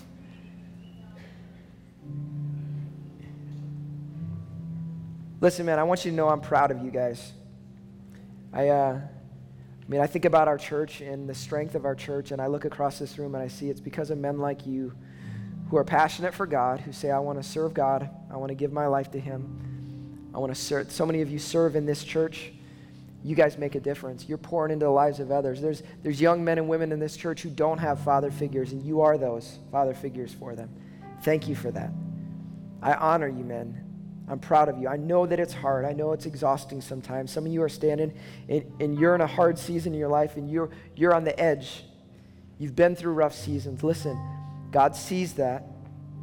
Listen, 5.41 5.65
man, 5.65 5.79
I 5.79 5.85
want 5.85 6.05
you 6.05 6.11
to 6.11 6.17
know 6.17 6.29
I'm 6.29 6.43
proud 6.43 6.71
of 6.71 6.83
you 6.85 6.91
guys. 6.91 7.33
I, 8.53 8.69
uh, 8.69 9.01
I 9.01 9.89
mean, 9.89 10.01
I 10.01 10.07
think 10.07 10.27
about 10.27 10.49
our 10.49 10.59
church 10.59 11.01
and 11.01 11.27
the 11.27 11.35
strength 11.35 11.75
of 11.75 11.87
our 11.87 11.95
church, 11.95 12.31
and 12.31 12.43
I 12.43 12.47
look 12.47 12.67
across 12.67 12.99
this 12.99 13.19
room 13.19 13.35
and 13.35 13.43
I 13.43 13.49
see 13.49 13.71
it's 13.71 13.81
because 13.81 14.11
of 14.11 14.19
men 14.19 14.39
like 14.39 14.67
you 14.67 14.93
who 15.71 15.79
are 15.79 15.85
passionate 15.85 16.35
for 16.35 16.47
God, 16.47 16.81
who 16.81 16.93
say, 16.93 17.11
I 17.11 17.21
want 17.21 17.43
to 17.43 17.49
serve 17.49 17.73
God, 17.73 18.11
I 18.31 18.37
want 18.37 18.51
to 18.51 18.55
give 18.55 18.73
my 18.73 18.87
life 18.87 19.13
to 19.13 19.21
Him. 19.21 20.31
I 20.35 20.39
want 20.39 20.55
to 20.55 20.61
serve. 20.61 20.93
So 20.93 21.07
many 21.07 21.23
of 21.23 21.31
you 21.31 21.39
serve 21.39 21.75
in 21.75 21.87
this 21.87 22.05
church. 22.05 22.53
You 23.25 23.35
guys 23.35 23.57
make 23.57 23.75
a 23.77 23.81
difference. 23.81 24.29
You're 24.29 24.39
pouring 24.39 24.73
into 24.73 24.85
the 24.85 24.91
lives 24.91 25.21
of 25.21 25.31
others. 25.31 25.61
There's, 25.61 25.83
there's 26.03 26.21
young 26.21 26.45
men 26.45 26.59
and 26.59 26.69
women 26.69 26.93
in 26.93 26.99
this 26.99 27.17
church 27.17 27.43
who 27.43 27.51
don't 27.51 27.79
have 27.79 28.01
father 28.01 28.31
figures, 28.31 28.73
and 28.73 28.83
you 28.83 29.01
are 29.01 29.17
those 29.17 29.59
father 29.73 29.95
figures 29.95 30.35
for 30.35 30.55
them. 30.55 30.69
Thank 31.23 31.49
you 31.49 31.55
for 31.55 31.71
that. 31.71 31.91
I 32.83 32.95
honor 32.95 33.29
you, 33.29 33.45
men. 33.45 33.90
I'm 34.31 34.39
proud 34.39 34.69
of 34.69 34.79
you. 34.79 34.87
I 34.87 34.97
know 34.97 35.27
that 35.27 35.41
it's 35.41 35.53
hard. 35.53 35.85
I 35.85 35.93
know 35.93 36.13
it's 36.13 36.25
exhausting 36.25 36.81
sometimes. 36.81 37.33
Some 37.33 37.47
of 37.47 37.53
you 37.53 37.63
are 37.65 37.69
standing 37.69 38.15
and, 38.49 38.65
and 38.79 38.97
you're 38.97 39.17
in 39.17 39.21
a 39.21 39.27
hard 39.27 39.59
season 39.59 39.93
in 39.93 39.99
your 39.99 40.09
life 40.09 40.37
and 40.37 40.49
you're, 40.49 40.71
you're 40.95 41.13
on 41.13 41.25
the 41.25 41.39
edge. 41.39 41.85
You've 42.57 42.77
been 42.77 42.95
through 42.95 43.15
rough 43.15 43.35
seasons. 43.35 43.83
Listen, 43.83 44.17
God 44.71 44.95
sees 44.95 45.33
that. 45.35 45.65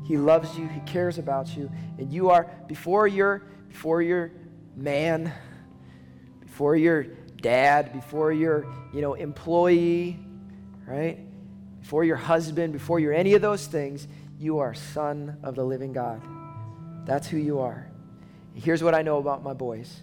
He 0.06 0.16
loves 0.16 0.58
you. 0.58 0.70
He 0.70 0.80
cares 0.82 1.18
about 1.18 1.58
you. 1.58 1.70
And 1.98 2.10
you 2.10 2.30
are, 2.30 2.50
before 2.68 3.08
you're, 3.08 3.44
before 3.68 4.02
you're 4.02 4.32
man, 4.78 5.34
before 6.40 6.78
you're 6.78 7.04
dad, 7.42 7.92
before 7.92 8.32
you're, 8.32 8.66
you 8.94 9.02
know, 9.02 9.16
employee, 9.16 10.18
right? 10.86 11.20
Before 11.82 12.06
your 12.06 12.16
husband, 12.16 12.72
before 12.72 13.02
you're 13.02 13.14
any 13.14 13.34
of 13.34 13.42
those 13.42 13.68
things, 13.68 14.08
you 14.40 14.60
are 14.60 14.74
son 14.74 15.36
of 15.44 15.56
the 15.56 15.64
living 15.66 15.92
God. 15.92 16.22
That's 17.06 17.28
who 17.28 17.38
you 17.38 17.60
are. 17.60 17.90
Here's 18.58 18.84
what 18.84 18.96
I 18.96 19.04
know 19.04 19.18
about 19.18 19.44
my 19.44 19.54
boys 19.54 20.02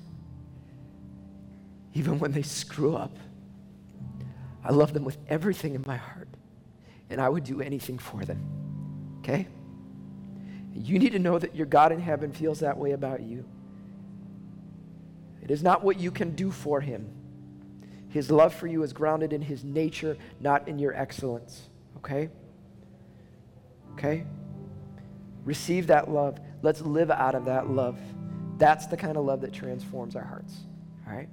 even 1.97 2.19
when 2.19 2.33
they 2.33 2.43
screw 2.43 2.97
up, 2.97 3.17
I 4.65 4.73
love 4.73 4.93
them 4.93 5.05
with 5.05 5.17
everything 5.29 5.77
in 5.77 5.85
my 5.87 5.97
heart, 5.97 6.29
and 7.09 7.21
I 7.21 7.29
would 7.29 7.45
do 7.45 7.61
anything 7.61 7.99
for 7.99 8.25
them. 8.25 8.43
Okay? 9.21 9.47
You 10.75 10.99
need 10.99 11.13
to 11.13 11.21
know 11.21 11.39
that 11.39 11.55
your 11.55 11.67
God 11.67 11.93
in 11.93 12.01
heaven 12.01 12.33
feels 12.33 12.61
that 12.61 12.77
way 12.77 12.93
about 12.93 13.23
you. 13.23 13.45
It 15.41 15.53
is 15.53 15.63
not 15.63 15.85
what 15.85 16.01
you 16.01 16.11
can 16.11 16.35
do 16.35 16.51
for 16.51 16.81
him. 16.81 17.09
His 18.09 18.29
love 18.29 18.53
for 18.53 18.67
you 18.67 18.83
is 18.83 18.93
grounded 18.93 19.33
in 19.33 19.41
his 19.41 19.63
nature, 19.63 20.17
not 20.41 20.67
in 20.67 20.81
your 20.81 20.95
excellence. 20.95 21.69
Okay? 21.99 22.29
Okay? 23.93 24.25
Receive 25.45 25.87
that 25.89 26.11
love. 26.11 26.41
Let's 26.63 26.81
live 26.81 27.13
out 27.13 27.37
of 27.37 27.45
that 27.45 27.71
love. 27.71 27.99
That's 28.59 28.87
the 28.87 28.97
kind 28.97 29.17
of 29.17 29.25
love 29.25 29.41
that 29.43 29.53
transforms 29.53 30.17
our 30.17 30.25
hearts. 30.25 30.63
All 31.07 31.15
right? 31.15 31.29